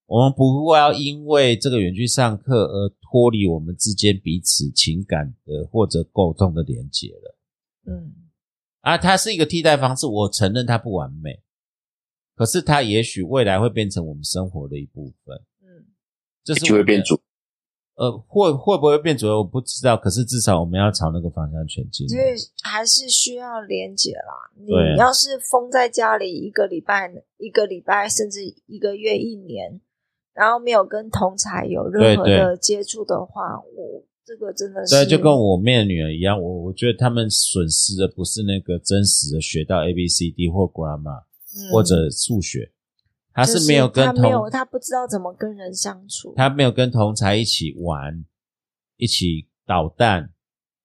[0.06, 7.36] 我们不会要因为这个远距上课而脱离我们之间彼此情感的或者沟通的连接了。
[7.88, 8.14] 嗯，
[8.80, 11.42] 啊，它是一个替代方式，我承认它不完美，
[12.34, 15.36] 可是它也许未来会变成我们生活的一部分。
[15.62, 15.86] 嗯，
[16.44, 17.20] 这是就会变主。
[17.96, 22.08] 呃，会会不会变左右我不知道，可是至少我们要朝那个方向前进。
[22.08, 22.30] 所以
[22.62, 24.52] 还是需要连接啦。
[24.54, 29.80] 你要是封在家里一个礼拜、一个礼拜，甚至一个月、一年，
[30.32, 41.24] 然后没有跟同才有任何的接触的话，我这个真的是对，就跟我妹的女儿一样，我我觉得他们损失的不是那个真实的学到 A B C D 或 grammar
[41.56, 42.70] 嗯或者数学，
[43.32, 48.22] 他是没有跟他没有他不知道怎么跟人相处，他没有跟同才一起玩，
[48.98, 50.34] 一起捣蛋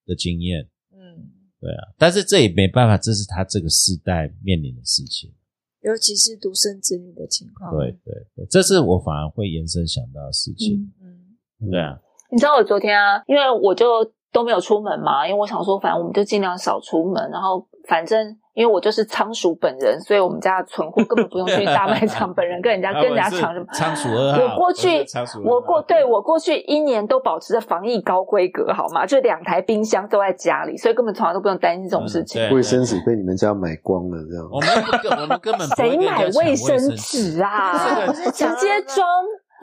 [0.05, 0.69] 的经验。
[0.93, 1.27] 嗯，
[1.59, 5.33] 对啊，但是这也没办法，这是他这个世代面临的事情。
[5.81, 10.89] 尤其是独生子女的情况，对对对，这是我反而会延伸想到的事情。
[11.01, 11.99] 嗯，对啊，
[12.33, 23.65] 你知道我昨天啊，因为我就都没有出门嘛，因为我想说，反正我们就尽量少出门，然后反正因为我就是仓鼠本人，所以我们家的存货根本不用去大卖场 本人跟人家跟人家抢什么。
[23.71, 25.05] 仓鼠二号，我过去
[25.45, 29.05] 我过对我过去一年都保持着防疫高规格，好吗？
[29.05, 32.41] 就两台冰箱都在家里，所以根本从来都不用担心这种事情。
[32.51, 34.49] 卫生纸被你们家买光了，这样。
[34.51, 36.95] 我们我们根本谁买卫生纸
[37.35, 37.71] 纸啊？
[38.33, 39.05] 直接装。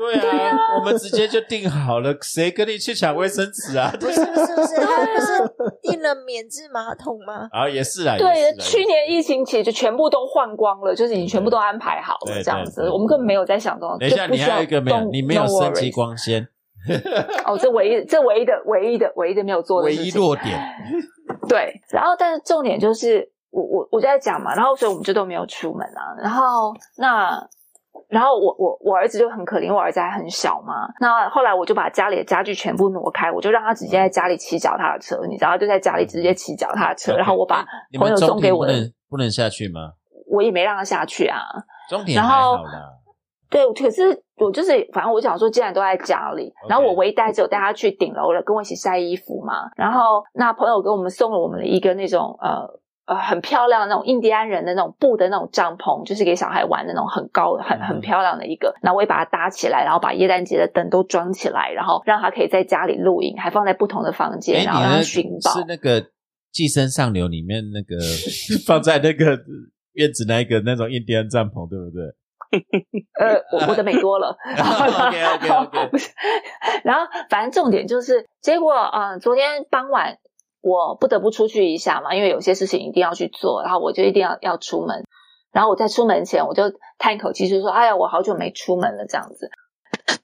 [0.00, 3.92] 对啊，我们直接就定好了，谁跟你去抢卫生纸啊？
[4.00, 7.48] 不是不是不是， 他不是订了免治马桶吗？
[7.52, 13.98] 啊，也是啊，对去年疫情期就全部都换光了，就是已经全部都安排好了对这样子我们根本没有在想这种。
[13.98, 16.48] 等一下，你还有一个没有，你没有升级光纤，
[17.44, 20.58] 哦，这唯一这唯一的唯一的唯一的没有做的唯一弱点。
[21.48, 27.40] 对，然后但是重点就是我我我就在讲嘛，然后所以我们就都没有出门啊，然后那
[28.10, 37.64] 然后我我我儿子就很可怜，我儿子还很小嘛，那后来我就把家里的家具全部挪开，我就让他直接在家里骑脚踏车，你知道，就在家里直接骑脚踏车， 然后我把
[37.98, 39.92] 朋友送给我的，能不能下去吗？
[40.30, 41.38] 我也没让他下去啊，
[41.88, 42.92] 中庭还然后好啦，
[43.48, 49.70] 对，可是我就是，反正我想说，既然都在家里然后我唯一带只有带他去顶楼了，跟我一起晒衣服嘛。
[49.76, 52.64] 然后那朋友给我们送了我们的一个那种呃
[53.10, 58.72] 呃很漂亮的那种印第安人的那种布的那种帐篷，就是给小孩玩的那种很高很嗯很漂亮的一个。
[58.82, 65.50] 那我也把它搭起来，然后把耶诞节的灯都装起来，然后让他可以在家里露营，还放在不同的房间，哎，然后让他寻宝。
[65.50, 66.00] 是那个
[66.52, 67.96] 《寄生上流》里面那个
[68.64, 69.36] 放在那个
[69.94, 72.14] 院子那一个那种印第安帐篷，对不对？
[73.20, 74.36] 呃，我我的美多了。
[74.42, 76.10] OK，OK，OK 不是，
[76.82, 80.16] 然后反正重点就是，结果嗯、呃昨天傍晚
[80.60, 85.04] 我不得不出去一下嘛，因为有些事情一定要去做，然后我就一定要要出门。
[85.52, 86.64] 然后我在出门前，我就
[86.98, 89.50] 叹一口气，就说：“哎呀，我好久没出门了。”这样子，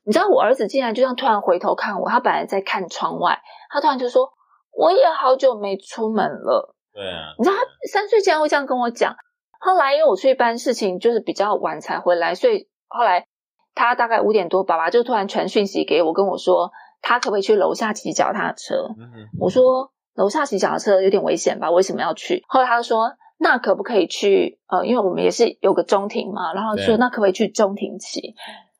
[0.04, 3.40] 你知道，我儿子竟然就这样突然回头看我，他本来在看窗外，
[3.70, 4.30] 他突然就说
[4.70, 9.16] ：“我也好久没出门了。”对啊，你知道他三岁竟然会这样跟我讲。
[9.58, 13.26] 后来因为我出去办事情，就是比较晚才回来，所以后来
[13.74, 16.70] 他大概五点多，爸爸就突然传讯息给我，跟我说
[17.02, 18.94] 他可不可以去楼下骑脚踏车。
[18.96, 21.70] 嗯我说楼下骑脚踏车有点危险吧？
[21.70, 22.42] 为什么要去？
[22.48, 24.58] 后来他就说那可不可以去？
[24.66, 28.34] 呃，因为我们也是有个中庭嘛，然后说对那可不可以去中庭骑？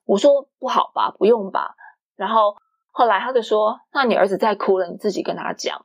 [0.05, 1.75] 我说不好吧，不用吧。
[2.17, 2.57] 然后
[2.91, 5.85] 后来他就说，那你儿子再哭了，你自己跟他讲。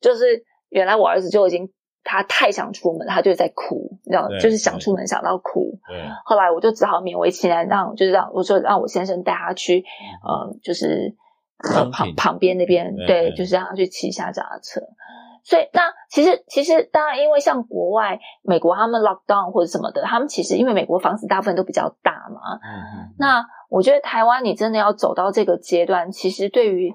[0.00, 1.72] 就是原来我儿子就已经
[2.04, 5.78] 他太想出门，他就在哭，你知道，对就是想出门想到哭。
[5.88, 9.82] 对，后来我就只好勉为其难，让就是让我说让我先生带他去，
[10.22, 11.16] 呃，就是
[11.58, 14.80] 呃旁旁边那边，对对，就是让他去骑一下脚踏车。
[15.42, 22.58] 所以那其实其实当然，因为像国外美国他们 lockdown 或者什么的，他们其实因为美国房子大部分都比较大嘛，
[23.18, 26.90] 那我觉得台湾你真的要走到这个阶段，其实对于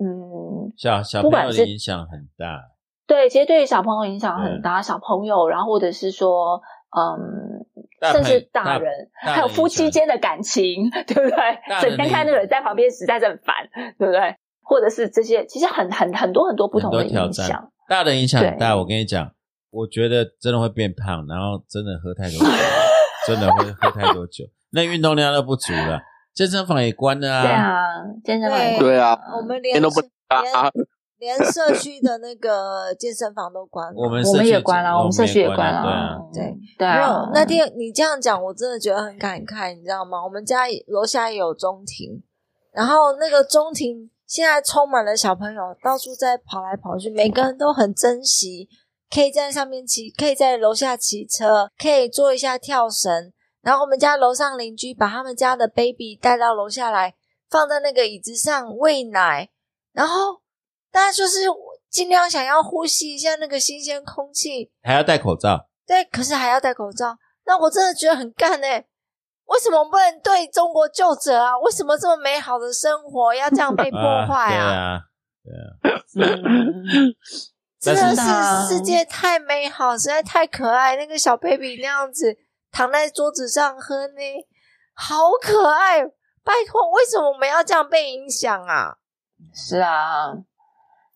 [0.00, 2.62] 嗯小小朋友的影响很大。
[3.06, 6.60] 对，其实对于小朋友影响很大，小朋友，然后或者是说，
[6.96, 11.36] 嗯，大甚至大大人，还有夫妻间的感情，对不对？
[11.80, 13.54] 整天看那个人在旁边实在是很烦，
[13.98, 14.36] 对不对？
[14.62, 17.72] 或者是这些，其实很很很多很多不同的挑战影响。
[17.88, 18.76] 大的影响很大。
[18.76, 19.30] 我跟你讲，
[19.70, 22.46] 我觉得真的会变胖，然后真的喝太多酒，
[23.26, 26.00] 真的会 喝太多酒，那运动量都不足了。
[26.34, 27.72] 健身房也关了啊对啊，
[28.24, 30.52] 健身房也对啊，我们连都不啊，连
[31.18, 33.94] 连社区的那个健身房都关了。
[33.96, 40.22] 我们我们也关了，我们社区也关了，了，对嗯对没有啊，，那天你这样讲，我真的觉得很感慨，你知道吗？
[40.22, 42.22] 我们家楼下也有中庭，
[42.72, 48.68] 然后那个中庭现在充满了小朋友，到处在跑来跑去，每个人都很珍惜，
[49.10, 53.32] 可以在上面骑，可以在楼下骑车，可以做一下跳绳。
[53.62, 57.14] 然后我们家楼上邻居把他们家的 baby 带到楼下来，
[57.50, 59.48] 放在那个椅子上喂奶，
[59.92, 60.40] 然后
[60.96, 61.40] 大家就是
[61.90, 65.68] 尽量想要呼吸一下那个新鲜空气，还要戴口罩。
[65.86, 67.18] 对，可是还要戴口罩。
[67.44, 68.82] 那我真的觉得很干哎、
[69.44, 71.58] 为什么不能对中国救者啊？
[71.58, 74.72] 为什么这么美好的生活要这样被 破坏对啊？
[74.72, 75.00] 啊，
[75.44, 77.14] 对啊，嗯
[77.78, 80.96] 真的是世界太美好，实在太可爱。
[80.96, 82.34] 那个小 baby 那样子
[82.72, 84.22] 躺在桌子上喝呢，
[84.94, 86.06] 好可爱。
[86.42, 88.96] 拜托，为什么我们要这样被影响啊？
[89.52, 90.32] 是啊，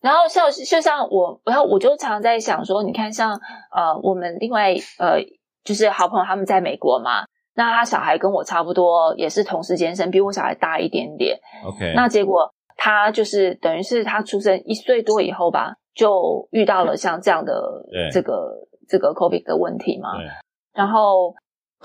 [0.01, 3.39] 然后像就像我，然后我就常在想说，你看像
[3.71, 5.21] 呃，我们另外呃，
[5.63, 7.23] 就是好朋友他们在美国嘛，
[7.53, 11.37] 那他小孩跟我差不多，也是同时间生，比我小孩大一点点。
[11.63, 17.53] OK，那结果他就是等于是他出生一岁多以后吧，就遇到了像这样的
[17.91, 20.17] 对这个这个 COVID 的问题嘛。
[20.73, 21.35] 然后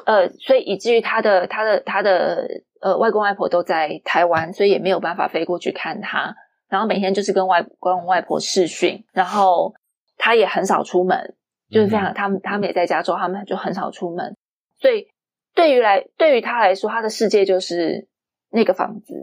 [0.07, 2.47] 呃，所以以至于他的他的他的
[2.81, 6.35] 呃外公外婆都在台湾，所以也没有办法飞过去看他。
[6.69, 9.75] 然后每天就是跟外跟外婆视讯，然后
[10.17, 11.35] 他也很少出门，
[11.71, 14.37] 就是非常、他们他们也在加州，他们就很少出门。
[14.79, 15.07] 所以
[15.55, 18.09] 对于来对于他来说，他的世界就是
[18.51, 19.15] 那个房子，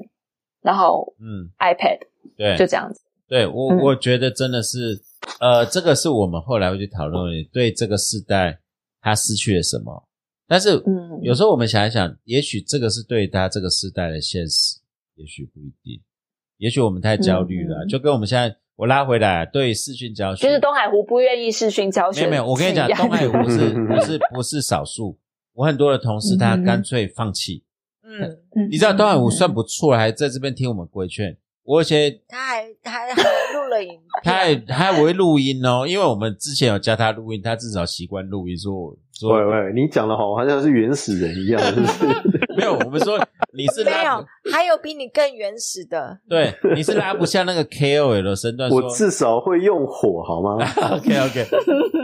[0.61, 1.99] 然后嗯，iPad
[2.37, 3.01] 对，就这样子。
[3.27, 5.01] 对我，嗯我觉得真的是，
[5.39, 8.59] 呃，这个是我们后来会去讨论的，对这个世代
[9.01, 10.07] 他失去了什么。
[10.45, 14.79] 但是，嗯有时候我们想一想，也许这个是对他这个世代的现实，
[15.15, 15.99] 也许不一定，
[16.63, 25.19] 也许我们太焦虑了，嗯就跟我们现在我拉回来对视讯教学，就是东海湖不愿意视讯教学，没有没有，我跟你讲，东海湖的是 不是不是少数？
[25.53, 27.65] 我很多的同事他嗯干脆放弃，
[28.01, 28.21] 嗯，
[28.55, 31.37] 嗯 你知道东海湖算不错，还在这边听我们规劝。
[31.65, 33.21] 我有些他还还还
[33.53, 38.57] 录了影，他还他还会录音哦，因为我们之前有教他录音，他至少习惯录音。
[38.57, 38.97] 说我喂
[39.29, 42.05] 说喂，你讲的好，好像是原始人一样，是不是？
[42.57, 43.17] 没有，我们说
[43.55, 46.19] 你是没有，还有比你更原始的。
[46.29, 48.69] 对，你是拉不下那个 KOL 的身段。
[48.69, 50.57] 我至少会用火，好吗？
[50.93, 51.45] OK OK，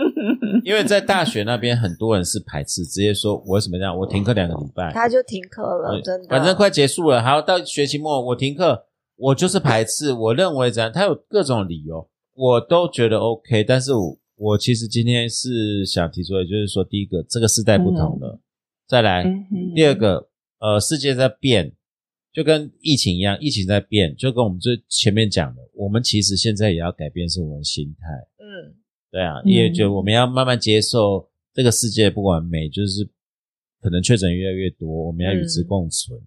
[0.66, 3.96] 因为在大学那边很多人是排斥，直接说我为什么样？
[3.96, 6.28] 我停课两个礼拜，他就停课了，真的。
[6.30, 8.86] 反正快结束了，还要到学期末我停课，
[9.18, 18.40] 我就是排斥，我认为怎样，他有各种理由，我都觉得 OK，但是我我其实今天是想提出的，就是说，第一个，这个时代不同了，
[18.88, 20.30] 再来，嗯第二个，
[20.60, 21.74] 呃，世界在变，
[22.32, 28.08] 就跟疫情一样，疫情在变，就跟我们最前面讲的，我们其实现在也要改变是我们的心态，
[28.38, 28.74] 嗯，
[29.12, 33.06] 对啊，嗯也觉得我们要慢慢接受这个世界不完美，就是
[33.82, 35.68] 可能确诊越来越多，我们要与之嗯。
[35.68, 36.18] 共存。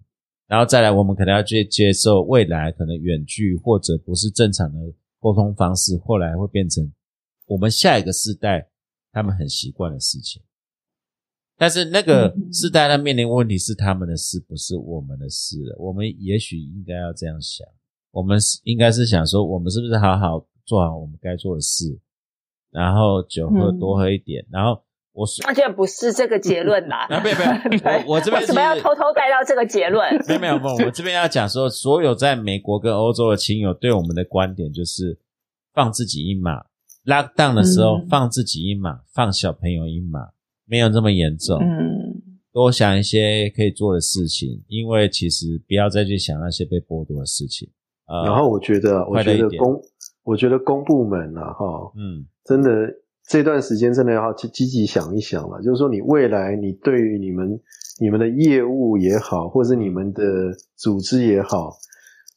[0.45, 4.77] 然后再来，我们可能要去接受未来可能远距或者不是正常的
[5.19, 6.87] 沟通方式，后来会变成
[7.45, 8.69] 我们下一个世代
[9.11, 10.41] 他们很习惯的事情。
[11.55, 15.75] 但是那个嗯世代他面临问题是他们的事，不是我们的事了。
[15.77, 17.65] 我们也许应该要这样想，
[18.11, 21.99] 我们是应该是想说，我们是不是好好做好我们该做的事，
[22.71, 27.05] 然后酒喝嗯多喝一点，然后我说那就不是这个结论啦。
[27.13, 30.11] 啊，没有没有， 我我这边为什么要偷偷带到这个结论？
[30.27, 35.19] 没有没有没有，我这边要讲说，所有在美国跟欧洲的亲友对我们的观点就是
[35.71, 36.65] 放自己一马
[37.05, 40.19] ，lock down 的时候、嗯放自己一马，放小朋友一马，
[40.65, 41.59] 没有这么严重。
[41.59, 42.21] 嗯，
[42.51, 47.69] 多想一些可以做的事情，因为其实不要再去想那些被剥夺的事情。
[48.05, 49.81] 呃，然后我觉得啊，我觉得公，
[50.23, 52.69] 我觉得公部门啊，哈，嗯，真的
[53.27, 55.61] 这段时间真的要积积极想一想了。
[55.61, 57.59] 就是说，你未来你对于你们
[58.01, 60.23] 你们的业务也好，或是你们的
[60.75, 61.71] 组织也好，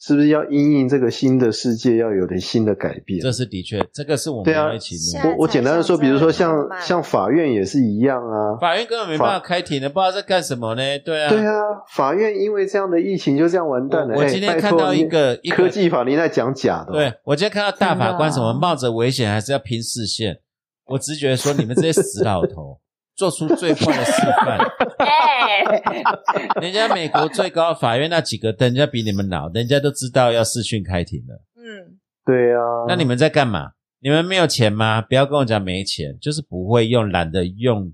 [0.06, 3.18] 是不是要因应这个新的世界，要有点新的改变？
[3.20, 5.34] 这是的确，这个是我们对啊要一起努力。
[5.34, 8.54] 我我简单的说，比如说像像法院也是一样啊。
[8.60, 10.82] 法院根本没办法开庭的，不知道在干什么呢？
[11.00, 11.50] 对啊，对啊，
[11.92, 14.14] 法院因为这样的疫情就这样完蛋了。
[14.14, 20.38] 我今天看到一个一个科技法，你在讲假的哦、对我今天看到大法官什么冒着危险还是要拼视线，
[20.86, 22.78] 我直觉说你们这些死老头
[23.16, 24.58] 做出最坏的示范。
[24.98, 25.64] 哎，
[26.60, 31.42] 人家美国最高法院那几个灯，人家比你们老，人家都知道要视讯开庭了。
[31.56, 33.70] 嗯，对啊，那你们在干嘛？
[34.00, 35.00] 你们没有钱吗？
[35.00, 37.92] 不要跟我讲没钱，就是不会用，懒得用，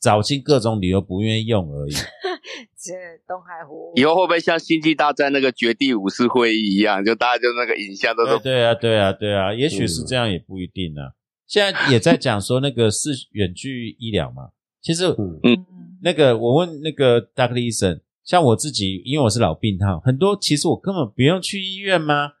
[0.00, 1.92] 找尽各种理由不愿意用而已。
[2.78, 2.92] 这
[3.26, 11.14] 东海湖以后会不会像《星际大战》那个绝地武士会议一样，就大家就那个影像都是对对啊，对啊，对啊，也许是这样，也不一定啊。
[11.46, 14.50] 现在也在讲说那个是远距医疗嘛，
[14.86, 15.06] 其实
[15.42, 15.66] 嗯
[16.00, 22.34] 那个我问那个 Doctor 医生，像我自己，因为我是老病号，很多其实我根本不用去医院吗？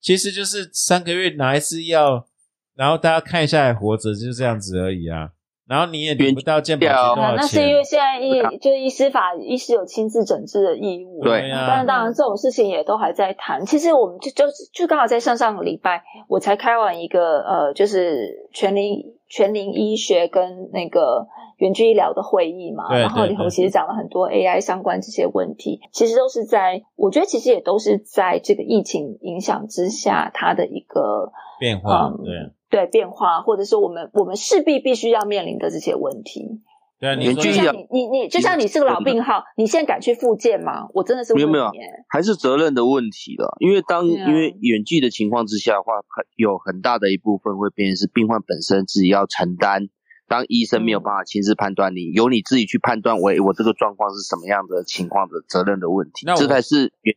[0.00, 2.26] 其实就是三个月拿一次药，
[2.74, 5.30] 然后大家看一下还活着，就这样子而已啊。
[5.68, 11.22] 然后你也领不到健保局多少钱，啊那是因为现在医就是医师法，医师有亲自诊治的义务。
[11.22, 13.64] 对啊但是当然这种事情也都还在谈。
[13.64, 36.60] 其实我们就就就刚好在上上个礼拜，我才开完一个呃，就是全龄全龄医学跟那个远距医疗的会议嘛，对然后里头其实讲了很多 AI 相关这些问题，其实都是在，我觉得其实也都是在这个疫情影响之下，它的一个变化，嗯对啊，对变化，或者说我们我们势必必须要面临的这些问题。
[37.00, 40.88] 对啊，你就像你你你，就像你是个老病号，你现在敢去复健吗？
[40.94, 41.70] 我真的是问没有没有
[42.08, 43.56] 还是责任的问题了。
[43.58, 49.88] 因为当、啊因为远距的情况之下的话，很有很大的一部分会变成是病患本身自己要承担。
[50.34, 56.26] 当医生没有办法亲自判断你，由你自己去判断，喂，我这个状况是什么样的情况的责任的问题。
[56.26, 57.14] 那，我这才是远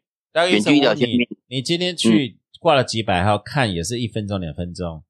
[0.51, 5.03] 远距医疗你你今天去挂了几百号，看也是一分钟两分钟，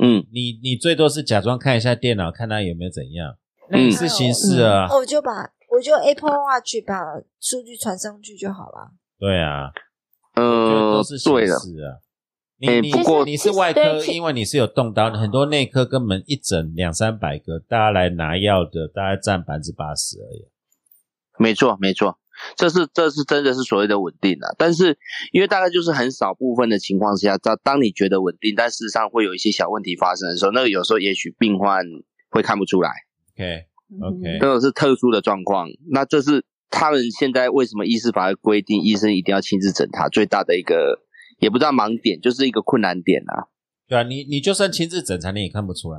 [0.00, 0.26] 嗯。
[0.32, 3.36] 你你最多是假装看一下电脑，看他有没有怎样，
[3.70, 5.30] 那也是形式啊，哦我就把
[5.70, 6.96] 我就 Apple Watch 把
[7.38, 8.90] 数据传上去就好了。
[9.20, 9.70] 对啊，
[10.34, 12.02] 呃都是，形式啊。
[12.68, 20.46] 你不过你是外科，因为你是有动刀，很多内科根本一诊两三百个，大家来拿药的大概占百分之八十而已。
[21.38, 22.18] 没错没错，
[22.56, 24.54] 这是这是真的是所谓的稳定啊。
[24.56, 24.96] 但是
[25.32, 31.84] 因为大概就是很少部分的情况下，当当你觉得稳定，但事实上会有一些小问题发生的时候，那个有时候也许病患
[32.30, 32.90] 会看不出来。
[33.34, 41.02] OK 嗯 OK，这种是特殊的状况，那这是他们现在为什么医师法会规定医生一定要亲自诊查最大的一个，
[41.42, 43.50] 也不知道盲点，就是一个困难点啊。
[43.88, 45.98] 对啊，你你就算亲自诊查，你也看不出来，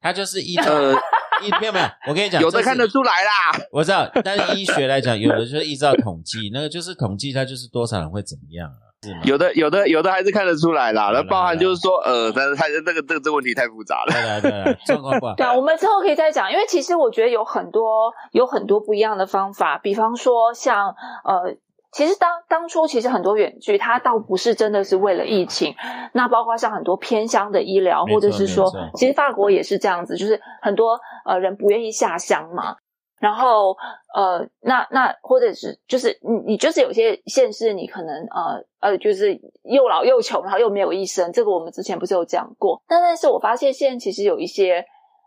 [0.00, 0.92] 他就是一呃，
[1.40, 3.30] 一没有没有，我跟你讲，有的看得出来啦。
[3.70, 8.92] 我知道，但是医学来讲，有的就是依照统计，那个就是统计，它就是多少人会怎么样啊？
[9.04, 9.20] 是吗？
[9.24, 14.12] 有的有的有的还是看得出来啦，那包含就是说，呃，但是他这个这个这个问题太复杂了。
[14.12, 15.34] 对啊对啊，状况不好。
[15.36, 20.88] 对啊，我们之后可以再讲，因为其实我觉得有很多有很多不一样的方法，比方说像
[21.24, 21.56] 呃。
[21.94, 25.72] 其实当当初其实很多远距，它倒不是真的是为了疫情，
[26.12, 32.74] 那包括像很多偏乡的医疗，或者是说，其实法国也是这样子，就是很多呃人不愿意下乡嘛，
[33.20, 33.76] 然后
[34.12, 42.82] 呃，那那或者是就是你你就是有些县市你可能呃呃就是又老又穷，然后又没有医生，这个我们之前不是有讲过。
[42.88, 44.84] 但但是我发现现在其实有一些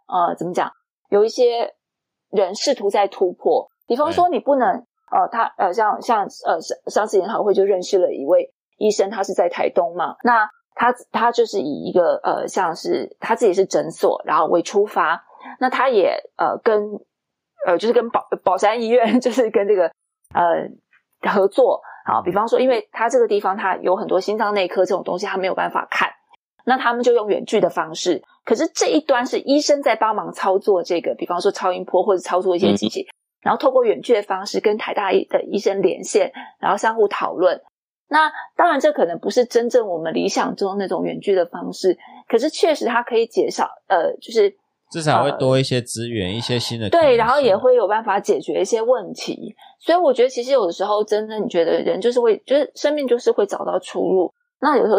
[0.07, 0.69] 呃怎么讲，
[1.09, 1.73] 有一些
[2.29, 15.23] 人试图在突破，比方说你不能呃他呃像像呃上上次研讨会就认识了一位医生，他是在台东嘛，那他他就是以一个呃像是他自己是诊所，然后为出发，
[15.59, 16.99] 那他也呃跟
[17.65, 19.91] 呃就是跟宝宝山医院 就是跟这个
[20.33, 20.69] 呃
[21.31, 26.11] 合作，好，比方说，因为他这个地方他有很多心脏内科这种东西，他没有办法看，
[26.65, 33.07] 那他们就用远距的方式，可是这一端是医生在帮忙操作这个，比方说超音波或者操作一些机器，
[33.41, 37.61] 然后透过远距的方式跟台大的医生连线，然后相互讨论。
[38.09, 41.97] 那当然，这可能不是真正我们理想中那种远距的方式，
[42.29, 44.55] 可是确实它可以减少，呃，就是
[44.89, 49.53] 至少会多一些资源，一些新的对，然后也会有办法解决一些问题。
[49.81, 54.33] 所以我觉得，其实有的时候，真的你觉得人就是会，就是生命就是会找到出路。
[54.61, 54.97] 那有时候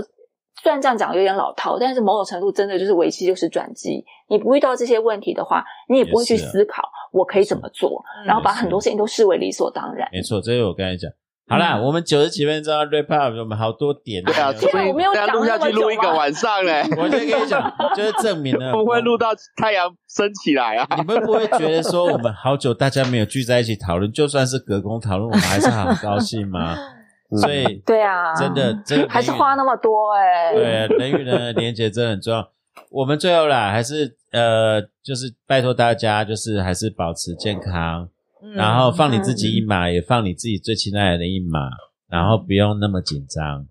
[0.62, 4.04] 虽然这样讲有点老套，但是某种程度真的就是危机就是转机。
[4.28, 6.82] 你不遇到这些问题的话，你也不会去思考
[7.12, 10.08] 我可以怎么做，嗯然后把很多事情都视为理所当然。
[10.12, 11.10] 没错，这是我刚才讲。
[11.50, 14.22] 好啦，嗯我们九十几分钟要 wrap up，我们好多点。
[14.22, 20.86] 对啊，所以我没有录下去录一个晚上嘞，我就跟你讲， 就是证明了 不会录到太阳升起来啊。
[20.98, 26.76] 你们不会觉得说我们好久大家没有聚在一起讨论，就算是隔空讨论，我们还是很高兴吗？
[27.36, 30.52] 所以 对啊，真的，真的还是花那么多哎、
[30.88, 32.50] 对人与人的连接真的很重要。
[32.90, 38.08] 我们最后啦，还是呃，就是拜托大家，就是还是保持健康，
[38.42, 41.68] 嗯然后放你自己一马，也放你自己最亲爱的人一马，
[42.08, 43.66] 然后不用那么紧张。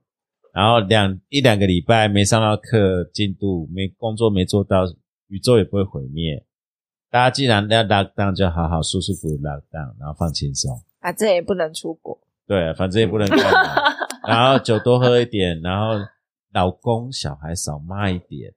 [0.54, 4.86] 然后两一两个礼拜没上到课，进度没工作没做到，
[5.28, 6.46] 宇宙也不会毁灭。
[7.10, 10.80] 大家既然要 lock down，就好好舒舒服服 lock down，然后放轻松。
[11.00, 12.20] 啊，这也不能出国。
[12.48, 13.94] 对，反正也不能干嘛。
[14.28, 15.94] 然后酒多喝一点，然后
[16.54, 18.54] 老公小孩少骂一点。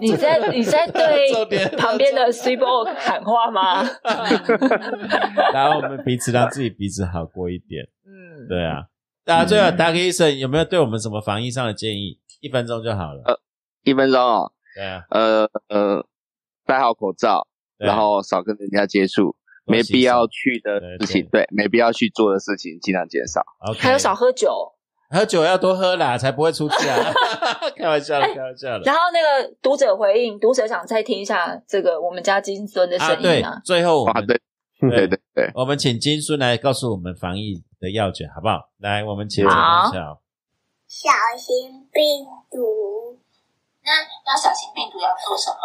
[0.00, 1.32] 你在你在对
[1.78, 3.82] 旁边的 p e 喊话吗？
[5.52, 7.84] 然后我们彼此让自己彼此好过一点。
[8.04, 8.84] 嗯，对啊，
[9.24, 12.20] 大家最后打给医生有没有对我们什么防疫上的建议？
[12.40, 13.22] 一分钟就好了。
[13.24, 13.40] 呃
[13.84, 16.06] 一分钟哦，对啊，呃呃，
[16.66, 17.46] 戴好口罩，
[17.78, 19.36] 然后少跟人家接触，
[19.66, 23.42] 没必要去的事情，对，没必要去做的事情尽量减少。
[23.78, 24.72] 还有少喝酒，
[25.10, 27.12] 喝酒要多喝啦，才不会出事啊！
[27.76, 28.82] 开玩笑的，开玩笑的。
[28.84, 34.40] 然后那个读者回应，读者想再听一下这个我们家金孙的声音啊。，最后我啊，们对，
[34.80, 38.70] 对对对，我们请金孙来告诉我们防疫的要诀，好不好？
[38.78, 39.44] 来，我们请。
[40.86, 43.18] 小心病毒
[43.82, 43.90] 那
[44.30, 45.58] 要小心病毒要做什么？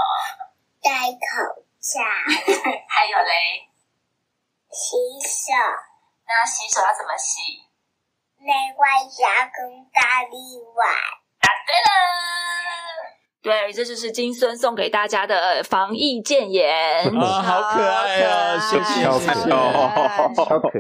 [0.82, 2.02] 戴口罩，
[2.90, 3.69] 还有嘞，
[4.72, 5.54] 洗手，
[6.26, 7.42] 那洗手要怎么洗？
[8.40, 10.36] 内外夹跟大力
[10.76, 10.88] 碗。
[11.42, 11.90] 答对了。
[13.42, 16.70] 对，这就是金孙送给大家的防疫谏言。
[17.18, 19.50] 啊，好可爱啊，谢谢好谢谢。
[19.50, 20.72] 可爱好超可爱。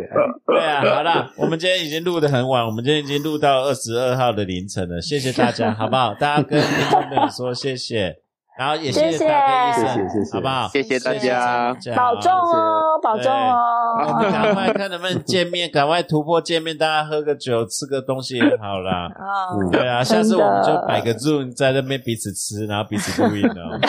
[0.45, 6.13] 对啊，好啦，我们今天已经录的很晚，我们今天已经录到二十二号的凌晨了，谢谢大家，好不好？
[6.13, 8.13] 大家跟听众朋友说谢谢，
[8.59, 10.67] 然后也谢谢谢大哥医生，谢谢谢谢好不好？
[10.67, 14.19] 谢谢大家保重哦，保重哦。
[14.19, 19.09] 们赶快看能不能见面，赶快突破见面，大家喝个酒，吃个东西也好啦。
[19.71, 23.79] 对啊，下次我们就摆个 Zoom 在那边彼此吃，然后彼此录音哦。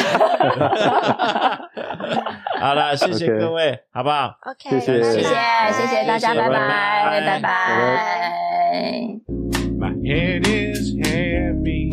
[2.61, 5.25] 好了，谢谢各位，好不好？OK，谢谢谢谢
[5.73, 8.33] 谢谢大家，拜拜拜拜。
[9.81, 11.91] My head is heavy.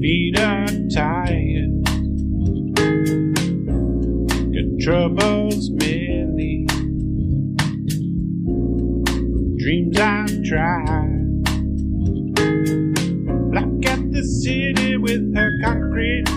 [0.00, 1.84] Feet are tired.
[4.52, 6.66] Got troubles many.
[9.56, 11.44] Dreams I've tried.
[13.50, 16.28] Black at the city with her concrete